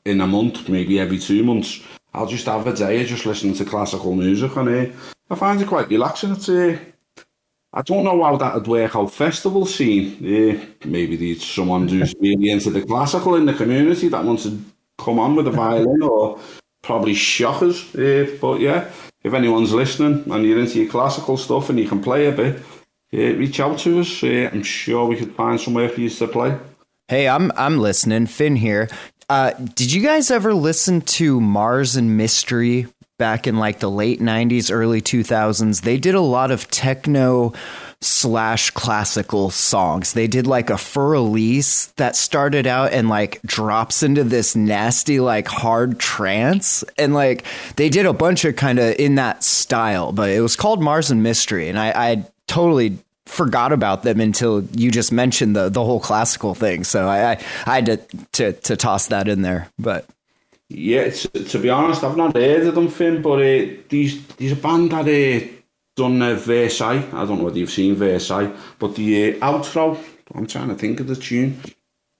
in 0.05 0.21
a 0.21 0.27
month, 0.27 0.69
maybe 0.69 0.99
every 0.99 1.17
two 1.17 1.43
months, 1.43 1.81
I'll 2.13 2.27
just 2.27 2.45
have 2.45 2.67
a 2.67 2.73
day 2.73 3.01
of 3.01 3.07
just 3.07 3.25
listening 3.25 3.55
to 3.55 3.65
classical 3.65 4.15
music 4.15 4.55
and 4.55 4.69
uh, 4.69 4.95
I 5.29 5.35
find 5.35 5.61
it 5.61 5.67
quite 5.67 5.89
relaxing. 5.89 6.31
It's 6.31 6.49
uh, 6.49 6.77
I 7.71 7.83
don't 7.83 8.03
know 8.03 8.23
how 8.23 8.35
that 8.37 8.55
would 8.55 8.67
work 8.67 8.95
out 8.95 9.11
festival 9.11 9.65
scene. 9.65 10.15
Uh, 10.17 10.65
maybe 10.85 11.15
there's 11.15 11.45
someone 11.45 11.87
who's 11.87 12.15
really 12.19 12.49
into 12.49 12.71
the 12.71 12.81
classical 12.81 13.35
in 13.35 13.45
the 13.45 13.53
community 13.53 14.07
that 14.07 14.23
wants 14.23 14.43
to 14.43 14.59
come 14.97 15.19
on 15.19 15.35
with 15.35 15.47
a 15.47 15.51
violin 15.51 16.01
or 16.01 16.39
probably 16.81 17.13
shockers. 17.13 17.93
Uh, 17.95 18.37
but 18.41 18.59
yeah, 18.59 18.89
if 19.23 19.33
anyone's 19.33 19.73
listening 19.73 20.23
and 20.31 20.45
you're 20.45 20.59
into 20.59 20.79
your 20.81 20.89
classical 20.89 21.37
stuff 21.37 21.69
and 21.69 21.79
you 21.79 21.87
can 21.87 22.01
play 22.01 22.25
a 22.25 22.31
bit, 22.31 22.57
uh, 23.13 23.17
reach 23.37 23.59
out 23.59 23.77
to 23.79 23.99
us. 23.99 24.23
Uh, 24.23 24.49
I'm 24.51 24.63
sure 24.63 25.05
we 25.05 25.17
could 25.17 25.35
find 25.35 25.59
somewhere 25.59 25.89
for 25.89 26.01
you 26.01 26.09
to 26.09 26.27
play. 26.27 26.57
Hey, 27.07 27.27
I'm 27.27 27.51
I'm 27.55 27.79
listening. 27.79 28.27
Finn 28.27 28.55
here. 28.55 28.89
Uh, 29.29 29.51
did 29.51 29.91
you 29.91 30.01
guys 30.01 30.31
ever 30.31 30.53
listen 30.53 31.01
to 31.01 31.39
Mars 31.39 31.95
and 31.95 32.17
Mystery 32.17 32.87
back 33.19 33.45
in 33.45 33.59
like 33.59 33.79
the 33.79 33.91
late 33.91 34.19
'90s, 34.19 34.73
early 34.73 35.01
2000s? 35.01 35.81
They 35.81 35.99
did 35.99 36.15
a 36.15 36.21
lot 36.21 36.49
of 36.49 36.67
techno 36.71 37.53
slash 38.01 38.71
classical 38.71 39.49
songs. 39.49 40.13
They 40.13 40.27
did 40.27 40.47
like 40.47 40.69
a 40.69 40.77
fur 40.77 41.11
release 41.11 41.87
that 41.97 42.15
started 42.15 42.65
out 42.65 42.93
and 42.93 43.09
like 43.09 43.41
drops 43.43 44.03
into 44.03 44.23
this 44.23 44.55
nasty 44.55 45.19
like 45.19 45.47
hard 45.47 45.99
trance 45.99 46.83
and 46.97 47.13
like 47.13 47.45
they 47.75 47.89
did 47.89 48.05
a 48.05 48.13
bunch 48.13 48.45
of 48.45 48.55
kind 48.55 48.79
of 48.79 48.95
in 48.97 49.15
that 49.15 49.43
style, 49.43 50.11
but 50.11 50.29
it 50.29 50.41
was 50.41 50.55
called 50.55 50.81
Mars 50.81 51.11
and 51.11 51.21
Mystery 51.21 51.69
and 51.69 51.77
I, 51.77 51.91
I 51.95 52.25
totally 52.47 52.97
forgot 53.25 53.71
about 53.71 54.03
them 54.03 54.19
until 54.19 54.63
you 54.75 54.89
just 54.91 55.11
mentioned 55.11 55.55
the 55.55 55.69
the 55.69 55.83
whole 55.83 55.99
classical 55.99 56.55
thing. 56.55 56.83
So 56.83 57.07
I 57.07 57.31
I, 57.31 57.43
I 57.65 57.75
had 57.75 57.85
to, 57.85 57.97
to 58.31 58.53
to 58.53 58.77
toss 58.77 59.07
that 59.07 59.27
in 59.27 59.41
there, 59.41 59.69
but. 59.77 60.05
Yeah, 60.69 61.09
to 61.09 61.59
be 61.59 61.69
honest, 61.69 62.03
I've 62.03 62.17
not 62.17 62.35
heard 62.35 62.67
of 62.67 62.75
them, 62.75 62.89
Finn, 62.89 63.21
but 63.21 63.39
uh, 63.39 63.73
these 63.89 64.25
these 64.37 64.51
a 64.51 64.55
band 64.55 64.91
that 64.91 65.07
uh, 65.07 65.47
done 65.95 66.21
uh, 66.21 66.35
Versailles. 66.35 67.03
I 67.11 67.25
don't 67.25 67.39
know 67.39 67.45
whether 67.45 67.57
you've 67.57 67.71
seen 67.71 67.95
Versailles, 67.95 68.51
but 68.77 68.95
the 68.95 69.33
uh, 69.33 69.51
outro, 69.51 69.97
I'm 70.35 70.45
trying 70.45 70.69
to 70.69 70.75
think 70.75 70.99
of 70.99 71.07
the 71.07 71.15
tune. 71.15 71.59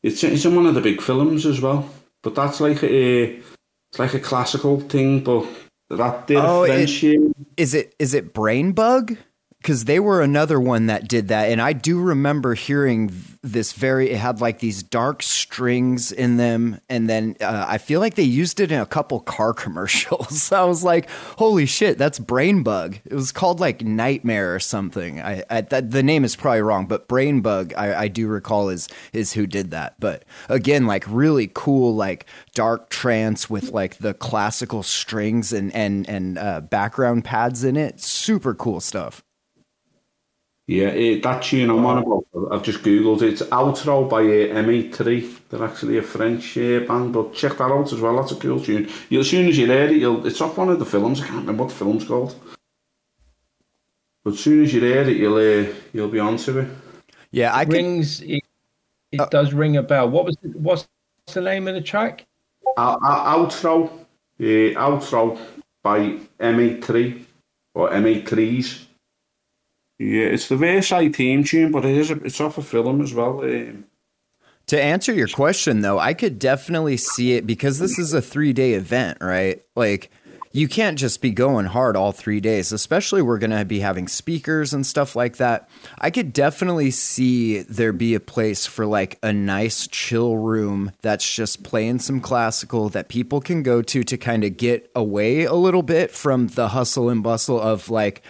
It's, 0.02 0.24
it's 0.24 0.46
in 0.46 0.56
one 0.56 0.66
of 0.66 0.76
the 0.76 0.82
big 0.82 1.02
films 1.02 1.46
as 1.46 1.62
well. 1.62 1.88
But 2.24 2.34
that's 2.36 2.60
like 2.60 2.82
a, 2.84 3.24
it's 3.36 4.00
like 4.00 4.14
a 4.14 4.20
classical 4.20 4.80
thing, 4.80 5.24
but 5.24 5.46
that 5.90 6.26
did 6.26 6.38
oh, 6.38 6.66
French. 6.66 7.04
It, 7.04 7.36
is 7.56 7.74
it 7.76 7.94
is 8.00 8.14
it 8.14 8.34
Brainbug? 8.34 9.18
because 9.62 9.86
they 9.86 10.00
were 10.00 10.22
another 10.22 10.60
one 10.60 10.88
that 10.88 11.08
did 11.08 11.28
that 11.28 11.50
and 11.50 11.62
i 11.62 11.74
do 11.74 12.00
remember 12.00 12.54
hearing 12.54 13.12
this 13.42 13.72
very 13.72 14.10
it 14.10 14.18
had 14.18 14.42
like 14.42 14.60
these 14.60 14.84
dark 14.84 15.24
strings 15.24 16.12
in 16.12 16.36
them 16.36 16.80
and 16.90 17.10
then 17.10 17.36
uh, 17.40 17.66
i 17.70 17.78
feel 17.78 18.02
like 18.02 18.16
they 18.16 18.24
used 18.24 18.60
it 18.60 18.70
in 18.70 18.80
a 18.80 18.86
couple 18.86 19.20
car 19.22 19.54
commercials. 19.60 20.52
I 20.52 20.64
was 20.64 20.84
like 20.84 21.10
holy 21.38 21.66
shit 21.66 21.98
that's 21.98 22.20
Brainbug. 22.20 23.00
It 23.06 23.14
was 23.14 23.32
called 23.32 23.60
like 23.60 23.82
nightmare 23.82 24.54
or 24.54 24.60
something. 24.60 25.22
I, 25.22 25.44
I 25.50 25.62
that, 25.62 25.92
the 25.92 26.04
name 26.04 26.26
is 26.26 26.36
probably 26.36 26.62
wrong 26.62 26.86
but 26.86 27.08
Brainbug 27.08 27.74
I, 27.78 28.04
I 28.04 28.08
do 28.08 28.28
recall 28.28 28.70
is 28.70 28.90
is 29.14 29.34
who 29.34 29.48
did 29.48 29.72
that. 29.72 30.00
But 30.00 30.26
again 30.50 30.86
like 30.86 31.06
really 31.08 31.50
cool 31.54 31.96
like 31.96 32.26
dark 32.54 32.90
trance 32.90 33.50
with 33.50 33.72
like 33.72 33.98
the 33.98 34.14
classical 34.14 34.84
strings 34.84 35.54
and 35.54 35.74
and 35.74 36.08
and 36.10 36.38
uh, 36.38 36.62
background 36.62 37.24
pads 37.24 37.64
in 37.64 37.78
it. 37.78 38.02
Super 38.02 38.54
cool 38.54 38.80
stuff 38.80 39.24
yeah, 40.70 40.90
it, 40.90 41.24
that 41.24 41.42
tune 41.42 41.72
I'm 41.72 41.84
on 41.84 41.98
about, 41.98 42.26
I've 42.52 42.62
just 42.62 42.84
googled 42.84 43.24
it. 43.24 43.34
It's 43.34 43.42
Outro 43.42 44.08
by 44.08 44.20
uh, 44.20 44.62
M83. 44.64 45.50
They're 45.50 45.64
actually 45.64 45.98
a 45.98 46.04
French 46.04 46.56
uh, 46.60 46.82
band, 46.82 47.12
but 47.12 47.34
check 47.34 47.54
that 47.54 47.72
out 47.72 47.92
as 47.92 48.00
well. 48.00 48.16
That's 48.18 48.34
a 48.34 48.36
cool 48.36 48.60
tune. 48.60 48.88
You, 49.10 49.22
as 49.22 49.30
soon 49.32 49.48
as 49.48 49.58
you 49.58 49.66
hear 49.66 49.86
it, 49.86 49.94
you'll, 49.94 50.28
it's 50.28 50.40
off 50.42 50.60
one 50.60 50.70
of 50.70 50.78
the 50.78 50.86
films. 50.86 51.22
I 51.22 51.26
can't 51.26 51.40
remember 51.40 51.64
what 51.64 51.70
the 51.70 51.76
film's 51.76 52.06
called. 52.06 52.36
But 54.24 54.34
as 54.36 54.40
soon 54.42 54.64
as 54.64 54.72
you 54.72 54.82
hear 54.82 55.02
it, 55.02 55.18
you'll 55.18 55.38
uh, 55.38 55.74
you'll 55.92 56.08
be 56.08 56.20
onto 56.20 56.60
it. 56.60 56.68
Yeah, 57.32 57.52
I 57.52 57.64
rings. 57.64 58.22
It, 58.22 58.44
it 59.12 59.22
uh, 59.22 59.26
does 59.26 59.54
ring 59.54 59.76
a 59.78 59.82
bell. 59.82 60.08
What 60.08 60.26
was 60.26 60.38
the, 60.44 60.50
what's 60.50 60.88
the 61.34 61.42
name 61.42 61.68
of 61.68 61.74
the 61.74 61.82
track? 61.82 62.28
Uh, 62.78 62.96
outro, 63.00 63.90
uh, 63.90 64.44
outro 64.44 65.40
by 65.82 66.20
M83. 66.40 67.26
or 67.74 67.90
M8 67.90 68.28
Trees. 68.28 68.86
Yeah, 70.00 70.28
it's 70.28 70.48
the 70.48 70.56
Versailles 70.56 71.10
theme 71.10 71.44
tune, 71.44 71.72
but 71.72 71.86
it 71.86 71.96
is 71.96 72.10
a, 72.10 72.16
it's 72.24 72.40
off 72.40 72.58
a 72.58 72.62
film 72.62 73.02
as 73.02 73.14
well. 73.14 73.44
Um, 73.44 73.86
to 74.68 74.82
answer 74.82 75.14
your 75.14 75.28
question, 75.28 75.82
though, 75.82 76.00
I 76.00 76.14
could 76.14 76.40
definitely 76.40 76.96
see 76.96 77.34
it 77.34 77.46
because 77.46 77.80
this 77.80 78.00
is 78.00 78.14
a 78.14 78.22
three 78.22 78.54
day 78.54 78.74
event, 78.74 79.18
right? 79.20 79.62
Like, 79.76 80.10
you 80.52 80.68
can't 80.68 80.98
just 80.98 81.22
be 81.22 81.32
going 81.32 81.68
hard 81.68 81.96
all 81.96 82.12
three 82.12 82.40
days, 82.40 82.72
especially 82.72 83.22
we're 83.22 83.38
going 83.38 83.52
to 83.52 83.66
be 83.66 83.82
having 83.82 84.08
speakers 84.08 84.74
and 84.74 84.86
stuff 84.86 85.16
like 85.16 85.38
that. 85.38 85.70
I 86.00 86.10
could 86.10 86.34
definitely 86.34 86.92
see 86.92 87.62
there 87.64 87.94
be 87.94 88.16
a 88.16 88.20
place 88.20 88.66
for 88.66 88.86
like 88.86 89.20
a 89.22 89.32
nice 89.32 89.88
chill 89.88 90.38
room 90.38 90.92
that's 91.02 91.36
just 91.36 91.64
playing 91.64 92.00
some 92.00 92.20
classical 92.20 92.90
that 92.90 93.10
people 93.10 93.42
can 93.42 93.62
go 93.62 93.82
to 93.84 94.04
to 94.04 94.18
kind 94.18 94.44
of 94.44 94.58
get 94.58 94.90
away 94.96 95.44
a 95.44 95.54
little 95.54 95.84
bit 95.84 96.10
from 96.10 96.48
the 96.48 96.70
hustle 96.70 97.10
and 97.10 97.22
bustle 97.22 97.60
of 97.60 97.90
like, 97.90 98.24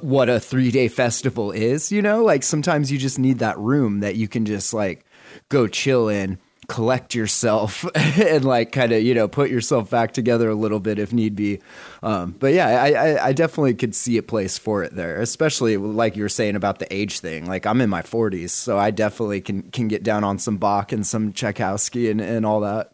what 0.00 0.28
a 0.28 0.40
three 0.40 0.70
day 0.70 0.88
festival 0.88 1.50
is, 1.50 1.90
you 1.92 2.02
know? 2.02 2.24
Like 2.24 2.42
sometimes 2.42 2.90
you 2.90 2.98
just 2.98 3.18
need 3.18 3.38
that 3.38 3.58
room 3.58 4.00
that 4.00 4.16
you 4.16 4.28
can 4.28 4.44
just 4.44 4.72
like 4.74 5.04
go 5.48 5.66
chill 5.66 6.08
in 6.08 6.38
collect 6.70 7.16
yourself 7.16 7.84
and 7.96 8.44
like 8.44 8.70
kind 8.70 8.92
of 8.92 9.02
you 9.02 9.12
know 9.12 9.26
put 9.26 9.50
yourself 9.50 9.90
back 9.90 10.12
together 10.12 10.48
a 10.48 10.54
little 10.54 10.78
bit 10.78 11.00
if 11.00 11.12
need 11.12 11.34
be. 11.34 11.58
Um, 12.00 12.36
but 12.38 12.52
yeah 12.54 12.68
I, 12.68 12.90
I, 12.92 13.26
I 13.26 13.32
definitely 13.32 13.74
could 13.74 13.92
see 13.92 14.16
a 14.18 14.22
place 14.22 14.56
for 14.56 14.84
it 14.84 14.94
there 14.94 15.20
especially 15.20 15.76
like 15.76 16.14
you 16.14 16.22
were 16.22 16.28
saying 16.28 16.54
about 16.54 16.78
the 16.78 16.92
age 16.94 17.18
thing. 17.18 17.46
Like 17.46 17.66
i'm 17.66 17.80
in 17.80 17.90
my 17.90 18.02
40s 18.02 18.50
so 18.50 18.78
i 18.78 18.92
definitely 18.92 19.40
can 19.40 19.62
can 19.72 19.88
get 19.88 20.04
down 20.04 20.22
on 20.22 20.38
some 20.38 20.58
bach 20.58 20.92
and 20.92 21.04
some 21.04 21.32
tchaikovsky 21.32 22.08
and, 22.08 22.20
and 22.20 22.46
all 22.46 22.60
that. 22.60 22.92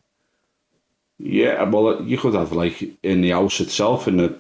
Yeah 1.19 1.63
well 1.65 2.03
you 2.03 2.17
could 2.17 2.35
have 2.35 2.53
like 2.53 2.83
in 3.03 3.21
the 3.21 3.31
house 3.31 3.61
itself 3.61 4.09
in 4.09 4.17
the 4.17 4.39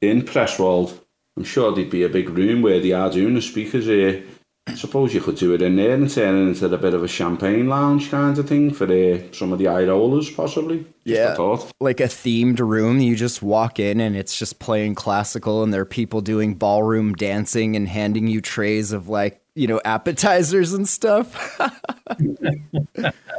in 0.00 0.22
press 0.22 0.60
world 0.60 1.04
i'm 1.40 1.44
sure 1.44 1.74
there'd 1.74 1.90
be 1.90 2.02
a 2.02 2.08
big 2.08 2.28
room 2.28 2.62
where 2.62 2.80
they 2.80 2.92
are 2.92 3.10
doing 3.10 3.34
the 3.34 3.42
speakers 3.42 3.86
here 3.86 4.22
I 4.70 4.74
suppose 4.74 5.12
you 5.12 5.20
could 5.20 5.36
do 5.36 5.52
it 5.52 5.62
in 5.62 5.76
there 5.76 5.94
and 5.94 6.08
turn 6.08 6.36
it 6.36 6.48
into 6.48 6.72
a 6.72 6.78
bit 6.78 6.94
of 6.94 7.02
a 7.02 7.08
champagne 7.08 7.68
lounge 7.68 8.10
kind 8.10 8.38
of 8.38 8.48
thing 8.48 8.72
for 8.72 8.86
the, 8.86 9.24
some 9.32 9.52
of 9.52 9.58
the 9.58 9.66
eye 9.66 9.84
rollers, 9.84 10.30
possibly. 10.30 10.86
yeah, 11.04 11.34
like 11.80 11.98
a 11.98 12.04
themed 12.04 12.60
room. 12.60 13.00
You 13.00 13.16
just 13.16 13.42
walk 13.42 13.80
in 13.80 14.00
and 14.00 14.16
it's 14.16 14.38
just 14.38 14.60
playing 14.60 14.94
classical, 14.94 15.64
and 15.64 15.74
there 15.74 15.80
are 15.80 15.86
people 15.86 16.20
doing 16.20 16.54
ballroom 16.54 17.14
dancing 17.14 17.74
and 17.74 17.88
handing 17.88 18.28
you 18.28 18.40
trays 18.40 18.92
of 18.92 19.08
like 19.08 19.42
you 19.56 19.66
know 19.66 19.80
appetizers 19.84 20.72
and 20.72 20.88
stuff. 20.88 21.58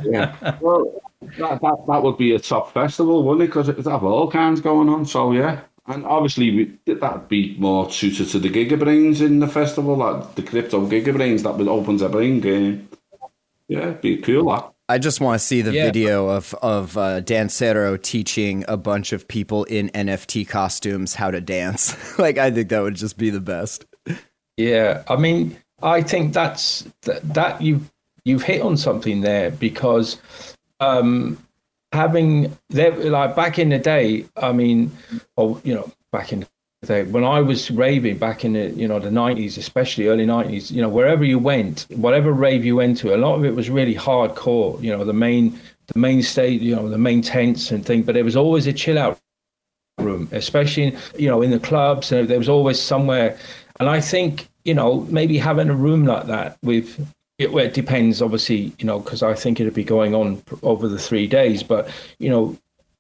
yeah, 0.04 0.58
well, 0.60 1.02
that, 1.38 1.62
that 1.62 1.84
that 1.88 2.04
would 2.04 2.18
be 2.18 2.36
a 2.36 2.40
top 2.40 2.74
festival, 2.74 3.24
wouldn't 3.24 3.44
it? 3.44 3.48
Because 3.48 3.70
it'd 3.70 3.86
have 3.86 4.04
all 4.04 4.30
kinds 4.30 4.60
going 4.60 4.90
on. 4.90 5.06
So 5.06 5.32
yeah, 5.32 5.62
and 5.92 6.06
obviously, 6.06 6.78
that'd 6.86 7.28
be 7.28 7.56
more 7.58 7.92
suited 7.92 8.30
to 8.30 8.40
the 8.40 8.50
gigabrains 8.50 9.22
in 9.22 9.40
the 9.40 9.48
festival, 9.48 9.96
like 9.96 10.36
the 10.36 10.44
crypto 10.44 10.86
gigabrains 10.88 11.44
that 11.44 11.56
would 11.58 11.68
open 11.68 11.98
their 11.98 12.10
brain 12.10 12.40
game. 12.40 12.90
Yeah, 13.68 13.92
be 13.92 14.18
cool. 14.18 14.52
That. 14.52 14.72
I 14.90 14.98
just 14.98 15.22
want 15.22 15.40
to 15.40 15.46
see 15.46 15.62
the 15.62 15.72
yeah. 15.72 15.86
video 15.86 16.28
of 16.28 16.54
of 16.56 16.98
uh, 16.98 17.22
Dancero 17.22 18.02
teaching 18.02 18.66
a 18.68 18.76
bunch 18.76 19.14
of 19.14 19.28
people 19.28 19.64
in 19.66 19.90
NFT 19.90 20.48
costumes 20.48 21.16
how 21.16 21.32
to 21.32 21.40
dance. 21.40 21.96
like, 22.20 22.38
I 22.38 22.52
think 22.52 22.70
that 22.70 22.82
would 22.82 22.96
just 22.96 23.18
be 23.18 23.30
the 23.30 23.40
best. 23.40 23.86
Yeah, 24.58 25.04
I 25.08 25.16
mean, 25.16 25.58
I 25.82 26.02
think 26.02 26.34
that's 26.34 26.88
that, 27.04 27.34
that 27.34 27.62
you 27.62 27.82
you've 28.26 28.44
hit 28.44 28.62
on 28.62 28.78
something 28.78 29.22
there 29.22 29.52
because 29.52 30.18
um, 30.80 31.38
having 31.92 32.58
like 32.72 33.36
back 33.36 33.60
in 33.60 33.70
the 33.70 33.80
day 33.80 34.26
i 34.38 34.52
mean 34.52 34.92
or 35.36 35.60
you 35.64 35.74
know 35.74 35.92
back 36.12 36.32
in 36.32 36.40
the 36.40 36.88
day 36.88 37.04
when 37.04 37.24
i 37.24 37.42
was 37.42 37.70
raving 37.70 38.18
back 38.18 38.46
in 38.46 38.54
the 38.54 38.70
you 38.72 38.88
know 38.88 39.00
the 39.00 39.10
90s 39.10 39.58
especially 39.58 40.08
early 40.08 40.26
90s 40.26 40.72
you 40.72 40.82
know 40.82 40.90
wherever 40.90 41.24
you 41.24 41.38
went 41.38 41.86
whatever 41.90 42.32
rave 42.32 42.64
you 42.64 42.76
went 42.76 42.98
to 42.98 43.14
a 43.14 43.18
lot 43.18 43.36
of 43.36 43.46
it 43.46 43.56
was 43.56 43.70
really 43.70 43.96
hardcore 43.96 44.82
you 44.82 44.90
know 44.96 45.04
the 45.04 45.14
main 45.14 45.60
the 45.88 46.00
main 46.00 46.22
state 46.22 46.62
you 46.62 46.76
know 46.76 46.88
the 46.90 46.98
main 46.98 47.22
tents 47.22 47.72
and 47.72 47.86
thing 47.86 48.02
but 48.04 48.14
there 48.14 48.24
was 48.24 48.36
always 48.36 48.68
a 48.68 48.74
chill 48.74 48.98
out 48.98 49.20
room 50.00 50.28
especially 50.32 50.96
you 51.18 51.28
know 51.28 51.42
in 51.42 51.52
the 51.52 51.60
clubs 51.60 52.12
and 52.12 52.28
there 52.28 52.38
was 52.38 52.50
always 52.50 52.82
somewhere. 52.82 53.38
And 53.80 53.90
i 53.90 54.00
think 54.00 54.48
you 54.64 54.74
know 54.74 55.02
maybe 55.10 55.38
having 55.38 55.70
a 55.70 55.76
room 55.76 56.06
like 56.06 56.28
that 56.28 56.58
with 56.64 57.06
it, 57.42 57.52
well, 57.52 57.66
it 57.66 57.74
depends, 57.74 58.22
obviously, 58.22 58.74
you 58.78 58.86
know, 58.86 59.00
because 59.00 59.24
I 59.24 59.34
think 59.34 59.60
it'll 59.60 59.74
be 59.74 59.84
going 59.84 60.14
on 60.14 60.42
over 60.64 60.88
the 60.88 61.00
three 61.00 61.28
days. 61.28 61.64
But 61.64 61.90
you 62.20 62.30
know, 62.30 62.58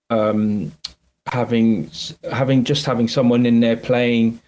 um, 0.10 0.72
having 1.28 1.89
having 2.32 2.64
just 2.64 2.86
having 2.86 3.08
someone 3.08 3.46
in 3.46 3.60
there 3.60 3.78
playing, 3.78 4.42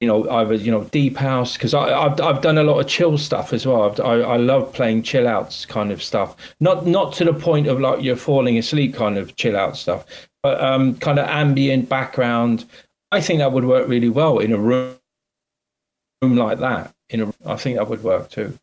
you 0.00 0.08
know, 0.08 0.28
either 0.30 0.54
you 0.54 0.70
know 0.70 0.84
deep 0.84 1.16
house 1.16 1.54
because 1.54 1.74
I've 1.74 2.20
I've 2.20 2.40
done 2.40 2.58
a 2.58 2.62
lot 2.62 2.80
of 2.80 2.88
chill 2.88 3.18
stuff 3.18 3.52
as 3.52 3.66
well. 3.66 3.82
I've, 3.82 4.00
I 4.00 4.20
I 4.20 4.36
love 4.36 4.72
playing 4.72 5.02
chill 5.02 5.28
outs 5.28 5.66
kind 5.66 5.92
of 5.92 6.02
stuff. 6.02 6.36
Not 6.60 6.86
not 6.86 7.12
to 7.14 7.24
the 7.24 7.34
point 7.34 7.66
of 7.66 7.80
like 7.80 8.02
you're 8.02 8.16
falling 8.16 8.58
asleep 8.58 8.94
kind 8.94 9.18
of 9.18 9.36
chill 9.36 9.56
out 9.56 9.76
stuff, 9.76 10.06
but 10.42 10.60
um, 10.62 10.96
kind 10.96 11.18
of 11.18 11.28
ambient 11.28 11.88
background. 11.88 12.64
I 13.12 13.20
think 13.20 13.38
that 13.38 13.52
would 13.52 13.64
work 13.64 13.88
really 13.88 14.08
well 14.08 14.38
in 14.38 14.52
a 14.52 14.58
room 14.58 14.96
room 16.22 16.36
like 16.36 16.58
that. 16.58 16.94
In 17.10 17.20
a, 17.20 17.34
I 17.46 17.56
think 17.56 17.76
that 17.76 17.88
would 17.88 18.02
work 18.02 18.30
too. 18.30 18.58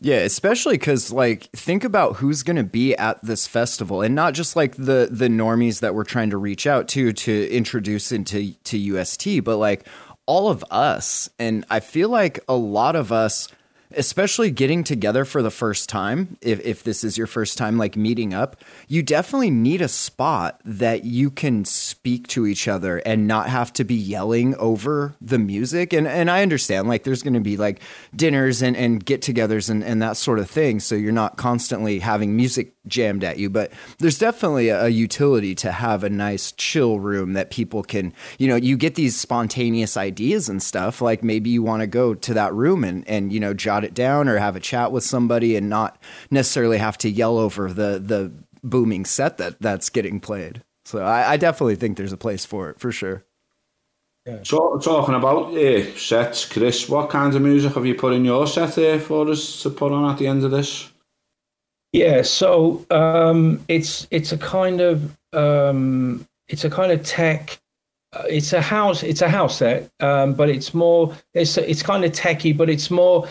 Yeah, 0.00 0.18
especially 0.18 0.74
because 0.74 1.10
like 1.10 1.50
think 1.52 1.82
about 1.82 2.16
who's 2.16 2.42
going 2.42 2.56
to 2.56 2.64
be 2.64 2.94
at 2.96 3.22
this 3.24 3.46
festival, 3.46 4.02
and 4.02 4.14
not 4.14 4.34
just 4.34 4.54
like 4.54 4.76
the 4.76 5.08
the 5.10 5.28
normies 5.28 5.80
that 5.80 5.94
we're 5.94 6.04
trying 6.04 6.30
to 6.30 6.36
reach 6.36 6.66
out 6.66 6.88
to 6.88 7.12
to 7.12 7.50
introduce 7.50 8.12
into 8.12 8.52
to 8.64 8.78
UST, 8.78 9.42
but 9.42 9.56
like 9.56 9.86
all 10.26 10.48
of 10.48 10.64
us. 10.70 11.30
And 11.38 11.64
I 11.70 11.80
feel 11.80 12.10
like 12.10 12.38
a 12.48 12.54
lot 12.54 12.94
of 12.94 13.10
us 13.10 13.48
especially 13.96 14.50
getting 14.50 14.84
together 14.84 15.24
for 15.24 15.42
the 15.42 15.50
first 15.50 15.88
time 15.88 16.36
if, 16.40 16.60
if 16.64 16.82
this 16.82 17.02
is 17.02 17.16
your 17.16 17.26
first 17.26 17.56
time 17.56 17.78
like 17.78 17.96
meeting 17.96 18.34
up 18.34 18.62
you 18.86 19.02
definitely 19.02 19.50
need 19.50 19.80
a 19.80 19.88
spot 19.88 20.60
that 20.64 21.04
you 21.04 21.30
can 21.30 21.64
speak 21.64 22.26
to 22.28 22.46
each 22.46 22.68
other 22.68 22.98
and 22.98 23.26
not 23.26 23.48
have 23.48 23.72
to 23.72 23.84
be 23.84 23.94
yelling 23.94 24.54
over 24.56 25.14
the 25.20 25.38
music. 25.38 25.92
And 25.92 26.06
and 26.06 26.30
i 26.30 26.42
understand 26.42 26.88
like 26.88 27.04
there's 27.04 27.22
going 27.22 27.34
to 27.34 27.40
be 27.40 27.56
like 27.56 27.80
dinners 28.14 28.62
and, 28.62 28.76
and 28.76 29.04
get-togethers 29.04 29.70
and, 29.70 29.82
and 29.82 30.02
that 30.02 30.16
sort 30.16 30.38
of 30.38 30.50
thing 30.50 30.80
so 30.80 30.94
you're 30.94 31.12
not 31.12 31.36
constantly 31.36 31.98
having 31.98 32.36
music 32.36 32.74
jammed 32.86 33.22
at 33.22 33.38
you 33.38 33.50
but 33.50 33.72
there's 33.98 34.18
definitely 34.18 34.68
a, 34.68 34.86
a 34.86 34.88
utility 34.88 35.54
to 35.54 35.72
have 35.72 36.04
a 36.04 36.10
nice 36.10 36.52
chill 36.52 37.00
room 37.00 37.34
that 37.34 37.50
people 37.50 37.82
can 37.82 38.12
you 38.38 38.48
know 38.48 38.56
you 38.56 38.76
get 38.76 38.94
these 38.94 39.18
spontaneous 39.18 39.96
ideas 39.96 40.48
and 40.48 40.62
stuff 40.62 41.00
like 41.00 41.22
maybe 41.22 41.50
you 41.50 41.62
want 41.62 41.80
to 41.80 41.86
go 41.86 42.14
to 42.14 42.34
that 42.34 42.52
room 42.54 42.84
and 42.84 43.06
and 43.08 43.32
you 43.32 43.40
know 43.40 43.54
jot 43.54 43.77
jot 43.78 43.84
it 43.84 43.94
down 43.94 44.28
or 44.28 44.38
have 44.38 44.56
a 44.56 44.60
chat 44.60 44.92
with 44.92 45.04
somebody 45.04 45.56
and 45.56 45.68
not 45.68 46.00
necessarily 46.30 46.78
have 46.78 46.98
to 46.98 47.08
yell 47.08 47.38
over 47.38 47.72
the 47.72 47.98
the 47.98 48.32
booming 48.62 49.04
set 49.04 49.38
that 49.38 49.60
that's 49.60 49.88
getting 49.90 50.20
played. 50.20 50.62
So 50.84 51.00
I, 51.00 51.32
I 51.32 51.36
definitely 51.36 51.76
think 51.76 51.96
there's 51.96 52.12
a 52.12 52.16
place 52.16 52.44
for 52.44 52.70
it 52.70 52.80
for 52.80 52.90
sure. 52.90 53.24
Yeah. 54.26 54.40
So 54.42 54.78
talking 54.78 55.14
about 55.14 55.54
uh, 55.54 55.96
sets, 55.96 56.44
Chris, 56.44 56.88
what 56.88 57.08
kinds 57.08 57.36
of 57.36 57.42
music 57.42 57.74
have 57.74 57.86
you 57.86 57.94
put 57.94 58.12
in 58.12 58.24
your 58.24 58.46
set 58.46 58.74
here 58.74 58.98
for 58.98 59.28
us 59.28 59.62
to 59.62 59.70
put 59.70 59.92
on 59.92 60.10
at 60.10 60.18
the 60.18 60.26
end 60.26 60.44
of 60.44 60.50
this? 60.50 60.90
Yeah, 61.92 62.20
so 62.22 62.84
um, 62.90 63.64
it's 63.68 64.06
it's 64.10 64.32
a 64.32 64.38
kind 64.38 64.80
of 64.80 65.16
um, 65.32 66.26
it's 66.48 66.64
a 66.64 66.70
kind 66.70 66.92
of 66.92 67.02
tech 67.04 67.58
uh, 68.14 68.24
it's 68.28 68.52
a 68.54 68.60
house 68.62 69.02
it's 69.02 69.20
a 69.20 69.28
house 69.28 69.58
set 69.58 69.90
um, 70.00 70.34
but 70.34 70.48
it's 70.48 70.72
more 70.72 71.14
it's 71.34 71.58
it's 71.58 71.82
kind 71.82 72.04
of 72.04 72.12
techy 72.12 72.52
but 72.52 72.70
it's 72.70 72.90
more 72.90 73.28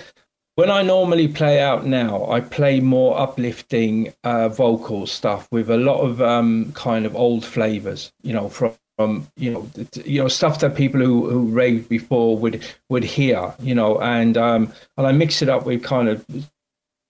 when 0.57 0.71
I 0.71 0.81
normally 0.81 1.27
play 1.27 1.61
out 1.61 1.85
now, 1.85 2.31
I 2.31 2.41
play 2.41 2.79
more 2.79 3.19
uplifting 3.19 4.11
uh, 4.23 4.49
vocal 4.49 5.05
stuff 5.05 5.47
with 5.51 5.69
a 5.69 5.77
lot 5.77 5.99
of 5.99 6.19
um, 6.19 6.71
kind 6.73 7.05
of 7.05 7.15
old 7.15 7.45
flavors, 7.45 8.11
you 8.23 8.33
know, 8.33 8.49
from, 8.49 8.73
from 8.97 9.27
you 9.37 9.51
know, 9.51 9.69
you 10.03 10.19
know, 10.19 10.27
stuff 10.27 10.59
that 10.61 10.75
people 10.75 10.99
who 10.99 11.29
who 11.29 11.45
raved 11.45 11.87
before 11.89 12.35
would 12.39 12.65
would 12.89 13.03
hear, 13.03 13.53
you 13.59 13.75
know, 13.75 14.01
and 14.01 14.35
um, 14.35 14.73
and 14.97 15.05
I 15.05 15.11
mix 15.11 15.43
it 15.43 15.49
up 15.49 15.67
with 15.67 15.83
kind 15.83 16.09
of 16.09 16.25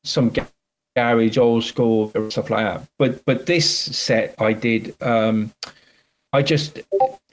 some 0.04 0.34
garage, 0.98 1.38
old 1.38 1.64
school 1.64 2.12
stuff 2.30 2.50
like 2.50 2.66
that. 2.66 2.86
But 3.00 3.24
but 3.24 3.46
this 3.46 3.70
set 3.74 4.36
I 4.40 4.52
did, 4.52 4.94
um, 5.02 5.54
I 6.34 6.42
just 6.42 6.82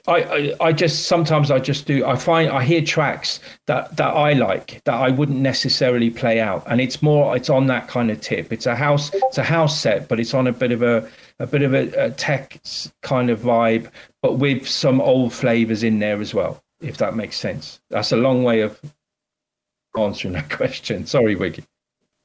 I, 0.07 0.21
I, 0.21 0.53
I 0.61 0.71
just 0.71 1.07
sometimes 1.07 1.49
I 1.49 1.59
just 1.59 1.87
do 1.87 2.05
I 2.05 2.15
find 2.15 2.49
I 2.49 2.63
hear 2.63 2.81
tracks 2.81 3.39
that 3.65 3.95
that 3.97 4.15
I 4.15 4.33
like 4.33 4.83
that 4.85 4.93
I 4.93 5.09
wouldn't 5.09 5.39
necessarily 5.39 6.09
play 6.09 6.39
out. 6.39 6.63
And 6.67 6.79
it's 6.79 7.01
more 7.01 7.35
it's 7.35 7.49
on 7.49 7.67
that 7.67 7.87
kind 7.87 8.11
of 8.11 8.21
tip. 8.21 8.53
It's 8.53 8.65
a 8.65 8.75
house 8.75 9.11
it's 9.13 9.37
a 9.37 9.43
house 9.43 9.79
set 9.79 10.07
but 10.07 10.19
it's 10.19 10.33
on 10.33 10.47
a 10.47 10.51
bit 10.51 10.71
of 10.71 10.83
a 10.83 11.09
a 11.39 11.47
bit 11.47 11.63
of 11.63 11.73
a, 11.73 11.89
a 12.05 12.11
tech 12.11 12.61
kind 13.01 13.29
of 13.29 13.39
vibe 13.39 13.89
but 14.21 14.33
with 14.33 14.67
some 14.67 15.01
old 15.01 15.33
flavors 15.33 15.83
in 15.83 15.99
there 15.99 16.21
as 16.21 16.33
well 16.33 16.61
if 16.81 16.97
that 16.97 17.15
makes 17.15 17.37
sense. 17.37 17.79
That's 17.89 18.11
a 18.11 18.17
long 18.17 18.43
way 18.43 18.61
of 18.61 18.79
answering 19.97 20.33
that 20.33 20.49
question. 20.57 21.05
Sorry 21.07 21.35
Wiggy. 21.35 21.63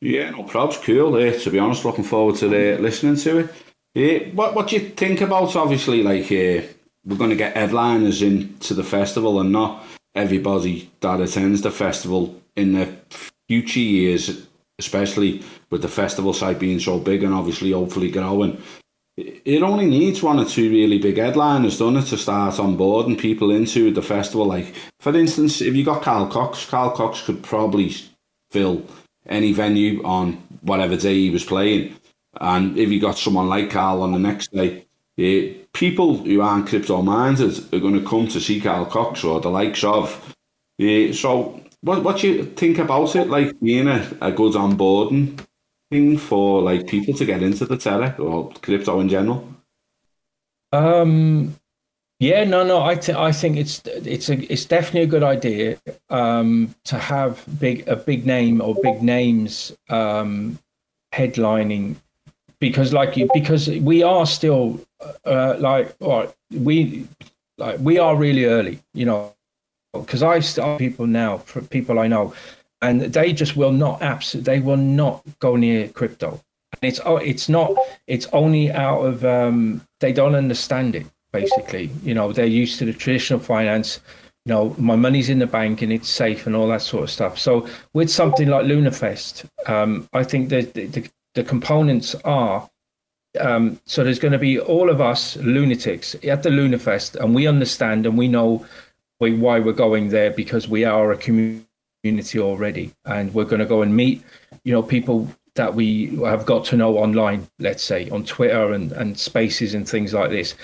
Yeah 0.02 0.30
no 0.30 0.44
probs. 0.44 0.82
Cool 0.82 1.16
eh, 1.16 1.38
to 1.38 1.50
be 1.50 1.58
honest. 1.58 1.84
Looking 1.84 2.04
forward 2.04 2.36
to 2.36 2.46
uh, 2.46 2.78
listening 2.78 3.16
to 3.16 3.38
it. 3.38 3.54
Yeah 3.94 4.18
what 4.34 4.54
what 4.54 4.68
do 4.68 4.76
you 4.76 4.90
think 4.90 5.22
about 5.22 5.56
obviously 5.56 6.02
like 6.02 6.30
uh, 6.30 6.66
we're 7.04 7.16
going 7.16 7.30
to 7.30 7.36
get 7.36 7.56
headliners 7.56 8.22
into 8.22 8.74
the 8.74 8.84
festival 8.84 9.40
and 9.40 9.52
not 9.52 9.84
everybody 10.14 10.90
that 11.00 11.20
attends 11.20 11.62
the 11.62 11.70
festival 11.70 12.40
in 12.56 12.72
the 12.72 12.94
future 13.48 13.80
years, 13.80 14.46
especially 14.78 15.42
with 15.70 15.82
the 15.82 15.88
festival 15.88 16.32
site 16.32 16.58
being 16.58 16.80
so 16.80 16.98
big 16.98 17.22
and 17.22 17.34
obviously 17.34 17.72
hopefully 17.72 18.10
growing. 18.10 18.60
It 19.16 19.62
only 19.62 19.86
needs 19.86 20.22
one 20.22 20.38
or 20.38 20.44
two 20.44 20.70
really 20.70 20.98
big 20.98 21.18
headliners, 21.18 21.78
doesn't 21.78 21.96
it, 21.96 22.06
to 22.06 22.16
start 22.16 22.54
onboarding 22.54 23.18
people 23.18 23.50
into 23.50 23.92
the 23.92 24.02
festival. 24.02 24.46
Like, 24.46 24.74
for 24.98 25.14
instance, 25.14 25.60
if 25.60 25.74
you 25.74 25.84
got 25.84 26.02
Carl 26.02 26.26
Cox, 26.28 26.64
Carl 26.64 26.90
Cox 26.92 27.22
could 27.22 27.42
probably 27.42 27.94
fill 28.50 28.84
any 29.26 29.52
venue 29.52 30.02
on 30.04 30.32
whatever 30.62 30.96
day 30.96 31.14
he 31.14 31.30
was 31.30 31.44
playing. 31.44 31.96
And 32.40 32.78
if 32.78 32.90
you 32.90 33.00
got 33.00 33.18
someone 33.18 33.48
like 33.48 33.70
Carl 33.70 34.02
on 34.02 34.12
the 34.12 34.18
next 34.18 34.52
day, 34.52 34.86
uh, 35.18 35.59
people 35.72 36.18
who 36.18 36.40
aren't 36.40 36.68
crypto 36.68 37.02
minded 37.02 37.72
are 37.72 37.80
going 37.80 37.98
to 37.98 38.06
come 38.06 38.28
to 38.28 38.40
see 38.40 38.60
Carl 38.60 38.86
Cox 38.86 39.24
or 39.24 39.40
the 39.40 39.50
likes 39.50 39.84
of. 39.84 40.34
Uh, 40.80 41.12
so, 41.12 41.60
what 41.82 42.02
what 42.02 42.22
you 42.22 42.44
think 42.44 42.78
about 42.78 43.14
it? 43.16 43.28
Like 43.28 43.58
being 43.60 43.88
a, 43.88 44.10
a 44.20 44.32
good 44.32 44.54
onboarding 44.54 45.38
thing 45.90 46.18
for 46.18 46.62
like 46.62 46.86
people 46.86 47.14
to 47.14 47.24
get 47.24 47.42
into 47.42 47.66
the 47.66 47.76
Terra 47.76 48.14
or 48.18 48.50
crypto 48.62 49.00
in 49.00 49.08
general? 49.08 49.46
Um, 50.72 51.56
yeah, 52.20 52.44
no, 52.44 52.64
no. 52.64 52.82
I 52.82 52.94
th- 52.94 53.16
I 53.16 53.32
think 53.32 53.56
it's 53.56 53.82
it's 53.86 54.28
a 54.28 54.52
it's 54.52 54.64
definitely 54.64 55.02
a 55.02 55.06
good 55.06 55.22
idea 55.22 55.78
um, 56.08 56.74
to 56.84 56.98
have 56.98 57.44
big 57.58 57.88
a 57.88 57.96
big 57.96 58.26
name 58.26 58.60
or 58.60 58.74
big 58.82 59.02
names 59.02 59.72
um, 59.88 60.58
headlining 61.12 61.96
because 62.60 62.92
like 62.92 63.16
you 63.16 63.28
because 63.32 63.68
we 63.68 64.02
are 64.02 64.26
still 64.26 64.80
uh, 65.24 65.56
like 65.58 65.94
or 66.00 66.32
we 66.52 67.06
like 67.58 67.78
we 67.80 67.98
are 67.98 68.14
really 68.14 68.44
early, 68.44 68.80
you 68.94 69.06
know, 69.06 69.34
because 69.92 70.22
I 70.22 70.40
start 70.40 70.78
people 70.78 71.06
now 71.06 71.38
for 71.38 71.62
people 71.62 71.98
I 71.98 72.06
know, 72.06 72.34
and 72.82 73.00
they 73.00 73.32
just 73.32 73.56
will 73.56 73.72
not 73.72 74.02
absolutely 74.02 74.52
they 74.52 74.60
will 74.60 74.76
not 74.76 75.22
go 75.40 75.56
near 75.56 75.88
crypto. 75.88 76.40
And 76.72 76.88
it's 76.88 77.00
oh, 77.04 77.16
it's 77.16 77.48
not 77.48 77.74
it's 78.06 78.26
only 78.32 78.70
out 78.70 79.00
of 79.00 79.24
um, 79.24 79.82
they 80.00 80.12
don't 80.12 80.34
understand 80.34 80.94
it 80.94 81.06
basically. 81.32 81.90
You 82.02 82.14
know, 82.14 82.32
they're 82.32 82.46
used 82.46 82.78
to 82.80 82.84
the 82.84 82.92
traditional 82.92 83.40
finance. 83.40 84.00
You 84.46 84.54
know, 84.54 84.74
my 84.78 84.96
money's 84.96 85.28
in 85.28 85.38
the 85.38 85.46
bank 85.46 85.82
and 85.82 85.92
it's 85.92 86.08
safe 86.08 86.46
and 86.46 86.56
all 86.56 86.68
that 86.68 86.82
sort 86.82 87.04
of 87.04 87.10
stuff. 87.10 87.38
So 87.38 87.68
with 87.92 88.10
something 88.10 88.48
like 88.48 88.64
Lunafest, 88.64 89.44
um, 89.68 90.08
I 90.12 90.24
think 90.24 90.48
that 90.48 90.74
the, 90.74 90.86
the, 90.86 91.10
the 91.34 91.44
components 91.44 92.14
are 92.24 92.68
um, 93.38 93.80
so 93.84 94.02
there's 94.02 94.18
going 94.18 94.32
to 94.32 94.38
be 94.38 94.58
all 94.58 94.90
of 94.90 95.00
us 95.00 95.36
lunatics 95.36 96.16
at 96.24 96.42
the 96.42 96.50
Lunafest, 96.50 97.14
and 97.16 97.34
we 97.34 97.46
understand 97.46 98.06
and 98.06 98.18
we 98.18 98.28
know 98.28 98.66
why 99.18 99.60
we're 99.60 99.72
going 99.72 100.08
there 100.08 100.30
because 100.30 100.66
we 100.66 100.84
are 100.84 101.12
a 101.12 101.16
community 101.16 102.38
already, 102.38 102.92
and 103.04 103.32
we're 103.34 103.44
going 103.44 103.60
to 103.60 103.66
go 103.66 103.82
and 103.82 103.94
meet, 103.94 104.24
you 104.64 104.72
know, 104.72 104.82
people 104.82 105.28
that 105.54 105.74
we 105.74 106.16
have 106.24 106.46
got 106.46 106.64
to 106.64 106.76
know 106.76 106.98
online, 106.98 107.46
let's 107.58 107.82
say 107.82 108.08
on 108.10 108.24
Twitter 108.24 108.72
and, 108.72 108.92
and 108.92 109.18
spaces 109.18 109.74
and 109.74 109.88
things 109.88 110.14
like 110.14 110.30
this. 110.30 110.54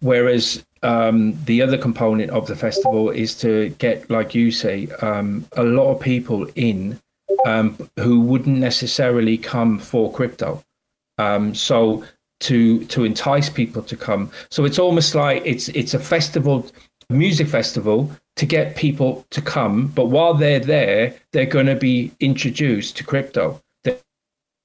Whereas 0.00 0.64
um, 0.82 1.36
the 1.44 1.60
other 1.60 1.76
component 1.76 2.30
of 2.30 2.46
the 2.46 2.56
festival 2.56 3.10
is 3.10 3.34
to 3.36 3.70
get, 3.78 4.08
like 4.10 4.34
you 4.34 4.50
say, 4.50 4.88
um, 5.02 5.46
a 5.56 5.64
lot 5.64 5.92
of 5.92 6.00
people 6.00 6.48
in 6.54 7.00
um, 7.46 7.76
who 7.98 8.20
wouldn't 8.20 8.58
necessarily 8.58 9.38
come 9.38 9.78
for 9.78 10.12
crypto. 10.12 10.62
Um, 11.18 11.54
so 11.54 12.04
to 12.40 12.84
to 12.86 13.04
entice 13.04 13.50
people 13.50 13.82
to 13.82 13.96
come, 13.96 14.30
so 14.50 14.64
it's 14.64 14.78
almost 14.78 15.14
like 15.14 15.42
it's 15.44 15.68
it's 15.70 15.94
a 15.94 15.98
festival, 15.98 16.70
music 17.10 17.48
festival 17.48 18.10
to 18.36 18.46
get 18.46 18.76
people 18.76 19.26
to 19.30 19.42
come. 19.42 19.88
But 19.88 20.06
while 20.06 20.34
they're 20.34 20.60
there, 20.60 21.14
they're 21.32 21.46
going 21.46 21.66
to 21.66 21.74
be 21.74 22.12
introduced 22.20 22.96
to 22.98 23.04
crypto. 23.04 23.60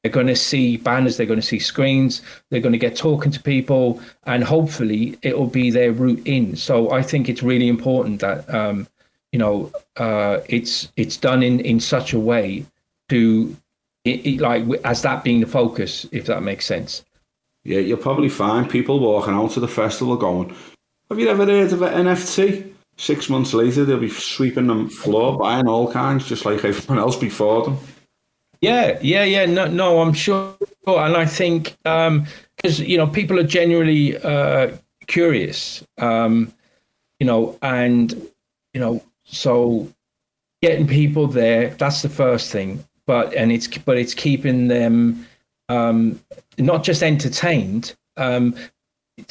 They're 0.03 0.11
going 0.11 0.27
to 0.27 0.35
see 0.35 0.75
banners, 0.75 1.15
they're 1.15 1.25
going 1.25 1.39
to 1.39 1.45
see 1.45 1.59
screens, 1.59 2.21
they're 2.49 2.59
going 2.59 2.73
to 2.73 2.77
get 2.77 2.97
talking 2.97 3.31
to 3.31 3.41
people, 3.41 4.01
and 4.25 4.43
hopefully 4.43 5.17
it 5.21 5.37
will 5.37 5.47
be 5.47 5.71
their 5.71 5.93
route 5.93 6.21
in. 6.27 6.57
So 6.57 6.91
I 6.91 7.01
think 7.01 7.29
it's 7.29 7.41
really 7.41 7.69
important 7.69 8.19
that 8.19 8.53
um, 8.53 8.87
you 9.33 9.39
know 9.39 9.71
uh, 9.97 10.39
it's 10.47 10.89
it's 10.95 11.17
done 11.17 11.43
in 11.43 11.59
in 11.59 11.81
such 11.81 12.13
a 12.13 12.19
way 12.19 12.65
to 13.09 13.53
it, 14.05 14.25
it, 14.25 14.39
like 14.39 14.63
as 14.85 15.01
that 15.01 15.23
being 15.23 15.41
the 15.41 15.47
focus, 15.47 16.05
if 16.11 16.27
that 16.27 16.43
makes 16.43 16.65
sense. 16.65 17.03
Yeah, 17.63 17.79
you'll 17.79 17.97
probably 17.97 18.29
find 18.29 18.69
people 18.69 18.99
walking 18.99 19.33
out 19.33 19.51
to 19.51 19.59
the 19.59 19.67
festival 19.67 20.15
going, 20.15 20.55
"Have 21.09 21.19
you 21.19 21.27
ever 21.29 21.45
heard 21.45 21.73
of 21.73 21.81
an 21.81 22.05
NFT?" 22.05 22.69
Six 22.95 23.27
months 23.27 23.55
later, 23.55 23.85
they'll 23.85 23.99
be 23.99 24.09
sweeping 24.09 24.67
the 24.67 24.87
floor, 24.87 25.35
buying 25.35 25.67
all 25.67 25.91
kinds, 25.91 26.27
just 26.27 26.45
like 26.45 26.63
everyone 26.63 26.99
else 26.99 27.15
before 27.15 27.63
them. 27.63 27.77
Yeah, 28.61 28.99
yeah, 29.01 29.23
yeah. 29.23 29.47
No, 29.47 29.65
no, 29.65 29.99
I'm 29.99 30.13
sure, 30.13 30.55
and 30.85 31.17
I 31.17 31.25
think 31.25 31.75
because 31.83 32.79
um, 32.79 32.85
you 32.85 32.97
know 32.97 33.07
people 33.07 33.39
are 33.39 33.49
generally 33.59 34.15
uh, 34.17 34.77
curious, 35.07 35.83
um, 35.97 36.53
you 37.19 37.25
know, 37.25 37.57
and 37.63 38.13
you 38.73 38.79
know, 38.79 39.01
so 39.33 39.87
getting 40.61 40.87
people 40.87 41.27
there 41.27 41.69
that's 41.75 42.01
the 42.01 42.09
first 42.09 42.51
thing. 42.51 42.83
But 43.05 43.33
and 43.33 43.51
it's 43.51 43.67
but 43.67 43.97
it's 43.97 44.13
keeping 44.13 44.69
them 44.69 45.27
um, 45.67 46.21
not 46.57 46.83
just 46.83 47.03
entertained, 47.03 47.95
um, 48.15 48.55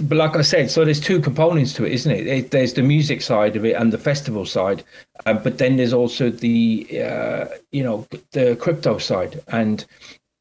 but 0.02 0.16
like 0.16 0.36
I 0.36 0.42
said, 0.42 0.70
so 0.70 0.84
there's 0.84 1.00
two 1.00 1.20
components 1.20 1.72
to 1.74 1.84
it, 1.84 1.92
isn't 1.92 2.12
it? 2.12 2.26
it 2.26 2.50
there's 2.50 2.74
the 2.74 2.82
music 2.82 3.22
side 3.22 3.56
of 3.56 3.64
it 3.64 3.72
and 3.72 3.92
the 3.92 3.98
festival 3.98 4.44
side, 4.44 4.84
uh, 5.24 5.32
but 5.32 5.58
then 5.58 5.76
there's 5.76 5.92
also 5.92 6.30
the 6.30 6.86
uh, 7.02 7.46
you 7.70 7.82
know 7.82 8.06
the 8.32 8.56
crypto 8.56 8.98
side, 8.98 9.42
and 9.48 9.86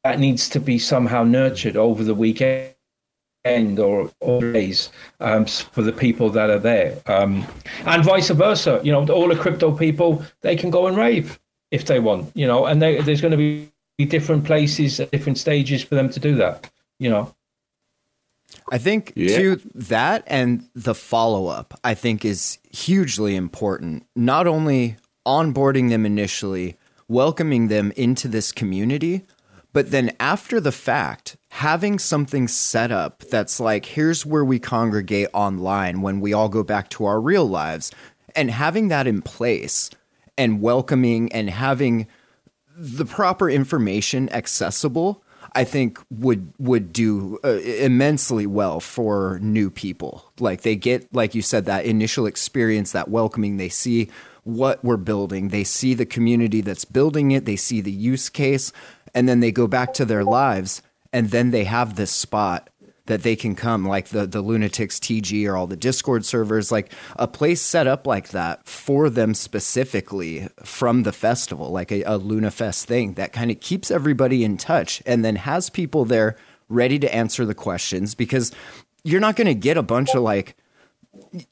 that 0.04 0.20
needs 0.20 0.48
to 0.50 0.60
be 0.60 0.78
somehow 0.78 1.24
nurtured 1.24 1.76
over 1.76 2.04
the 2.04 2.14
weekend 2.14 2.74
or, 3.44 4.10
or 4.20 4.40
days 4.52 4.90
um, 5.20 5.46
for 5.46 5.82
the 5.82 5.92
people 5.92 6.30
that 6.30 6.50
are 6.50 6.58
there, 6.58 7.00
um, 7.06 7.46
and 7.86 8.04
vice 8.04 8.30
versa. 8.30 8.80
You 8.82 8.92
know, 8.92 9.06
all 9.08 9.28
the 9.28 9.36
crypto 9.36 9.76
people 9.76 10.24
they 10.42 10.56
can 10.56 10.70
go 10.70 10.86
and 10.86 10.96
rave 10.96 11.38
if 11.70 11.86
they 11.86 11.98
want, 11.98 12.30
you 12.34 12.46
know, 12.46 12.66
and 12.66 12.80
they, 12.80 13.00
there's 13.00 13.20
going 13.20 13.32
to 13.32 13.36
be 13.36 13.70
different 14.04 14.44
places 14.44 15.00
at 15.00 15.10
different 15.10 15.38
stages 15.38 15.82
for 15.82 15.94
them 15.94 16.10
to 16.10 16.20
do 16.20 16.34
that, 16.36 16.70
you 16.98 17.08
know. 17.08 17.34
I 18.70 18.78
think 18.78 19.12
yeah. 19.16 19.36
to 19.36 19.60
that 19.74 20.24
and 20.26 20.68
the 20.74 20.94
follow 20.94 21.46
up, 21.46 21.78
I 21.82 21.94
think 21.94 22.24
is 22.24 22.58
hugely 22.70 23.36
important. 23.36 24.06
Not 24.14 24.46
only 24.46 24.96
onboarding 25.26 25.88
them 25.88 26.04
initially, 26.04 26.76
welcoming 27.08 27.68
them 27.68 27.92
into 27.96 28.28
this 28.28 28.52
community, 28.52 29.24
but 29.72 29.90
then 29.90 30.14
after 30.20 30.60
the 30.60 30.72
fact, 30.72 31.36
having 31.50 31.98
something 31.98 32.48
set 32.48 32.92
up 32.92 33.20
that's 33.30 33.58
like, 33.60 33.86
here's 33.86 34.26
where 34.26 34.44
we 34.44 34.58
congregate 34.58 35.28
online 35.32 36.02
when 36.02 36.20
we 36.20 36.32
all 36.32 36.48
go 36.48 36.62
back 36.62 36.88
to 36.90 37.04
our 37.04 37.20
real 37.20 37.46
lives, 37.46 37.90
and 38.34 38.50
having 38.50 38.88
that 38.88 39.06
in 39.06 39.22
place 39.22 39.90
and 40.38 40.62
welcoming 40.62 41.30
and 41.32 41.50
having 41.50 42.06
the 42.76 43.04
proper 43.04 43.50
information 43.50 44.28
accessible 44.32 45.22
I 45.54 45.64
think 45.64 46.00
would 46.10 46.52
would 46.58 46.92
do 46.92 47.38
uh, 47.44 47.58
immensely 47.58 48.46
well 48.46 48.80
for 48.80 49.38
new 49.42 49.70
people. 49.70 50.32
Like 50.38 50.62
they 50.62 50.76
get, 50.76 51.12
like 51.14 51.34
you 51.34 51.42
said, 51.42 51.66
that 51.66 51.84
initial 51.84 52.26
experience, 52.26 52.92
that 52.92 53.08
welcoming. 53.08 53.58
They 53.58 53.68
see 53.68 54.08
what 54.44 54.82
we're 54.82 54.96
building. 54.96 55.48
They 55.48 55.64
see 55.64 55.94
the 55.94 56.06
community 56.06 56.62
that's 56.62 56.84
building 56.84 57.32
it. 57.32 57.44
They 57.44 57.56
see 57.56 57.80
the 57.80 57.92
use 57.92 58.28
case, 58.28 58.72
and 59.14 59.28
then 59.28 59.40
they 59.40 59.52
go 59.52 59.66
back 59.66 59.94
to 59.94 60.04
their 60.04 60.24
lives, 60.24 60.82
and 61.12 61.30
then 61.30 61.50
they 61.50 61.64
have 61.64 61.96
this 61.96 62.10
spot 62.10 62.70
that 63.06 63.22
they 63.22 63.34
can 63.34 63.54
come, 63.54 63.86
like 63.86 64.08
the 64.08 64.26
the 64.26 64.42
Lunatics 64.42 64.98
TG 64.98 65.46
or 65.48 65.56
all 65.56 65.66
the 65.66 65.76
Discord 65.76 66.24
servers, 66.24 66.70
like 66.70 66.92
a 67.16 67.26
place 67.26 67.60
set 67.60 67.86
up 67.86 68.06
like 68.06 68.28
that 68.28 68.66
for 68.66 69.10
them 69.10 69.34
specifically 69.34 70.48
from 70.62 71.02
the 71.02 71.12
festival, 71.12 71.70
like 71.70 71.90
a, 71.90 72.02
a 72.02 72.18
LunaFest 72.18 72.84
thing 72.84 73.14
that 73.14 73.32
kind 73.32 73.50
of 73.50 73.60
keeps 73.60 73.90
everybody 73.90 74.44
in 74.44 74.56
touch 74.56 75.02
and 75.04 75.24
then 75.24 75.36
has 75.36 75.68
people 75.68 76.04
there 76.04 76.36
ready 76.68 76.98
to 76.98 77.14
answer 77.14 77.44
the 77.44 77.54
questions 77.54 78.14
because 78.14 78.52
you're 79.04 79.20
not 79.20 79.36
going 79.36 79.46
to 79.46 79.54
get 79.54 79.76
a 79.76 79.82
bunch 79.82 80.14
of 80.14 80.22
like 80.22 80.56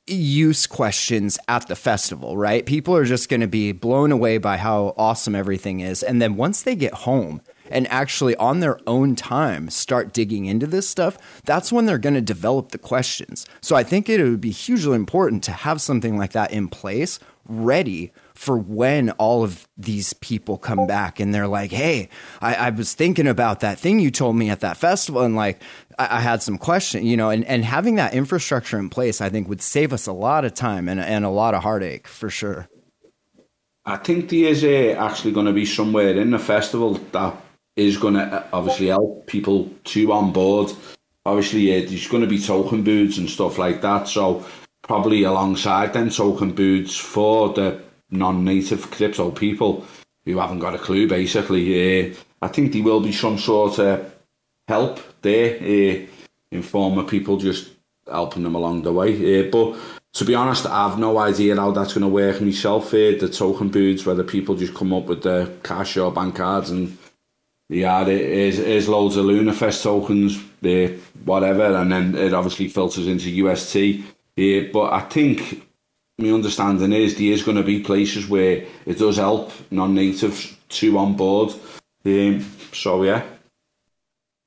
use 0.07 0.67
questions 0.67 1.39
at 1.49 1.69
the 1.69 1.77
festival, 1.77 2.37
right? 2.37 2.65
People 2.65 2.97
are 2.97 3.05
just 3.05 3.29
going 3.29 3.41
to 3.41 3.47
be 3.47 3.73
blown 3.73 4.13
away 4.13 4.39
by 4.39 4.57
how 4.57 4.95
awesome 4.97 5.35
everything 5.35 5.81
is. 5.81 6.03
And 6.03 6.21
then 6.21 6.37
once 6.37 6.63
they 6.63 6.75
get 6.75 6.95
home, 6.95 7.43
and 7.71 7.87
actually 7.89 8.35
on 8.37 8.61
their 8.61 8.79
own 8.87 9.15
time 9.15 9.71
start 9.71 10.13
digging 10.13 10.47
into 10.47 10.67
this 10.67 10.89
stuff, 10.89 11.17
that's 11.45 11.73
when 11.73 11.87
they're 11.87 11.99
going 11.99 12.15
to 12.15 12.21
develop 12.21 12.71
the 12.71 12.79
questions. 12.79 13.47
So 13.61 13.77
I 13.77 13.85
think 13.85 14.09
it 14.09 14.23
would 14.23 14.41
be 14.41 14.51
hugely 14.51 14.97
important 14.97 15.45
to 15.45 15.53
have 15.53 15.81
something 15.81 16.19
like 16.19 16.33
that 16.33 16.51
in 16.51 16.69
place 16.69 17.21
ready 17.47 18.13
for 18.35 18.57
when 18.57 19.11
all 19.13 19.43
of 19.43 19.67
these 19.77 20.13
people 20.15 20.57
come 20.57 20.87
back 20.87 21.21
and 21.21 21.35
they're 21.35 21.49
like, 21.49 21.71
Hey, 21.71 22.09
I, 22.41 22.55
I 22.55 22.71
was 22.71 22.95
thinking 22.95 23.27
about 23.27 23.61
that 23.61 23.79
thing 23.79 23.99
you 23.99 24.11
told 24.11 24.37
me 24.37 24.51
at 24.51 24.61
that 24.61 24.77
festival. 24.77 25.23
And 25.23 25.37
like, 25.37 25.61
I, 26.01 26.17
I, 26.17 26.21
had 26.21 26.43
some 26.43 26.57
question, 26.57 27.05
you 27.05 27.17
know, 27.17 27.29
and, 27.29 27.45
and 27.45 27.63
having 27.63 27.97
that 27.97 28.15
infrastructure 28.15 28.79
in 28.79 28.89
place, 28.89 29.21
I 29.21 29.29
think 29.29 29.49
would 29.49 29.61
save 29.61 29.93
us 29.93 30.07
a 30.07 30.13
lot 30.13 30.47
of 30.47 30.55
time 30.55 30.89
and, 30.89 30.99
and 30.99 31.27
a 31.27 31.29
lot 31.29 31.53
of 31.53 31.63
heartache 31.63 32.07
for 32.09 32.31
sure. 32.31 32.69
I 33.85 33.97
think 33.97 34.31
there 34.31 34.49
is 34.49 34.65
uh, 34.65 34.97
actually 34.99 35.33
going 35.33 35.47
to 35.47 35.53
be 35.53 35.67
somewhere 35.67 36.17
in 36.17 36.31
the 36.31 36.39
festival 36.39 36.95
that 37.13 37.37
is 37.77 37.99
going 37.99 38.15
to 38.15 38.23
uh, 38.23 38.47
obviously 38.53 38.87
help 38.87 39.27
people 39.27 39.71
to 39.85 40.13
on 40.13 40.33
board. 40.33 40.73
Obviously, 41.27 41.85
there's 41.85 42.09
going 42.09 42.23
to 42.23 42.29
be 42.29 42.41
token 42.41 42.83
booths 42.83 43.19
and 43.19 43.29
stuff 43.29 43.59
like 43.59 43.83
that. 43.83 44.09
So 44.09 44.45
probably 44.83 45.25
alongside 45.25 45.93
then 45.93 46.09
token 46.09 46.53
booths 46.53 46.97
for 46.97 47.53
the 47.53 47.81
non-native 48.11 48.91
crypto 48.91 49.31
people 49.31 49.85
who 50.25 50.39
haven't 50.39 50.61
got 50.61 50.75
a 50.75 50.79
clue 50.79 51.07
basically. 51.07 52.11
Uh, 52.11 52.15
I 52.41 52.49
think 52.49 52.73
there 52.73 52.83
will 52.83 53.01
be 53.01 53.13
some 53.13 53.39
sort 53.39 53.79
of 53.79 54.15
help 54.67 55.01
there 55.23 55.57
uh, 55.57 56.07
in 56.51 57.07
people 57.07 57.37
just 57.37 57.71
helping 58.07 58.43
them 58.43 58.55
along 58.55 58.83
the 58.83 58.93
way. 58.93 59.41
Uh, 59.41 59.51
but 59.51 59.77
to 60.15 60.25
be 60.25 60.35
honest, 60.35 60.67
I 60.67 60.89
have 60.89 60.99
no 60.99 61.19
idea 61.19 61.57
how 61.57 61.71
that's 61.71 61.95
going 61.95 62.03
to 62.03 62.09
work 62.09 62.41
myself. 62.41 62.89
Uh, 62.89 63.17
the 63.19 63.29
token 63.29 63.69
booths, 63.69 64.05
whether 64.05 64.25
people 64.25 64.57
just 64.57 64.75
come 64.75 64.93
up 64.93 65.05
with 65.05 65.23
their 65.23 65.47
cash 65.63 65.97
or 65.97 66.13
bank 66.13 66.37
cards 66.37 66.71
and 66.71 66.97
yeah, 67.71 68.03
there's, 68.03 68.57
there's 68.57 68.89
loads 68.89 69.17
of 69.17 69.27
Lunafest 69.27 69.85
tokens, 69.85 70.37
uh, 70.65 70.99
whatever, 71.25 71.77
and 71.77 71.93
then 71.93 72.17
it 72.17 72.35
obviously 72.35 72.67
filters 72.67 73.07
into 73.07 73.31
UST. 73.31 74.05
Uh, 74.37 74.73
but 74.73 74.93
I 74.93 75.03
think 75.03 75.69
my 76.19 76.31
understanding 76.33 76.93
is 76.93 77.17
there 77.17 77.33
is 77.33 77.45
going 77.45 77.57
to 77.57 77.63
be 77.63 77.81
places 77.81 78.29
where 78.29 78.65
it 78.87 78.99
does 78.99 79.19
help 79.19 79.53
non-natives 79.71 80.57
to 80.69 80.99
on 80.99 81.15
board. 81.15 81.55
Um, 82.05 82.45
so 82.73 83.05
yeah. 83.05 83.23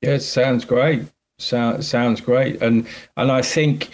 Yeah, 0.04 0.16
it 0.16 0.20
sounds 0.20 0.66
great. 0.66 1.04
Sounds 1.38 1.88
sounds 1.88 2.20
great, 2.20 2.60
and 2.60 2.86
and 3.16 3.32
I 3.32 3.40
think 3.40 3.88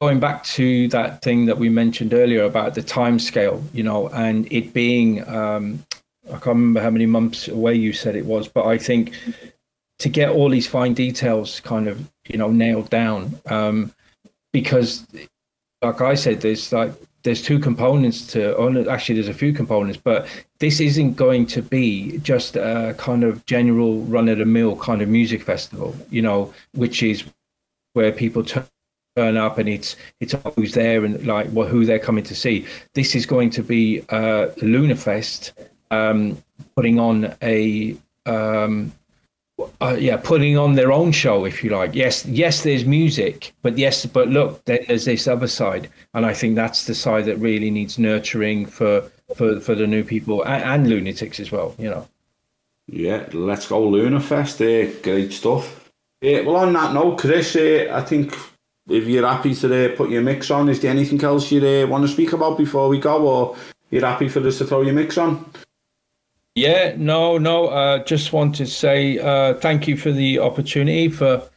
going 0.00 0.18
back 0.18 0.42
to 0.44 0.88
that 0.88 1.22
thing 1.22 1.46
that 1.46 1.58
we 1.58 1.68
mentioned 1.68 2.12
earlier 2.12 2.42
about 2.42 2.74
the 2.74 2.82
time 2.82 3.20
scale, 3.20 3.62
you 3.72 3.84
know, 3.84 4.08
and 4.08 4.52
it 4.52 4.72
being 4.72 5.26
um, 5.28 5.86
I 6.26 6.32
can't 6.32 6.46
remember 6.46 6.80
how 6.80 6.90
many 6.90 7.06
months 7.06 7.46
away 7.46 7.74
you 7.74 7.92
said 7.92 8.16
it 8.16 8.26
was, 8.26 8.48
but 8.48 8.66
I 8.66 8.78
think 8.78 9.12
to 10.00 10.08
get 10.08 10.30
all 10.30 10.48
these 10.48 10.66
fine 10.66 10.92
details 10.92 11.60
kind 11.60 11.86
of 11.86 12.10
you 12.26 12.36
know 12.36 12.50
nailed 12.50 12.90
down, 12.90 13.40
um, 13.46 13.94
because 14.52 15.06
like 15.82 16.00
I 16.00 16.14
said, 16.14 16.40
there's 16.40 16.72
like 16.72 16.92
there's 17.24 17.42
two 17.42 17.58
components 17.58 18.26
to 18.26 18.56
oh 18.56 18.88
actually 18.88 19.16
there's 19.16 19.28
a 19.28 19.34
few 19.34 19.52
components 19.52 19.98
but 20.02 20.26
this 20.60 20.80
isn't 20.80 21.14
going 21.14 21.46
to 21.46 21.60
be 21.60 22.18
just 22.18 22.56
a 22.56 22.94
kind 22.98 23.24
of 23.24 23.44
general 23.46 24.00
run 24.02 24.28
of 24.28 24.38
the 24.38 24.44
mill 24.44 24.76
kind 24.76 25.02
of 25.02 25.08
music 25.08 25.42
festival 25.42 25.94
you 26.10 26.22
know 26.22 26.52
which 26.72 27.02
is 27.02 27.24
where 27.94 28.12
people 28.12 28.44
turn 28.44 29.36
up 29.36 29.58
and 29.58 29.68
it's 29.68 29.96
it's 30.20 30.34
who's 30.54 30.74
there 30.74 31.04
and 31.04 31.26
like 31.26 31.48
what 31.50 31.68
who 31.68 31.84
they're 31.84 31.98
coming 31.98 32.24
to 32.24 32.34
see. 32.34 32.64
This 32.94 33.14
is 33.14 33.26
going 33.26 33.50
to 33.50 33.62
be 33.62 34.02
uh 34.10 34.48
lunafest 34.58 35.52
um 35.90 36.42
putting 36.76 37.00
on 37.00 37.34
a 37.42 37.96
um 38.26 38.92
uh, 39.80 39.96
yeah, 39.98 40.16
putting 40.16 40.56
on 40.56 40.74
their 40.74 40.92
own 40.92 41.12
show, 41.12 41.44
if 41.44 41.64
you 41.64 41.70
like. 41.70 41.94
Yes, 41.94 42.24
yes, 42.26 42.62
there's 42.62 42.84
music, 42.84 43.52
but 43.62 43.76
yes, 43.76 44.06
but 44.06 44.28
look, 44.28 44.64
there's 44.64 45.04
this 45.04 45.26
other 45.26 45.48
side, 45.48 45.88
and 46.14 46.24
I 46.24 46.34
think 46.34 46.54
that's 46.54 46.84
the 46.84 46.94
side 46.94 47.24
that 47.26 47.36
really 47.38 47.70
needs 47.70 47.98
nurturing 47.98 48.66
for 48.66 49.10
for 49.34 49.60
for 49.60 49.74
the 49.74 49.86
new 49.86 50.04
people 50.04 50.44
and, 50.44 50.62
and 50.62 50.88
lunatics 50.88 51.40
as 51.40 51.50
well. 51.50 51.74
You 51.78 51.90
know. 51.90 52.08
Yeah, 52.86 53.26
let's 53.32 53.68
go 53.68 53.82
Lunafest. 53.82 54.60
Uh, 54.62 54.98
great 55.02 55.32
stuff. 55.32 55.90
Uh, 56.24 56.42
well, 56.44 56.56
on 56.56 56.72
that 56.72 56.94
note, 56.94 57.18
Chris, 57.18 57.54
uh, 57.54 57.88
I 57.92 58.00
think 58.00 58.34
if 58.88 59.06
you're 59.06 59.28
happy 59.28 59.54
to 59.54 59.92
uh, 59.92 59.96
put 59.96 60.10
your 60.10 60.22
mix 60.22 60.50
on, 60.50 60.68
is 60.68 60.80
there 60.80 60.90
anything 60.90 61.22
else 61.22 61.52
you 61.52 61.60
uh, 61.66 61.86
want 61.86 62.06
to 62.06 62.08
speak 62.08 62.32
about 62.32 62.56
before 62.56 62.88
we 62.88 62.98
go, 62.98 63.28
or 63.28 63.56
you're 63.90 64.06
happy 64.06 64.28
for 64.28 64.44
us 64.46 64.58
to 64.58 64.64
throw 64.64 64.80
your 64.80 64.94
mix 64.94 65.18
on? 65.18 65.44
Yeah, 66.58 66.94
no, 66.96 67.38
no. 67.38 67.68
Uh, 67.68 68.04
just 68.04 68.32
want 68.32 68.56
to 68.56 68.66
say 68.66 69.18
uh, 69.18 69.54
thank 69.54 69.86
you 69.86 69.96
for 69.96 70.10
the 70.10 70.40
opportunity 70.40 71.08
for 71.08 71.48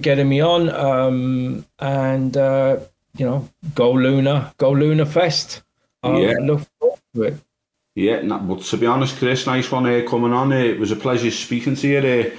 getting 0.00 0.28
me 0.28 0.40
on, 0.40 0.70
um, 0.70 1.66
and 1.78 2.36
uh, 2.36 2.78
you 3.16 3.26
know, 3.26 3.48
go 3.74 3.92
Luna, 3.92 4.54
go 4.56 4.72
Lunafest. 4.72 5.62
I 6.02 6.18
yeah. 6.18 6.34
look 6.40 6.62
forward 6.78 7.00
to 7.14 7.22
it. 7.24 7.36
Yeah, 7.94 8.22
but 8.22 8.62
to 8.62 8.76
be 8.76 8.86
honest, 8.86 9.18
Chris, 9.18 9.46
nice 9.46 9.70
one 9.70 9.86
uh, 9.86 10.08
coming 10.08 10.32
on. 10.32 10.52
Uh, 10.52 10.56
it 10.56 10.78
was 10.78 10.92
a 10.92 10.96
pleasure 10.96 11.30
speaking 11.30 11.74
to 11.74 11.88
you. 11.88 11.98
Uh, 11.98 12.36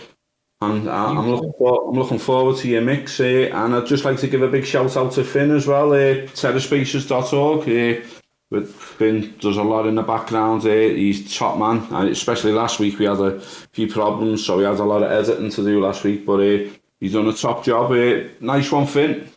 and 0.62 0.88
uh, 0.88 1.08
I'm 1.08 1.30
looking, 1.30 1.54
for, 1.58 1.90
I'm 1.90 1.96
looking 1.96 2.18
forward 2.18 2.58
to 2.58 2.68
your 2.68 2.82
mix. 2.82 3.20
Uh, 3.20 3.50
and 3.54 3.76
I'd 3.76 3.86
just 3.86 4.06
like 4.06 4.18
to 4.20 4.28
give 4.28 4.42
a 4.42 4.48
big 4.48 4.66
shout 4.66 4.96
out 4.98 5.12
to 5.14 5.24
Finn 5.24 5.52
as 5.52 5.68
well, 5.68 5.92
uh, 5.92 6.26
terraspaces.org. 6.36 7.62
Uh, 7.62 8.06
with 8.50 8.74
Finn 8.74 9.36
does 9.40 9.58
a 9.58 9.64
lot 9.64 9.86
in 9.86 9.96
the 9.96 10.02
background 10.02 10.64
here. 10.64 10.94
He's 10.94 11.36
top 11.36 11.58
man, 11.58 11.86
and 11.92 12.10
especially 12.10 12.52
last 12.52 12.80
week 12.80 12.98
we 12.98 13.06
had 13.06 13.20
a 13.20 13.40
few 13.40 13.88
problems, 13.88 14.46
so 14.46 14.58
we 14.58 14.64
had 14.64 14.80
a 14.80 14.84
lot 14.84 15.04
of 15.04 15.12
editing 15.12 15.52
to 15.52 15.64
do 15.64 15.84
last 15.84 16.04
week. 16.04 16.26
But 16.26 16.40
uh, 16.40 16.70
he's 17.00 17.14
done 17.14 17.28
a 17.28 17.34
top 17.34 17.64
job. 17.64 17.92
Uh, 17.92 18.30
nice 18.40 18.72
one, 18.72 18.88
Finn. 18.88 19.30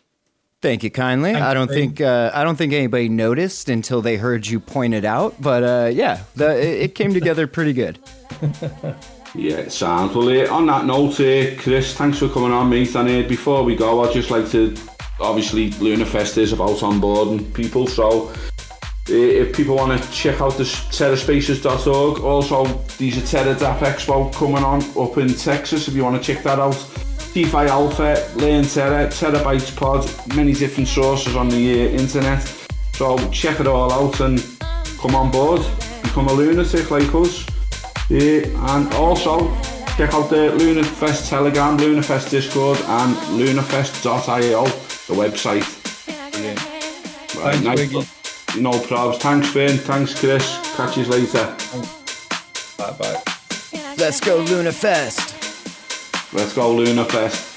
Thank 0.61 0.83
you 0.83 0.91
kindly. 0.91 1.33
Thanks, 1.33 1.45
I 1.45 1.53
don't 1.53 1.67
think 1.67 1.99
uh, 1.99 2.31
I 2.33 2.45
don't 2.45 2.55
think 2.55 2.71
anybody 2.71 3.09
noticed 3.09 3.67
until 3.67 4.01
they 4.01 4.15
heard 4.15 4.47
you 4.47 4.59
point 4.61 4.93
it 4.93 5.03
out, 5.03 5.39
but 5.41 5.63
uh, 5.63 5.89
yeah, 5.91 6.23
the, 6.35 6.83
it 6.83 6.95
came 6.95 7.13
together 7.13 7.47
pretty 7.47 7.73
good. 7.73 7.99
yeah, 9.35 9.57
it 9.57 9.73
sounds 9.73 10.15
well. 10.15 10.29
Uh, 10.29 10.49
on 10.49 10.65
that 10.67 10.85
note, 10.85 11.19
uh, 11.19 11.61
Chris, 11.61 11.93
thanks 11.95 12.19
for 12.19 12.29
coming 12.29 12.53
on, 12.53 12.69
mate. 12.69 12.95
And 12.95 13.09
uh, 13.09 13.27
before 13.27 13.63
we 13.63 13.75
go, 13.75 14.05
I'd 14.05 14.13
just 14.13 14.31
like 14.31 14.49
to 14.51 14.73
obviously 15.19 15.71
Lunafest 15.71 16.37
is 16.37 16.53
about 16.53 16.77
onboarding 16.77 17.53
people, 17.53 17.85
so 17.85 18.33
if 19.07 19.55
people 19.55 19.75
want 19.75 20.01
to 20.01 20.11
check 20.11 20.39
out 20.39 20.57
the 20.57 20.63
terraspaces.org 20.63 22.21
also 22.21 22.65
there's 22.97 23.17
a 23.17 23.25
Terra 23.25 23.53
Dapp 23.53 23.79
Expo 23.79 24.33
coming 24.33 24.63
on 24.63 24.81
up 24.97 25.17
in 25.17 25.33
Texas 25.33 25.87
if 25.87 25.93
you 25.93 26.03
want 26.03 26.21
to 26.21 26.33
check 26.33 26.43
that 26.43 26.59
out. 26.59 26.77
DeFi 27.33 27.65
Alpha, 27.65 28.31
Learn 28.35 28.63
Terra, 28.63 29.07
Terabytes 29.07 29.75
Pod 29.75 30.07
many 30.35 30.53
different 30.53 30.87
sources 30.87 31.35
on 31.35 31.49
the 31.49 31.87
uh, 31.87 31.99
internet. 31.99 32.41
So 32.93 33.17
check 33.31 33.59
it 33.59 33.65
all 33.65 33.91
out 33.91 34.19
and 34.19 34.39
come 34.99 35.15
on 35.15 35.31
board. 35.31 35.61
Become 36.03 36.27
a 36.27 36.33
lunatic 36.33 36.91
like 36.91 37.13
us. 37.15 37.45
Uh, 38.11 38.15
and 38.15 38.93
also 38.93 39.51
check 39.97 40.13
out 40.13 40.29
the 40.29 40.53
Lunafest 40.57 41.29
Telegram, 41.29 41.77
Lunafest 41.77 42.29
Discord 42.29 42.77
and 42.77 43.15
lunafest.io 43.39 44.65
the 44.65 45.13
website. 45.13 45.65
Yeah. 46.39 47.43
right, 47.43 47.55
Thanks, 47.55 47.93
nice. 47.93 48.22
No 48.57 48.71
probs. 48.71 49.19
Thanks, 49.19 49.49
Finn. 49.51 49.77
Thanks, 49.77 50.19
Chris. 50.19 50.59
Catch 50.75 50.97
you 50.97 51.05
later. 51.05 51.55
Bye 52.77 52.91
bye. 52.99 53.21
Let's 53.97 54.19
go 54.19 54.43
LunaFest. 54.43 56.33
Let's 56.33 56.53
go 56.53 56.75
LunaFest. 56.75 57.52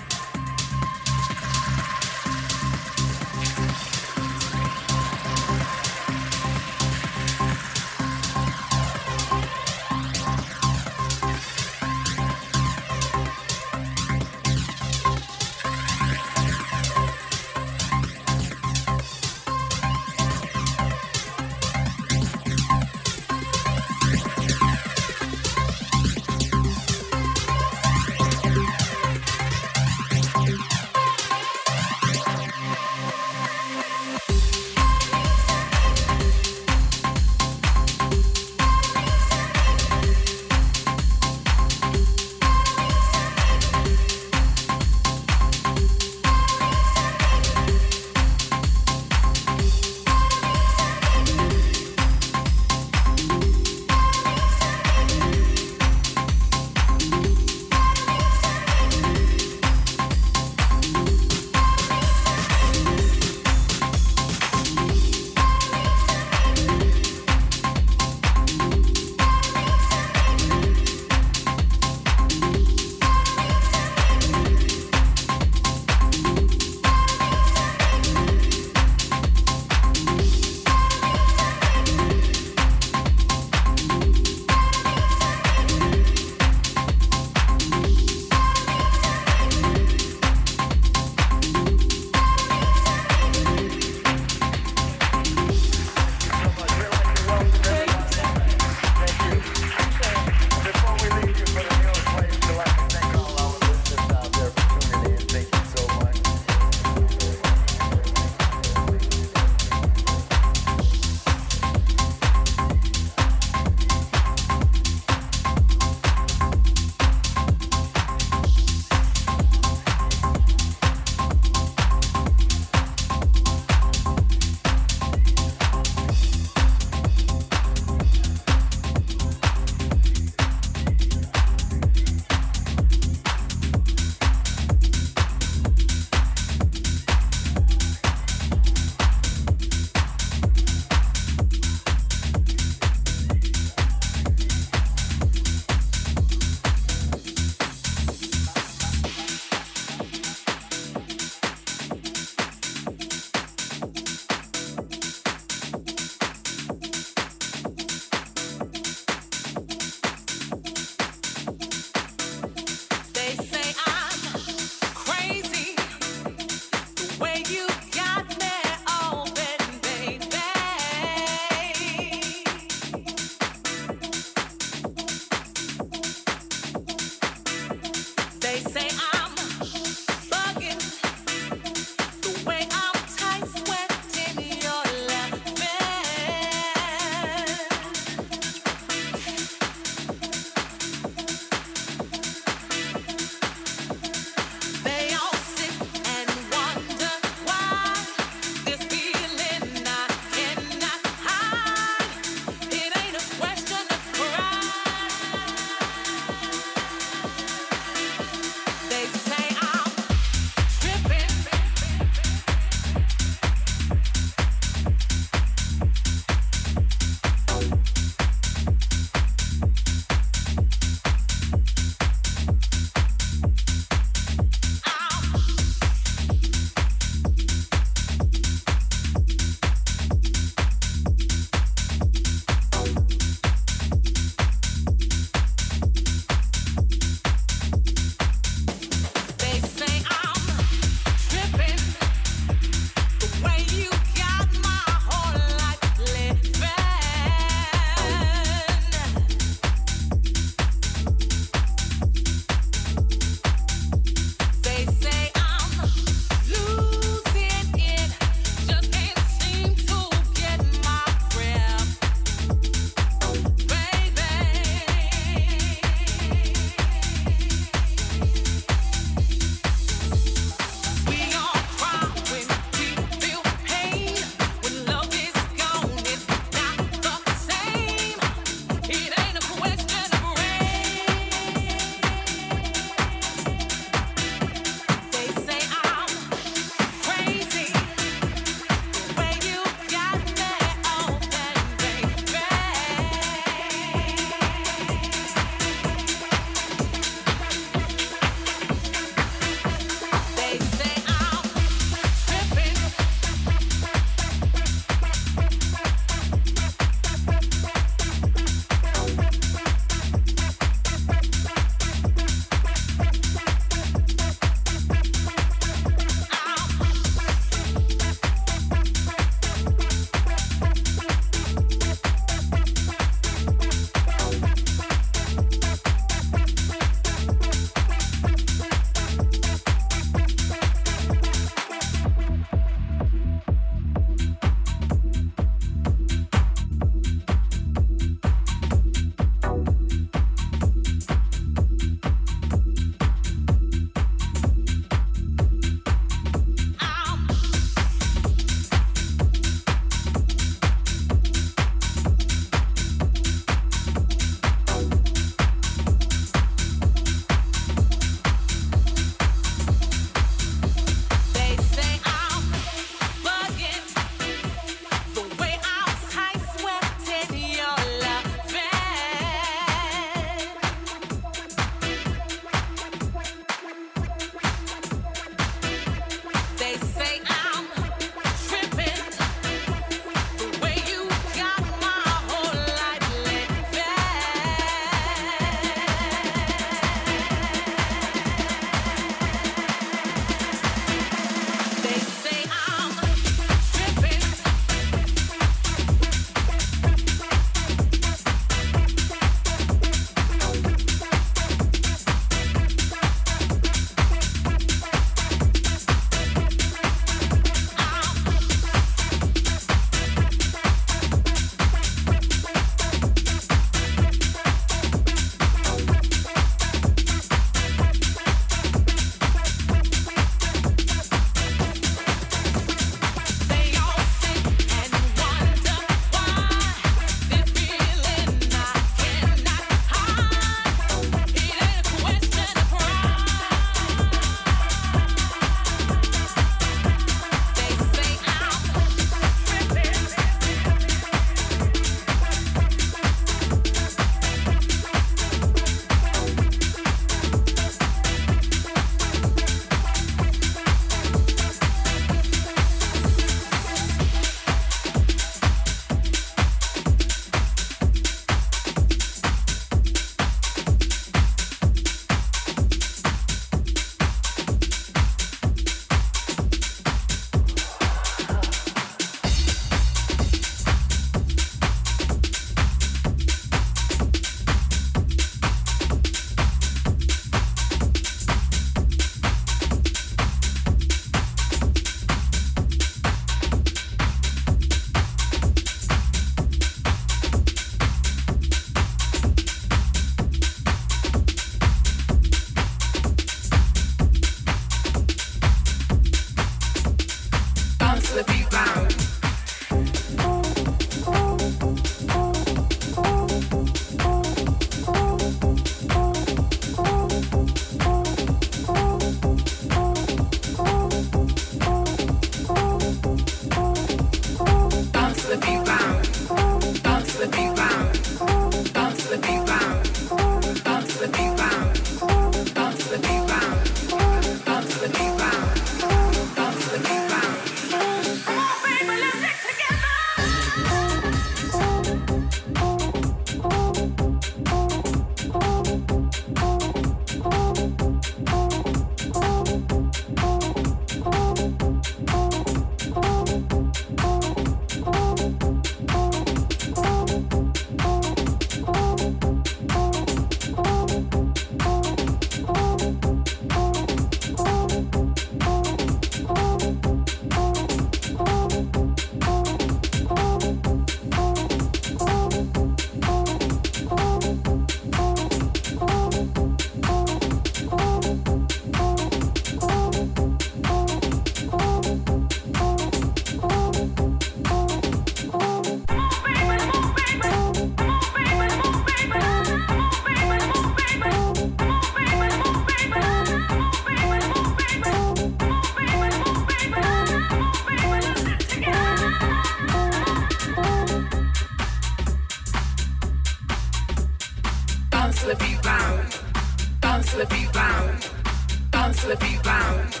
beat 599.24 599.42
bounce. 599.42 600.00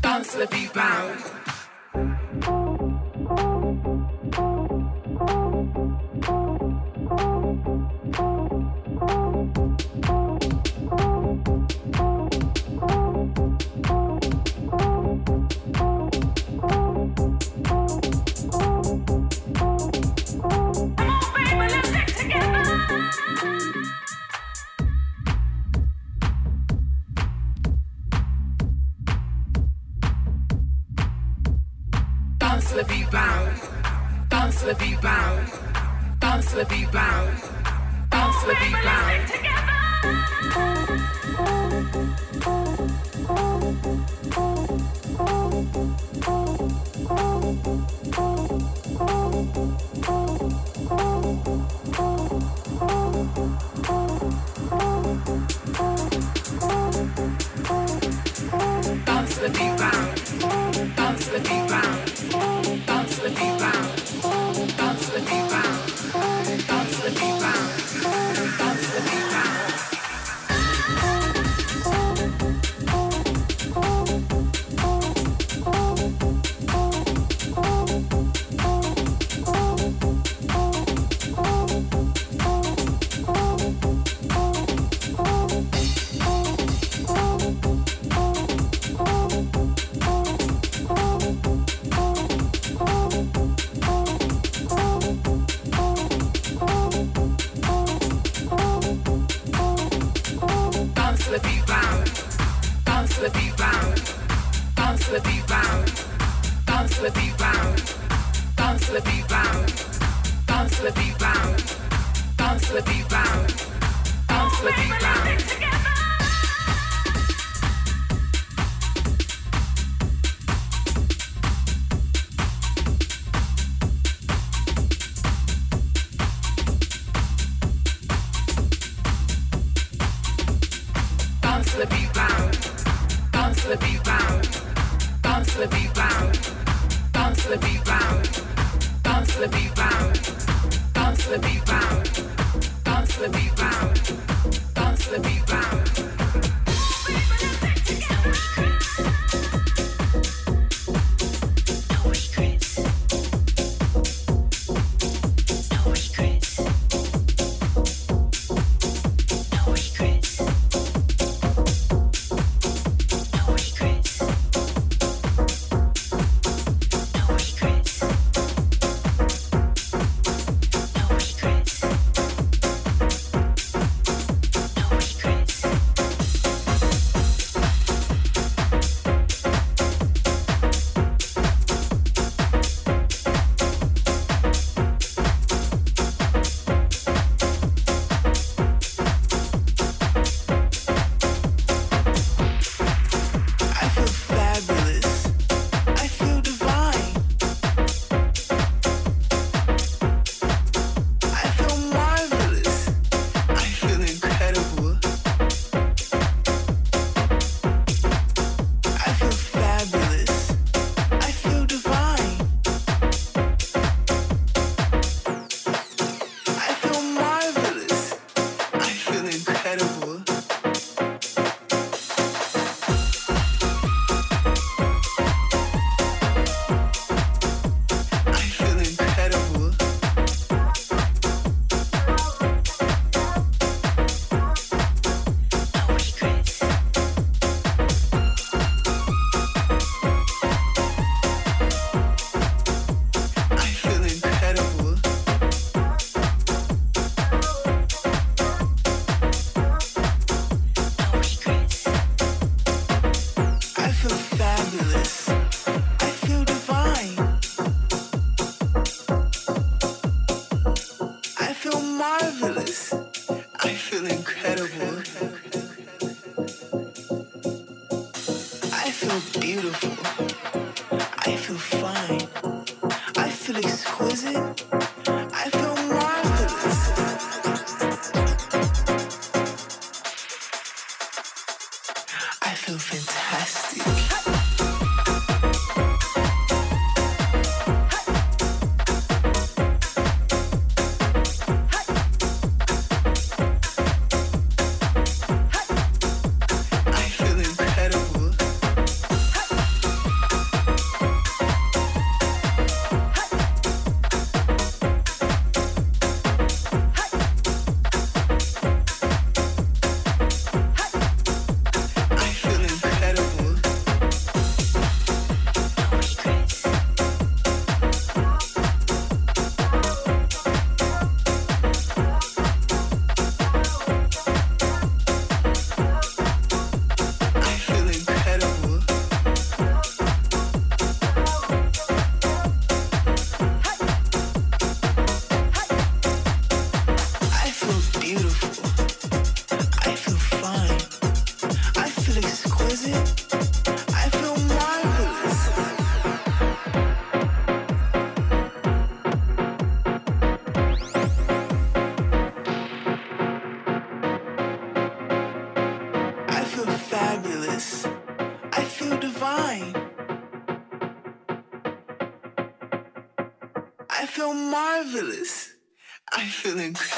Dance 0.00 0.32
the 0.34 0.46
beat 0.46 0.72
bounce. 0.72 1.53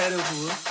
Feel 0.09 0.21
incredible. 0.21 0.66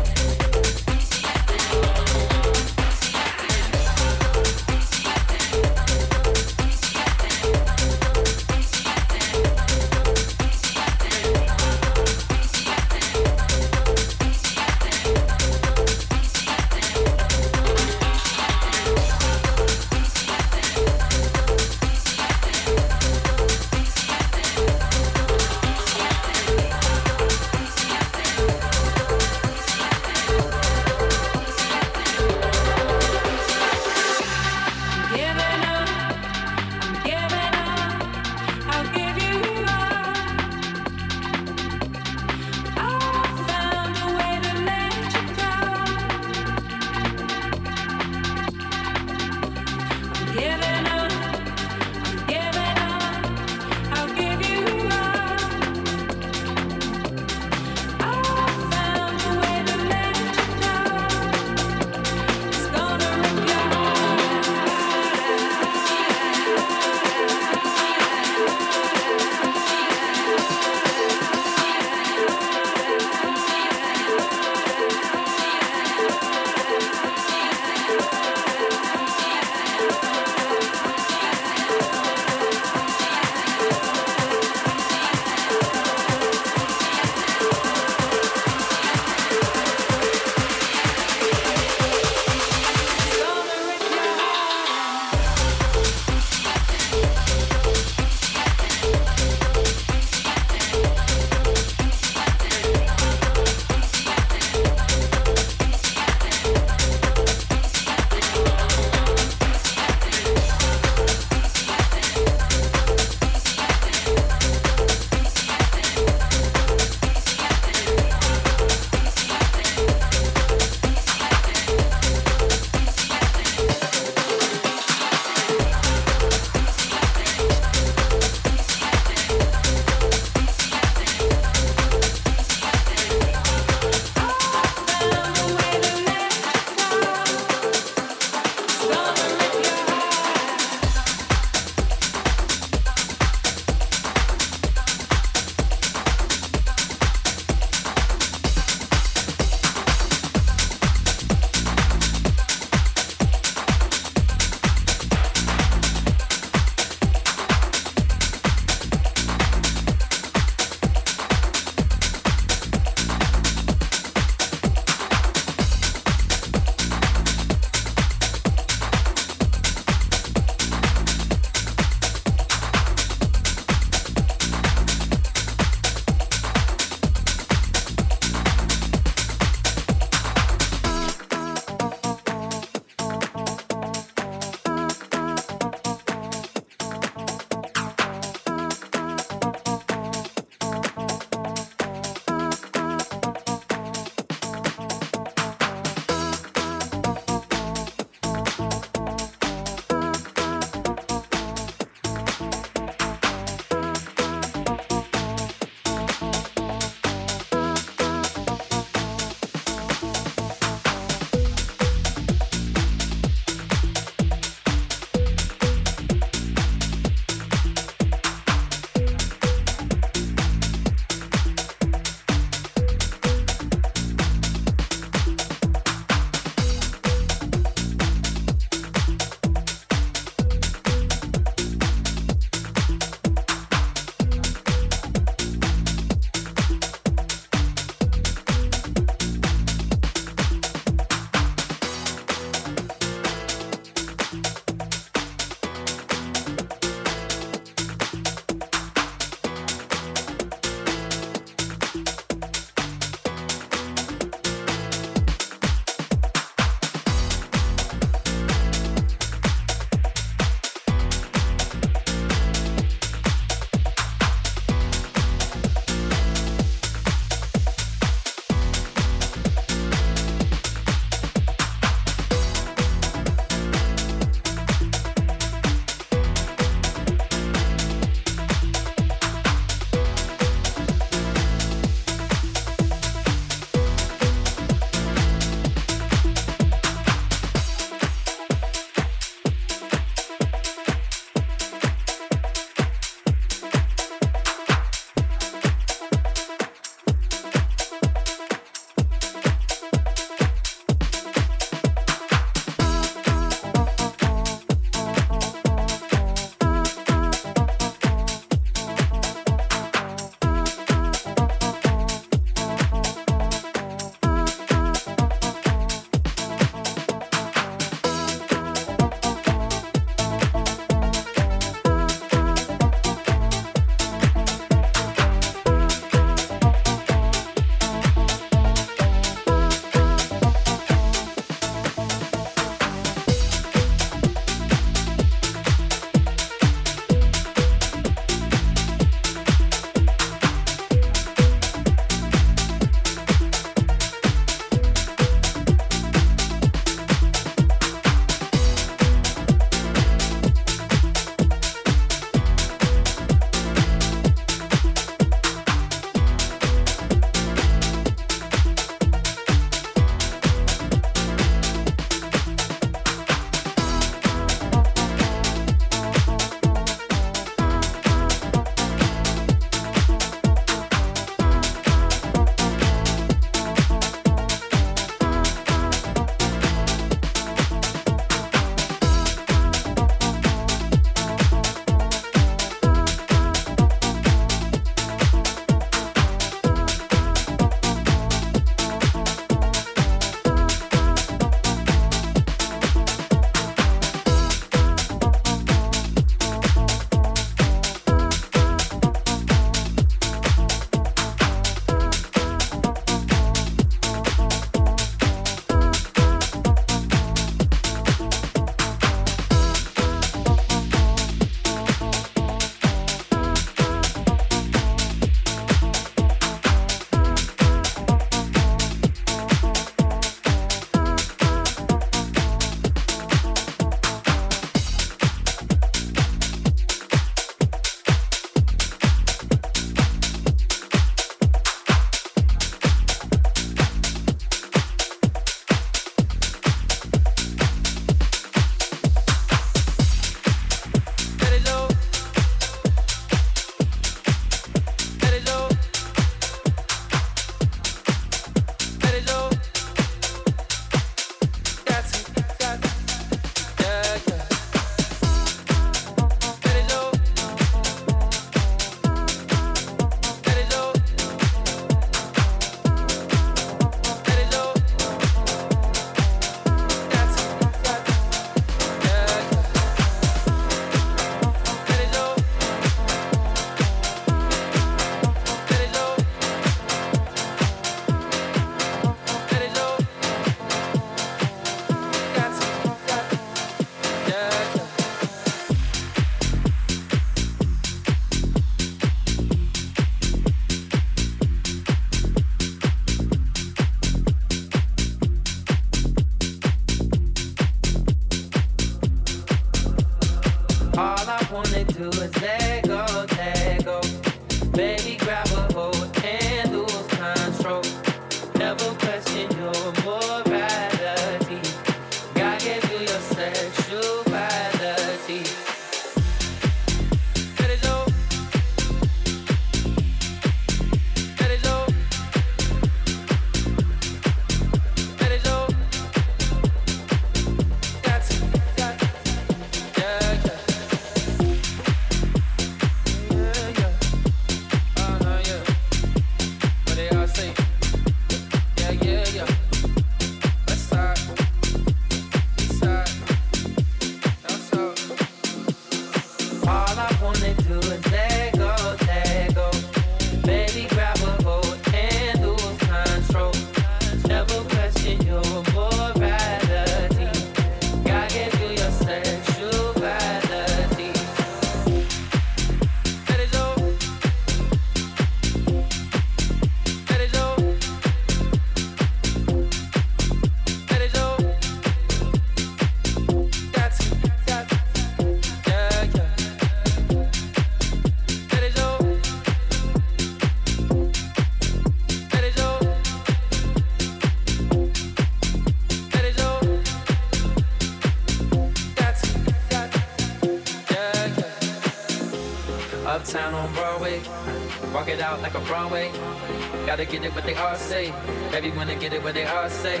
Get 597.12 597.24
it 597.24 597.34
what 597.34 597.44
they 597.44 597.54
all 597.54 597.76
say. 597.76 598.10
Baby, 598.50 598.70
wanna 598.70 598.96
get 598.96 599.12
it 599.12 599.22
what 599.22 599.34
they 599.34 599.44
all 599.44 599.68
say. 599.68 600.00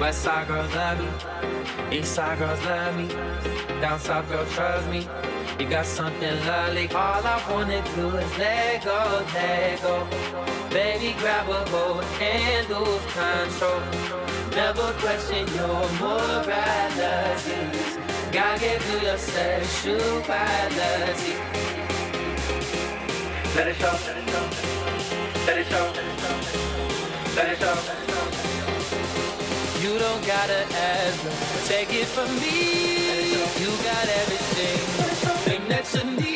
West 0.00 0.22
side 0.22 0.46
girls 0.46 0.72
love 0.76 1.00
me, 1.00 1.08
east 1.98 2.14
side 2.14 2.38
girls 2.38 2.64
love 2.64 2.96
me, 2.96 3.08
down 3.80 3.98
south 3.98 4.28
girl 4.28 4.46
trust 4.46 4.88
me. 4.88 5.08
You 5.58 5.68
got 5.68 5.86
something 5.86 6.36
lovely. 6.46 6.88
All 6.90 7.26
I 7.34 7.42
wanna 7.50 7.82
do 7.96 8.16
is 8.16 8.38
let 8.38 8.84
go, 8.84 9.24
let 9.34 9.82
go. 9.82 10.06
Baby, 10.70 11.16
grab 11.18 11.48
a 11.48 11.68
hold 11.70 12.04
and 12.20 12.68
lose 12.68 13.02
control. 13.12 13.80
Never 14.54 14.92
question 15.02 15.48
your 15.58 15.82
morality. 15.98 17.58
God 18.30 18.60
gave 18.60 18.84
you 18.92 19.00
your 19.00 19.18
sexuality. 19.18 21.34
Let 23.56 23.66
it 23.66 23.76
show. 23.76 23.96
Let 24.06 24.16
it 24.18 24.28
show. 24.30 24.46
Let 25.46 25.58
it 25.58 25.66
show. 25.66 25.95
You 27.36 27.42
don't 29.98 30.26
gotta 30.26 30.64
ask, 30.72 31.68
take 31.68 31.92
it 31.92 32.06
from 32.06 32.34
me. 32.40 33.34
You 33.60 33.68
got 33.84 34.08
everything, 34.08 34.78
thing 35.44 35.68
that 35.68 35.84
you 35.92 36.04
need. 36.18 36.35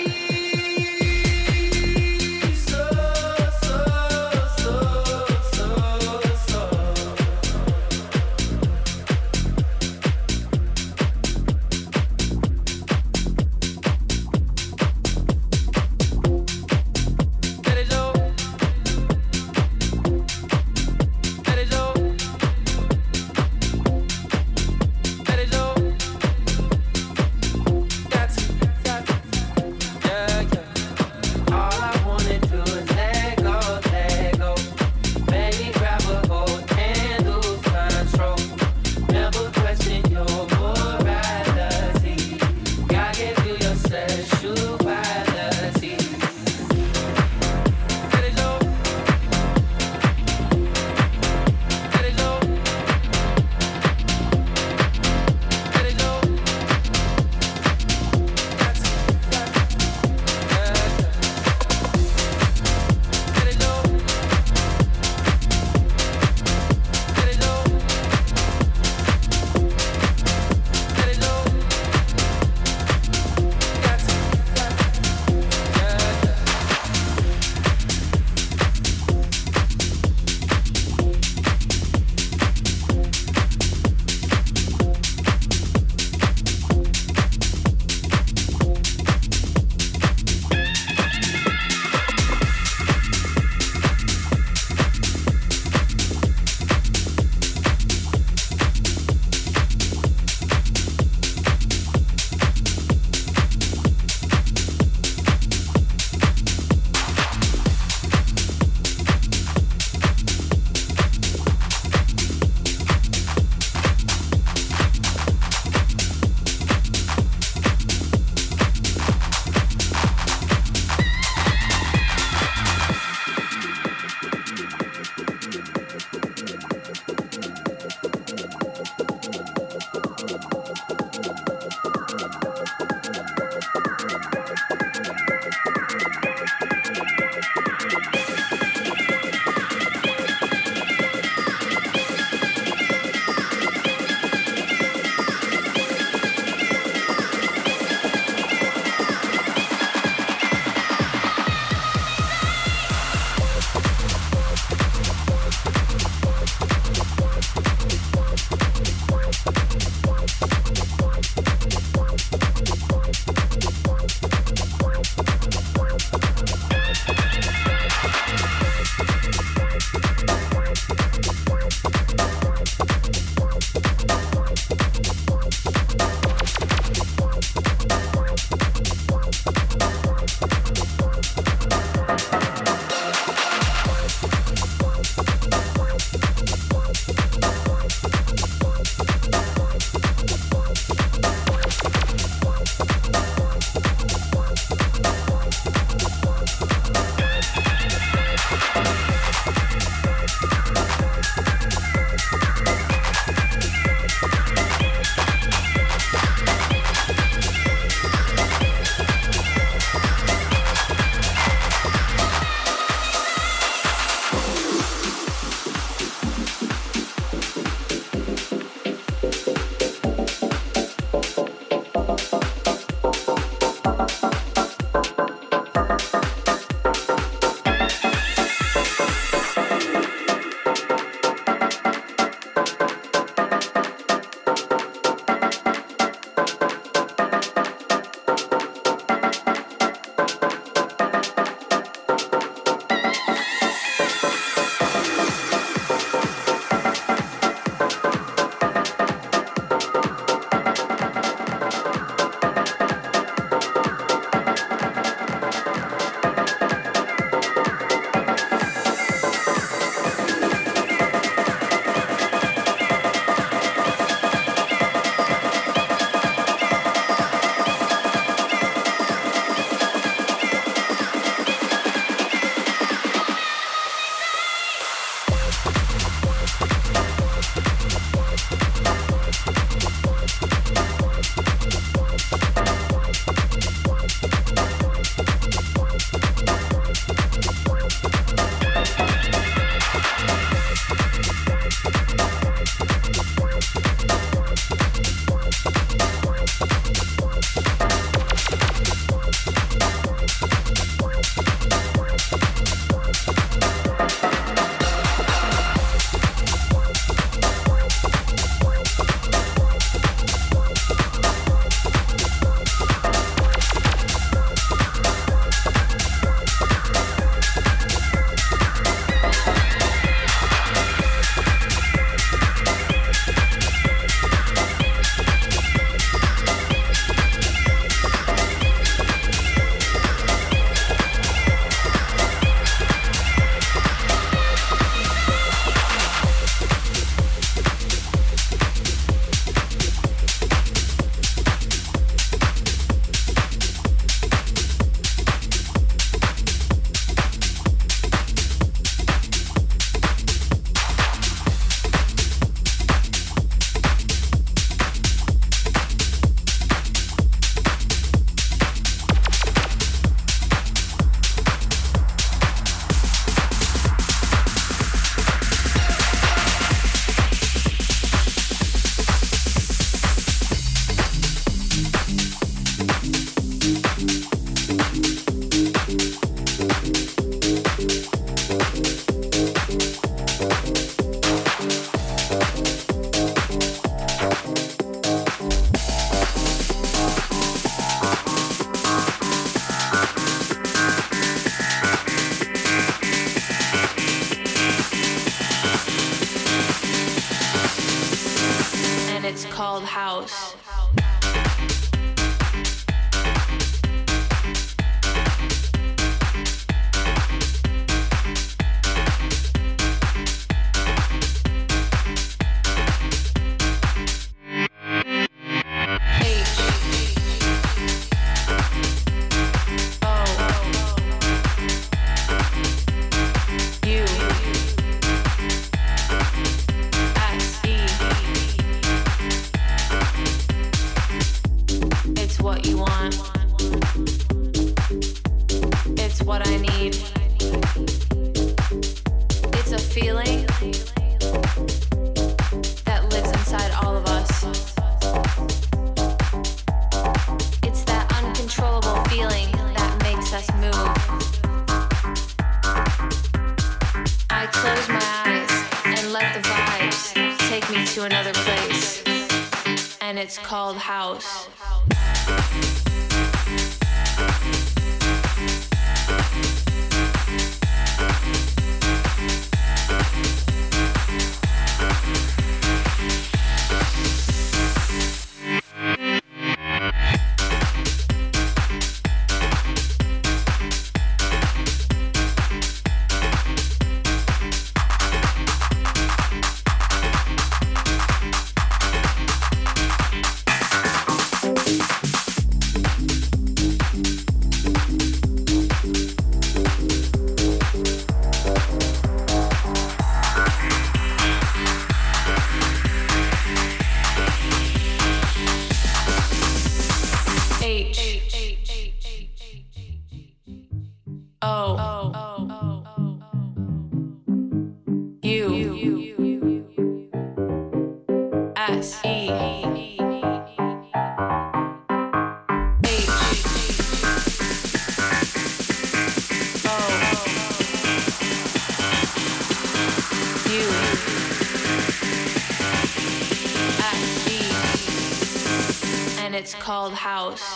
Called 536.71 536.93
house. 536.93 537.50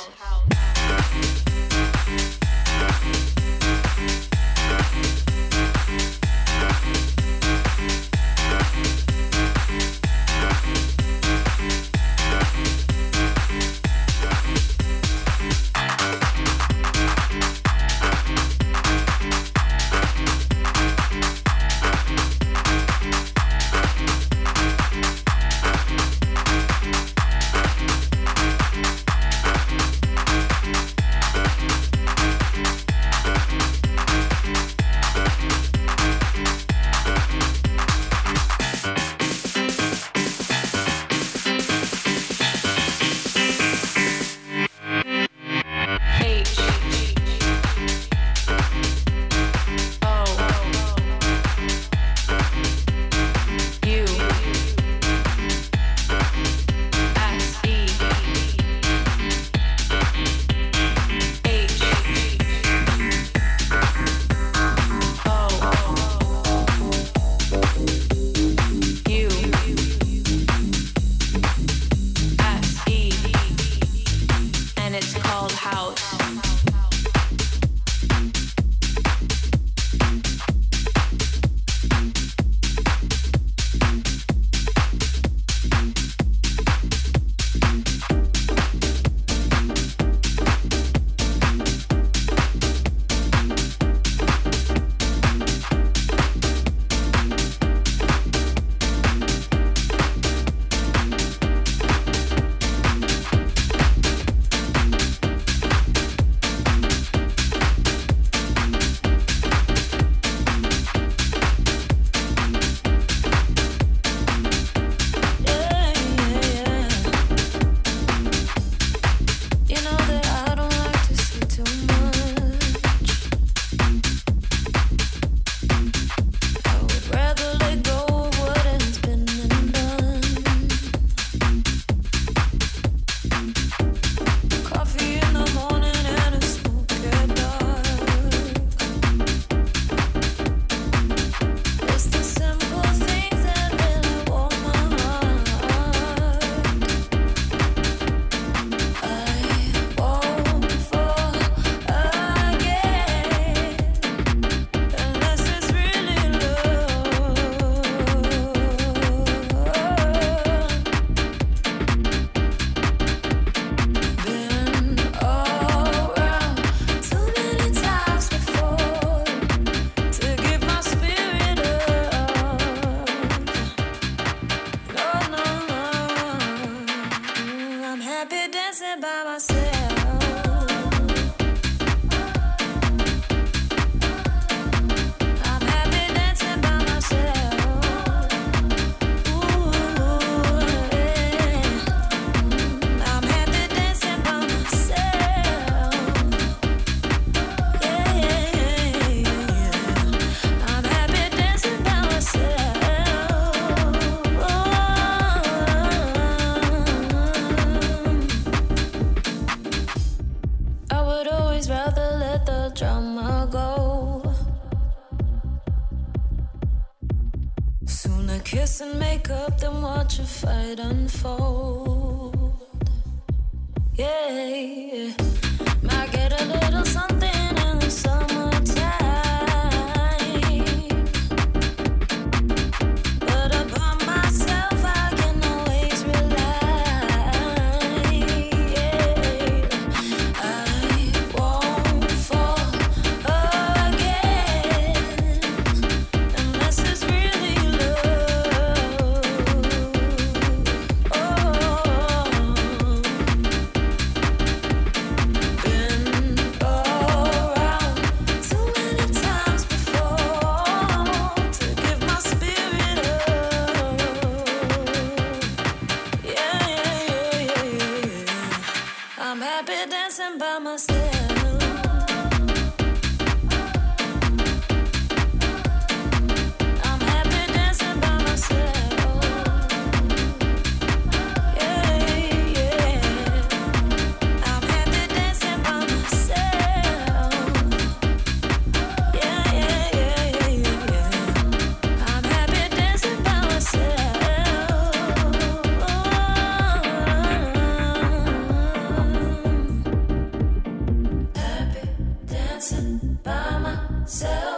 By 304.04 304.53